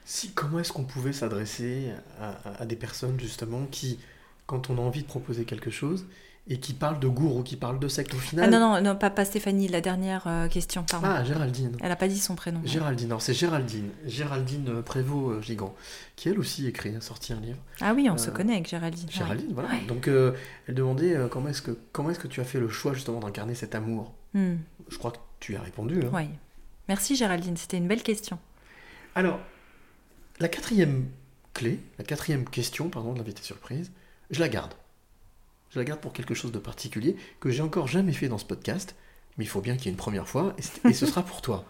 [0.04, 1.90] Si, comment est-ce qu'on pouvait s'adresser
[2.20, 3.98] à, à- à des personnes justement qui,
[4.46, 6.06] quand on a envie de proposer quelque chose,
[6.48, 8.46] et qui parle de gourou, qui parle de secte au final.
[8.52, 11.06] Ah non, non, non pas, pas Stéphanie, la dernière euh, question, pardon.
[11.08, 11.76] Ah, Géraldine.
[11.80, 12.60] Elle n'a pas dit son prénom.
[12.64, 15.72] Géraldine, alors c'est Géraldine, Géraldine euh, Prévost euh, Gigant,
[16.16, 17.58] qui elle aussi écrit, a sorti un livre.
[17.80, 19.06] Ah oui, on Euh, se connaît avec Géraldine.
[19.06, 19.12] ouais.
[19.14, 19.68] Géraldine, voilà.
[19.68, 19.84] Ouais.
[19.86, 20.32] Donc euh,
[20.66, 23.20] elle demandait euh, comment est-ce que comment est-ce que tu as fait le choix justement
[23.20, 24.12] d'incarner cet amour?
[24.34, 24.54] Hmm.
[24.88, 26.00] Je crois que tu y as répondu.
[26.04, 26.10] hein.
[26.14, 26.28] Ouais.
[26.88, 28.38] Merci Géraldine, c'était une belle question.
[29.14, 29.40] Alors,
[30.38, 31.08] la quatrième
[31.52, 33.90] clé, la quatrième question, pardon, de l'invité surprise,
[34.30, 34.74] je la garde.
[35.70, 38.44] Je la garde pour quelque chose de particulier que j'ai encore jamais fait dans ce
[38.44, 38.94] podcast,
[39.38, 40.54] mais il faut bien qu'il y ait une première fois,
[40.84, 41.64] et, ce sera pour toi.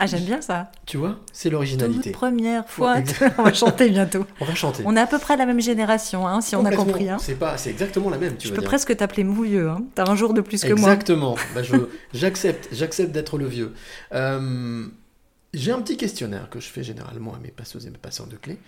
[0.00, 0.70] Ah, j'aime bien ça.
[0.86, 2.12] Tu vois, c'est l'originalité.
[2.12, 2.96] Première fois,
[3.38, 4.24] on va chanter bientôt.
[4.40, 4.84] On va chanter.
[4.86, 7.08] On est à peu près la même génération, hein, si on a compris.
[7.08, 7.18] Hein.
[7.20, 8.36] C'est pas, c'est exactement la même.
[8.36, 8.68] Tu Je peux dire.
[8.68, 9.68] presque t'appeler mou vieux.
[9.68, 9.82] Hein.
[9.94, 10.92] T'as un jour de plus que moi.
[10.92, 11.36] Exactement.
[11.54, 11.62] Bah,
[12.14, 13.74] j'accepte, j'accepte d'être le vieux.
[14.14, 14.86] Euh,
[15.54, 18.36] j'ai un petit questionnaire que je fais généralement à mes passeuses et mes passeurs de
[18.36, 18.58] clés,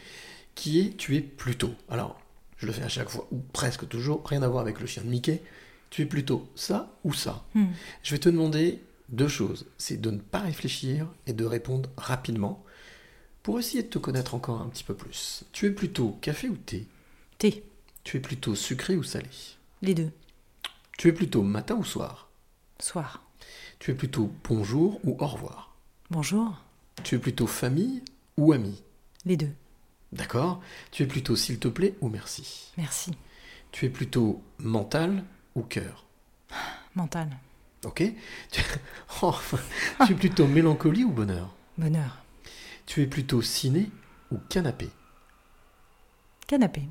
[0.57, 1.70] qui est tu es plutôt.
[1.89, 2.20] Alors,
[2.57, 5.02] je le fais à chaque fois, ou presque toujours, rien à voir avec le chien
[5.02, 5.43] de Mickey.
[5.91, 7.45] Tu es plutôt ça ou ça.
[7.55, 7.67] Hmm.
[8.03, 9.67] Je vais te demander deux choses.
[9.77, 12.65] C'est de ne pas réfléchir et de répondre rapidement
[13.43, 15.45] pour essayer de te connaître encore un petit peu plus.
[15.53, 16.87] Tu es plutôt café ou thé?
[17.39, 17.65] Thé.
[18.05, 19.29] Tu es plutôt sucré ou salé?
[19.83, 20.11] Les deux.
[20.97, 22.31] Tu es plutôt matin ou soir?
[22.79, 23.23] Soir.
[23.79, 25.75] Tu es plutôt bonjour ou au revoir?
[26.11, 26.62] Bonjour.
[27.03, 28.03] Tu es plutôt famille
[28.37, 28.83] ou ami?
[29.25, 29.53] Les deux.
[30.12, 30.61] D'accord?
[30.91, 32.73] Tu es plutôt s'il te plaît ou merci?
[32.77, 33.12] Merci.
[33.73, 35.25] Tu es plutôt mental
[35.55, 36.07] ou cœur
[36.95, 37.29] Mental.
[37.85, 38.03] Ok
[38.51, 38.63] tu...
[39.23, 39.35] Oh,
[40.07, 41.55] tu es plutôt mélancolie ou bonheur?
[41.79, 42.19] Bonheur.
[42.87, 43.91] Tu es plutôt ciné
[44.31, 44.91] ou canapé?
[46.47, 46.83] Canapé.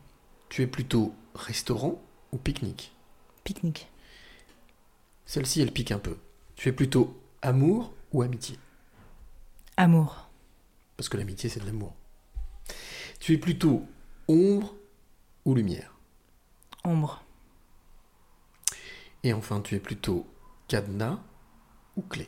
[0.49, 2.91] Tu es plutôt restaurant ou pique-nique?
[3.43, 3.87] Pique-nique.
[5.25, 6.17] Celle-ci, elle pique un peu.
[6.55, 8.57] Tu es plutôt amour ou amitié?
[9.77, 10.29] Amour.
[10.97, 11.93] Parce que l'amitié, c'est de l'amour.
[13.19, 13.85] Tu es plutôt
[14.27, 14.75] ombre
[15.45, 15.93] ou lumière?
[16.83, 17.23] Ombre.
[19.23, 20.27] Et enfin, tu es plutôt
[20.67, 21.19] cadenas
[21.95, 22.27] ou clé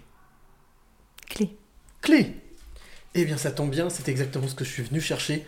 [1.27, 1.55] Clé.
[2.01, 2.35] Clé
[3.13, 5.45] Eh bien, ça tombe bien, c'est exactement ce que je suis venu chercher.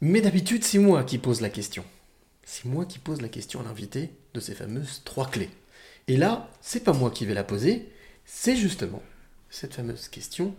[0.00, 1.84] Mais d'habitude, c'est moi qui pose la question.
[2.44, 5.50] C'est moi qui pose la question à l'invité de ces fameuses trois clés.
[6.06, 7.90] Et là, c'est pas moi qui vais la poser,
[8.24, 9.02] c'est justement
[9.50, 10.54] cette fameuse question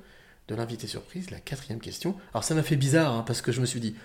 [0.48, 2.18] de l'invité surprise, la quatrième question.
[2.34, 3.96] Alors ça m'a fait bizarre, hein, parce que je me suis dit,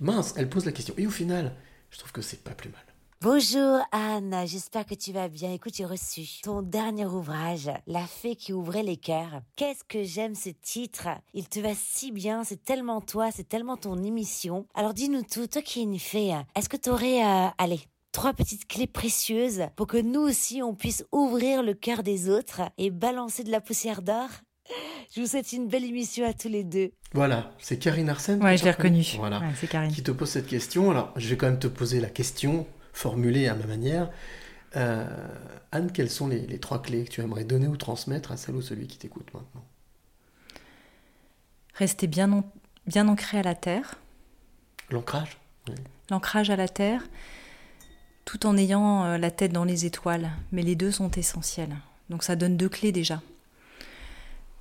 [0.00, 0.94] mince, elle pose la question.
[0.98, 1.54] Et au final,
[1.90, 2.82] je trouve que c'est pas plus mal.
[3.24, 5.50] Bonjour Anne, j'espère que tu vas bien.
[5.50, 9.40] Écoute, j'ai reçu ton dernier ouvrage, La fée qui ouvrait les cœurs.
[9.56, 11.08] Qu'est-ce que j'aime ce titre?
[11.32, 14.66] Il te va si bien, c'est tellement toi, c'est tellement ton émission.
[14.74, 17.80] Alors dis-nous tout, toi qui es une fée, est-ce que tu aurais, euh, allez,
[18.12, 22.60] trois petites clés précieuses pour que nous aussi on puisse ouvrir le cœur des autres
[22.76, 24.28] et balancer de la poussière d'or?
[25.16, 26.90] Je vous souhaite une belle émission à tous les deux.
[27.14, 28.42] Voilà, c'est Karine Arsène.
[28.42, 29.04] Ouais, je l'ai reconnue.
[29.18, 29.38] Voilà.
[29.38, 29.92] Ouais, c'est Karine.
[29.92, 30.90] Qui te pose cette question.
[30.90, 34.10] Alors, je vais quand même te poser la question, formulée à ma manière.
[34.76, 35.06] Euh,
[35.72, 38.54] Anne, quelles sont les, les trois clés que tu aimerais donner ou transmettre à celle
[38.54, 39.64] ou celui qui t'écoute maintenant?
[41.74, 42.44] Rester bien,
[42.86, 43.96] bien ancré à la terre.
[44.90, 45.38] L'ancrage?
[45.68, 45.74] Oui.
[46.10, 47.02] L'ancrage à la terre,
[48.24, 50.30] tout en ayant euh, la tête dans les étoiles.
[50.52, 51.76] Mais les deux sont essentiels.
[52.10, 53.22] Donc ça donne deux clés déjà.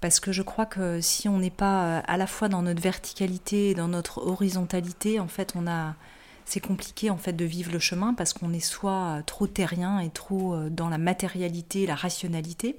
[0.01, 2.81] Parce que je crois que si on n'est pas euh, à la fois dans notre
[2.81, 5.95] verticalité et dans notre horizontalité, en fait, on a,
[6.45, 10.09] c'est compliqué en fait de vivre le chemin parce qu'on est soit trop terrien et
[10.09, 12.75] trop euh, dans la matérialité, la rationalité.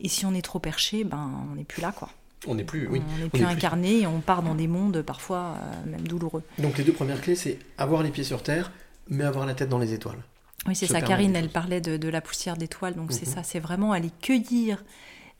[0.00, 2.10] Et si on est trop perché, ben on n'est plus là quoi.
[2.46, 3.00] On n'est plus, oui.
[3.14, 6.42] On n'est on plus incarné et on part dans des mondes parfois euh, même douloureux.
[6.58, 8.70] Donc, les deux premières clés, c'est avoir les pieds sur terre,
[9.08, 10.22] mais avoir la tête dans les étoiles.
[10.66, 11.00] Oui, c'est ça.
[11.00, 12.94] Karine, elle parlait de, de la poussière d'étoiles.
[12.94, 13.34] Donc c'est Mhm.
[13.34, 14.84] ça, c'est vraiment aller cueillir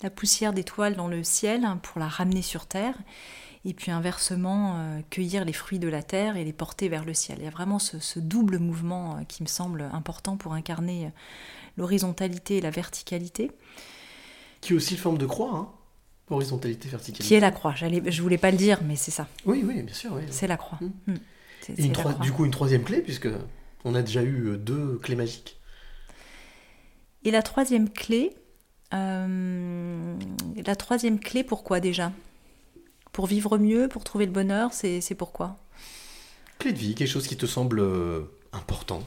[0.02, 2.94] la poussière d'étoiles dans le ciel pour la ramener sur Terre.
[3.68, 7.12] Et puis inversement, euh, cueillir les fruits de la terre et les porter vers le
[7.14, 7.38] ciel.
[7.40, 11.06] Il y a vraiment ce, ce double mouvement euh, qui me semble important pour incarner
[11.06, 11.10] euh,
[11.76, 13.50] l'horizontalité et la verticalité.
[14.60, 15.68] Qui est aussi forme de croix, hein
[16.30, 17.24] Horizontalité, verticalité.
[17.26, 17.74] Qui est la croix.
[17.76, 19.26] Je voulais pas le dire, mais c'est ça.
[19.44, 20.12] Oui, oui, bien sûr.
[20.14, 20.22] Oui.
[20.30, 20.78] C'est la croix.
[20.78, 22.24] Et la troi- croix.
[22.24, 23.28] du coup, une troisième clé, puisque
[23.84, 25.60] on a déjà eu deux clés magiques.
[27.24, 28.34] Et la troisième clé,
[28.94, 30.16] euh,
[30.64, 32.12] la troisième clé, pourquoi déjà?
[33.16, 35.56] Pour vivre mieux, pour trouver le bonheur, c'est c'est pourquoi?
[36.58, 39.02] Clé de vie, quelque chose qui te semble euh, important,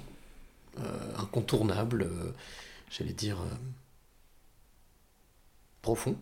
[0.80, 2.34] euh, incontournable, euh,
[2.90, 3.56] j'allais dire euh,
[5.84, 6.18] profond?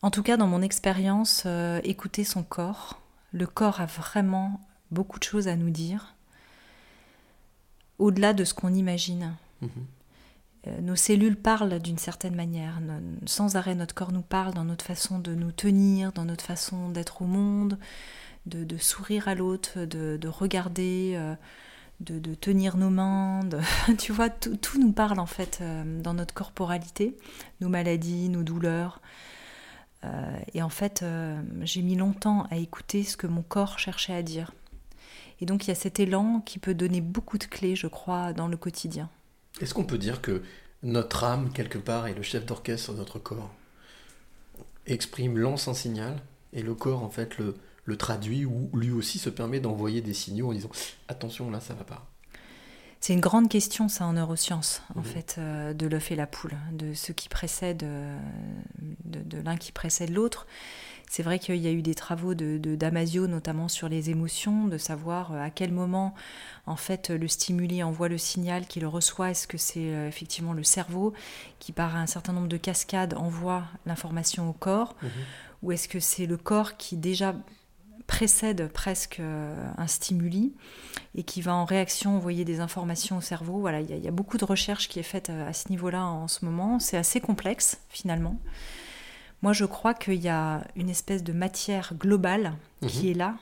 [0.00, 1.44] En tout cas, dans mon expérience,
[1.82, 3.00] écouter son corps,
[3.32, 4.60] le corps a vraiment
[4.92, 6.14] beaucoup de choses à nous dire,
[7.98, 9.34] au-delà de ce qu'on imagine.
[9.60, 9.86] Mhm.
[10.68, 12.80] Euh, Nos cellules parlent d'une certaine manière.
[13.26, 16.90] Sans arrêt, notre corps nous parle dans notre façon de nous tenir, dans notre façon
[16.90, 17.78] d'être au monde,
[18.46, 21.34] de, sourire à l'autre, de, de regarder, euh,
[22.00, 23.40] de, tenir nos mains,
[23.98, 27.16] tu vois, tout, tout nous parle en fait euh, dans notre corporalité,
[27.60, 29.00] nos maladies, nos douleurs.
[30.54, 31.04] Et en fait,
[31.62, 34.52] j'ai mis longtemps à écouter ce que mon corps cherchait à dire.
[35.40, 38.32] Et donc il y a cet élan qui peut donner beaucoup de clés, je crois,
[38.32, 39.10] dans le quotidien.
[39.60, 40.42] Est-ce qu'on peut dire que
[40.82, 43.50] notre âme, quelque part, est le chef d'orchestre de notre corps?
[44.86, 46.22] Exprime, lance un signal,
[46.52, 47.56] et le corps, en fait, le,
[47.88, 50.70] le traduit ou lui aussi se permet d'envoyer des signaux en disant
[51.08, 52.06] attention là ça va pas.
[53.00, 56.56] C'est une grande question ça en neurosciences en fait euh, de l'œuf et la poule,
[56.72, 58.18] de ce qui précède euh,
[59.04, 60.46] de, de l'un qui précède l'autre.
[61.10, 64.66] C'est vrai qu'il y a eu des travaux de, de Damasio notamment sur les émotions,
[64.66, 66.14] de savoir euh, à quel moment
[66.66, 69.30] en fait le stimuli envoie le signal qu'il reçoit.
[69.30, 71.14] Est-ce que c'est effectivement le cerveau
[71.60, 75.10] qui par un certain nombre de cascades envoie l'information au corps, Mhm.
[75.62, 77.34] ou est-ce que c'est le corps qui déjà
[78.06, 80.54] précède presque euh, un stimuli
[81.14, 83.58] et qui va en réaction envoyer des informations au cerveau?
[83.60, 85.52] Voilà, il y, a- il y a beaucoup de recherches qui est faite euh, à
[85.52, 86.78] ce niveau-là en ce moment.
[86.78, 88.38] C'est assez complexe finalement.
[89.42, 92.54] Moi, je crois qu'il y a une espèce de matière globale
[92.86, 93.10] qui Mhm.
[93.10, 93.34] est là,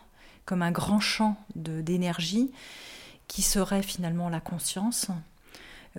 [0.44, 2.51] comme un grand champ d'énergie,
[3.28, 5.09] qui serait finalement la conscience,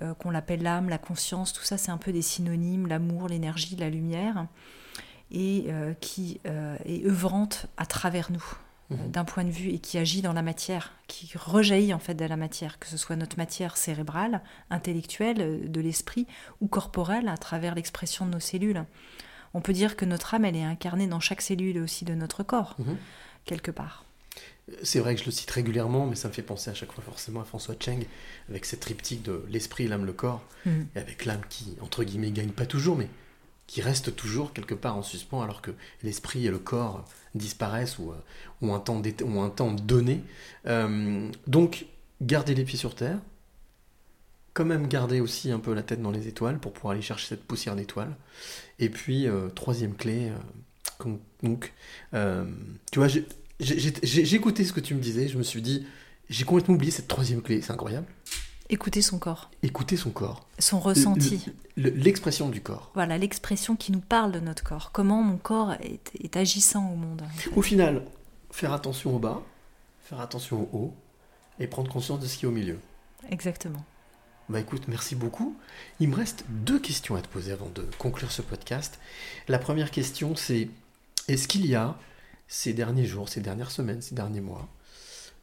[0.00, 3.76] euh, qu'on l'appelle l'âme, la conscience, tout ça, c'est un peu des synonymes, l'amour, l'énergie,
[3.76, 4.46] la lumière,
[5.30, 8.44] et euh, qui euh, est œuvrante à travers nous,
[8.90, 9.10] Mhm.
[9.10, 12.24] d'un point de vue, et qui agit dans la matière, qui rejaillit en fait de
[12.24, 16.26] la matière, que ce soit notre matière cérébrale, intellectuelle, de l'esprit,
[16.62, 18.84] ou corporelle, à travers l'expression de nos cellules.
[19.54, 22.42] On peut dire que notre âme, elle est incarnée dans chaque cellule aussi de notre
[22.42, 22.96] corps, Mhm.
[23.44, 24.04] quelque part.
[24.82, 27.02] C'est vrai que je le cite régulièrement, mais ça me fait penser à chaque fois
[27.02, 28.04] forcément à François Cheng,
[28.50, 30.86] avec cette triptyque de l'esprit, l'âme, le corps, Mhm.
[30.94, 33.08] et avec l'âme qui, entre guillemets, gagne pas toujours, mais
[33.66, 35.70] qui reste toujours quelque part en suspens, alors que
[36.02, 37.04] l'esprit et le corps
[37.34, 38.16] disparaissent ou euh,
[38.62, 40.22] ont, un temps un donné.
[40.66, 41.86] Euh, donc,
[42.20, 43.18] garder les pieds sur terre,
[44.54, 47.26] quand même garder aussi un peu la tête dans les étoiles pour pouvoir aller chercher
[47.28, 48.14] cette poussière d'étoiles.
[48.78, 50.30] Et puis, euh, troisième clé,
[51.04, 51.72] euh, donc,
[52.14, 52.44] euh,
[52.92, 55.86] tu vois, j'ai- écouté ce que tu me disais, je me suis dit,
[56.30, 58.06] j'ai complètement oublié cette troisième clé, c'est incroyable.
[58.70, 60.46] Écouter son corps, Écouter son corps.
[60.58, 61.42] son ressenti.
[61.76, 62.90] Le- le- L'expression du corps.
[62.94, 64.92] Voilà, l'expression qui nous parle de notre corps.
[64.92, 67.22] Comment mon corps est, est agissant au monde.
[67.56, 68.02] Au final,
[68.50, 69.42] faire attention au bas,
[70.04, 70.94] faire attention au haut,
[71.58, 72.78] et prendre conscience de ce qui est au milieu.
[73.30, 73.84] Exactement.
[74.48, 75.58] Bah écoute, merci beaucoup.
[76.00, 78.98] Il me reste deux questions à te poser avant de conclure ce podcast.
[79.46, 80.70] La première question, c'est
[81.28, 81.98] est-ce qu'il y a,
[82.46, 84.66] ces derniers jours, ces dernières semaines, ces derniers mois,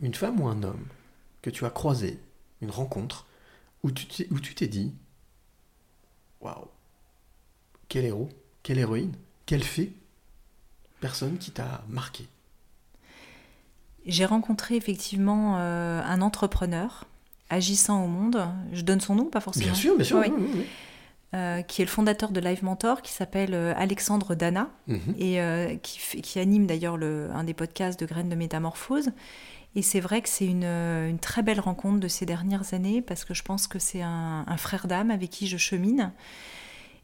[0.02, 0.88] une femme ou un homme
[1.44, 2.20] que tu as croisé,
[2.62, 3.28] une rencontre,
[3.84, 4.92] où tu t'es, dit
[6.42, 6.68] Waouh,
[7.88, 8.30] quel héros,
[8.64, 9.14] quelle héroïne,
[9.46, 9.94] quelle fée,
[11.00, 12.28] personne qui t'a marqué?
[14.08, 17.06] J'ai rencontré effectivement euh, un entrepreneur
[17.50, 18.46] agissant au monde.
[18.74, 19.66] Je donne son nom, pas forcément.
[19.68, 20.32] Bien sûr, bien sûr, Oui.
[20.36, 20.66] oui.
[21.34, 25.00] Euh, qui est le fondateur de Live Mentor, qui s'appelle euh, Alexandre Dana, Mhm.
[25.20, 29.10] et euh, qui, fait- qui anime d'ailleurs le- un des podcasts de Graines de Métamorphose.
[29.76, 33.26] Et c'est vrai que c'est une, une très belle rencontre de ces dernières années, parce
[33.26, 36.14] que je pense que c'est un, un frère d'âme avec qui je chemine,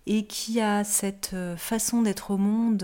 [0.08, 2.84] et qui a cette façon d'être au monde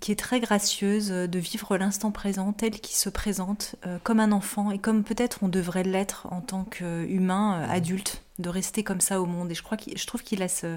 [0.00, 4.18] qui est très gracieuse, euh, de vivre l'instant présent tel qu'il se présente, euh, comme
[4.20, 8.82] un enfant, et comme peut-être on devrait l'être en tant qu'humain euh, adulte, de rester
[8.82, 9.50] comme ça au monde.
[9.50, 10.76] Et je, crois je trouve qu'il a ce,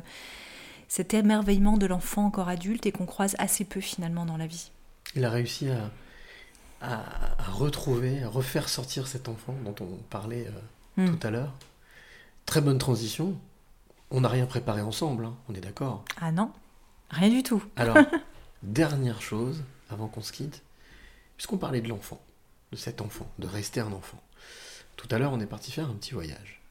[0.87, 4.69] cet émerveillement de l'enfant encore adulte et qu'on croise assez peu finalement dans la vie.
[5.15, 5.89] Il a réussi à,
[6.81, 7.01] à,
[7.39, 10.59] à retrouver, à refaire sortir cet enfant dont on parlait euh,
[10.97, 11.17] Mm.
[11.17, 11.51] tout à l'heure.
[12.45, 13.35] Très bonne transition.
[14.11, 16.05] On n'a rien préparé ensemble, hein, on est d'accord.
[16.21, 16.51] Ah non,
[17.09, 17.61] rien du tout.
[17.75, 17.97] Alors,
[18.65, 20.61] dernière chose, avant qu'on se quitte,
[21.37, 22.21] puisqu'on parlait de l'enfant,
[22.71, 24.21] de cet enfant, de rester un enfant.
[24.95, 26.61] Tout à l'heure, on est parti faire un petit voyage.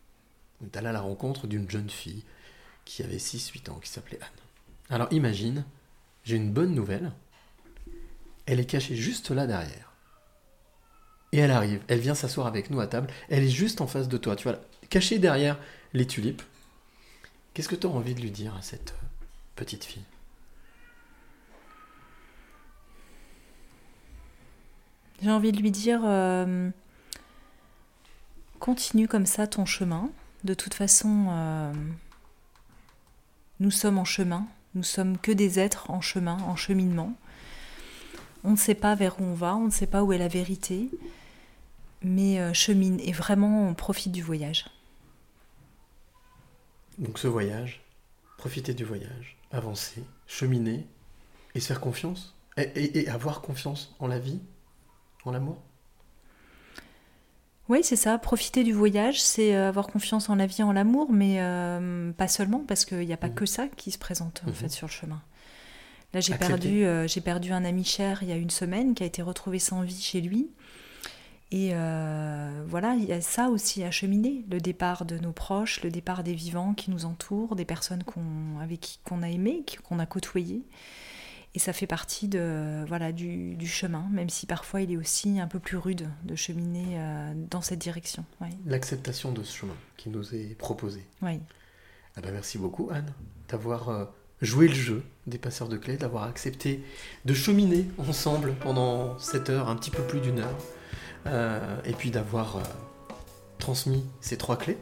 [0.62, 2.24] On est allé à la rencontre d'une jeune fille
[2.84, 4.28] qui avait 6-8 ans, qui s'appelait Anne.
[4.90, 5.64] Alors imagine,
[6.24, 7.12] j'ai une bonne nouvelle.
[8.46, 9.92] Elle est cachée juste là derrière.
[11.32, 14.08] Et elle arrive, elle vient s'asseoir avec nous à table, elle est juste en face
[14.08, 15.58] de toi, tu vois, cachée derrière
[15.92, 16.42] les tulipes.
[17.52, 18.94] Qu'est-ce que tu as envie de lui dire à cette
[19.56, 20.04] petite fille?
[25.22, 26.70] J'ai envie de lui dire euh,
[28.58, 30.10] continue comme ça ton chemin.
[30.42, 31.72] De toute façon, euh,
[33.60, 34.46] nous sommes en chemin.
[34.74, 37.14] Nous sommes que des êtres en chemin, en cheminement.
[38.42, 40.28] On ne sait pas vers où on va, on ne sait pas où est la
[40.28, 40.90] vérité,
[42.02, 44.66] mais euh, chemine et vraiment profite du voyage.
[46.98, 47.80] Donc ce voyage,
[48.36, 50.86] profiter du voyage, avancer, cheminer
[51.54, 54.40] et se faire confiance et avoir confiance en la vie,
[55.24, 55.56] en l'amour?
[57.70, 58.18] Oui, c'est ça.
[58.18, 62.28] Profiter du voyage, c'est euh, avoir confiance en la vie, en l'amour, mais euh, pas
[62.28, 63.34] seulement, parce qu'il n'y a pas Mhm.
[63.34, 64.54] que ça qui se présente en Mhm.
[64.54, 65.22] fait sur le chemin.
[66.12, 69.02] Là, j'ai perdu, euh, j'ai perdu un ami cher il y a une semaine qui
[69.02, 70.50] a été retrouvé sans vie chez lui.
[71.50, 75.82] Et euh, voilà, il y a ça aussi à cheminer, le départ de nos proches,
[75.82, 79.64] le départ des vivants qui nous entourent, des personnes qu'on, avec qui qu'on a aimé,
[79.88, 80.62] qu'on a côtoyé.
[81.54, 85.38] Et ça fait partie de, voilà, du, du chemin, même si parfois il est aussi
[85.38, 88.24] un peu plus rude de cheminer euh, dans cette direction.
[88.40, 88.50] Ouais.
[88.66, 91.06] L'acceptation de ce chemin qui nous est proposé.
[91.22, 91.40] Oui.
[92.16, 93.12] Ah ben merci beaucoup Anne
[93.48, 94.04] d'avoir euh,
[94.40, 96.84] joué le jeu des passeurs de clés, d'avoir accepté
[97.24, 100.58] de cheminer ensemble pendant 7 heures, un petit peu plus d'une heure,
[101.26, 102.62] euh, et puis d'avoir euh,
[103.58, 104.78] transmis ces trois clés.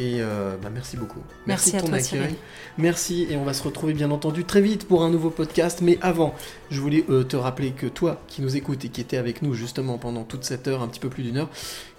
[0.00, 1.20] Et euh, bah, merci beaucoup.
[1.46, 2.08] Merci de ton toi, accueil.
[2.08, 2.34] Cyril.
[2.78, 5.80] Merci et on va se retrouver bien entendu très vite pour un nouveau podcast.
[5.82, 6.34] Mais avant,
[6.70, 9.52] je voulais euh, te rappeler que toi qui nous écoutes et qui étais avec nous
[9.52, 11.50] justement pendant toute cette heure, un petit peu plus d'une heure,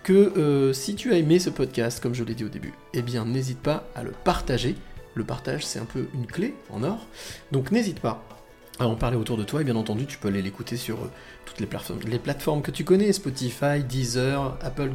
[0.01, 3.03] que euh, si tu as aimé ce podcast, comme je l'ai dit au début, eh
[3.03, 4.75] bien n'hésite pas à le partager.
[5.13, 7.05] Le partage, c'est un peu une clé en or.
[7.51, 8.23] Donc n'hésite pas
[8.81, 9.61] à en parler autour de toi.
[9.61, 11.11] Et bien entendu, tu peux aller l'écouter sur euh,
[11.45, 14.91] toutes les plateformes, les plateformes que tu connais Spotify, Deezer, Apple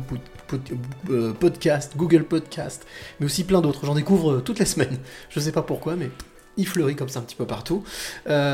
[1.10, 2.86] euh, Podcast, Google Podcast,
[3.20, 3.86] mais aussi plein d'autres.
[3.86, 4.98] J'en découvre euh, toutes les semaines.
[5.30, 6.10] Je sais pas pourquoi, mais
[6.58, 7.84] il fleurit comme ça un petit peu partout.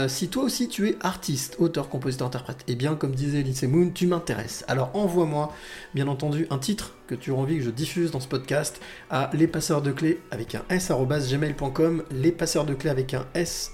[0.09, 3.91] Si toi aussi tu es artiste, auteur, compositeur, interprète, et bien comme disait Elise Moon,
[3.95, 4.65] tu m'intéresses.
[4.67, 5.55] Alors envoie-moi,
[5.95, 9.31] bien entendu, un titre que tu as envie que je diffuse dans ce podcast à
[9.35, 13.71] les passeurs de clés avec un s gmail.com, les passeurs de clés avec un s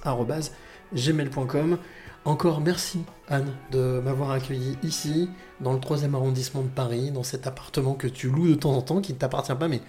[0.95, 1.79] gmail.com.
[2.25, 7.47] Encore merci Anne de m'avoir accueilli ici, dans le 3 arrondissement de Paris, dans cet
[7.47, 9.81] appartement que tu loues de temps en temps, qui ne t'appartient pas, mais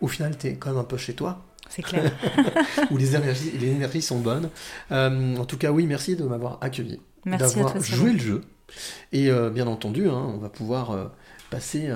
[0.00, 1.42] au final tu es quand même un peu chez toi.
[1.68, 2.12] C'est clair.
[2.90, 4.50] où les énergies, les énergies sont bonnes.
[4.92, 8.40] Euh, en tout cas, oui, merci de m'avoir accueilli, d'avoir joué le jeu.
[9.12, 11.06] Et euh, bien entendu, hein, on va pouvoir euh,
[11.50, 11.90] passer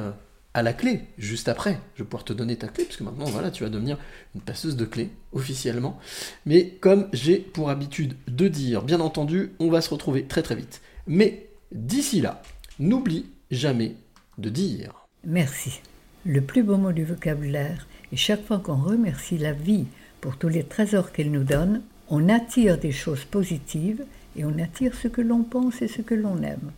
[0.54, 1.78] à la clé juste après.
[1.94, 3.98] Je vais pouvoir te donner ta clé, puisque maintenant, voilà, tu vas devenir
[4.34, 5.98] une passeuse de clés officiellement.
[6.46, 10.54] Mais comme j'ai pour habitude de dire, bien entendu, on va se retrouver très très
[10.56, 10.80] vite.
[11.06, 12.42] Mais d'ici là,
[12.78, 13.96] n'oublie jamais
[14.38, 15.06] de dire.
[15.24, 15.80] Merci.
[16.24, 19.86] Le plus beau mot du vocabulaire, et chaque fois qu'on remercie la vie
[20.20, 24.04] pour tous les trésors qu'elle nous donne, on attire des choses positives
[24.36, 26.72] et on attire ce que l'on pense et ce que l'on aime.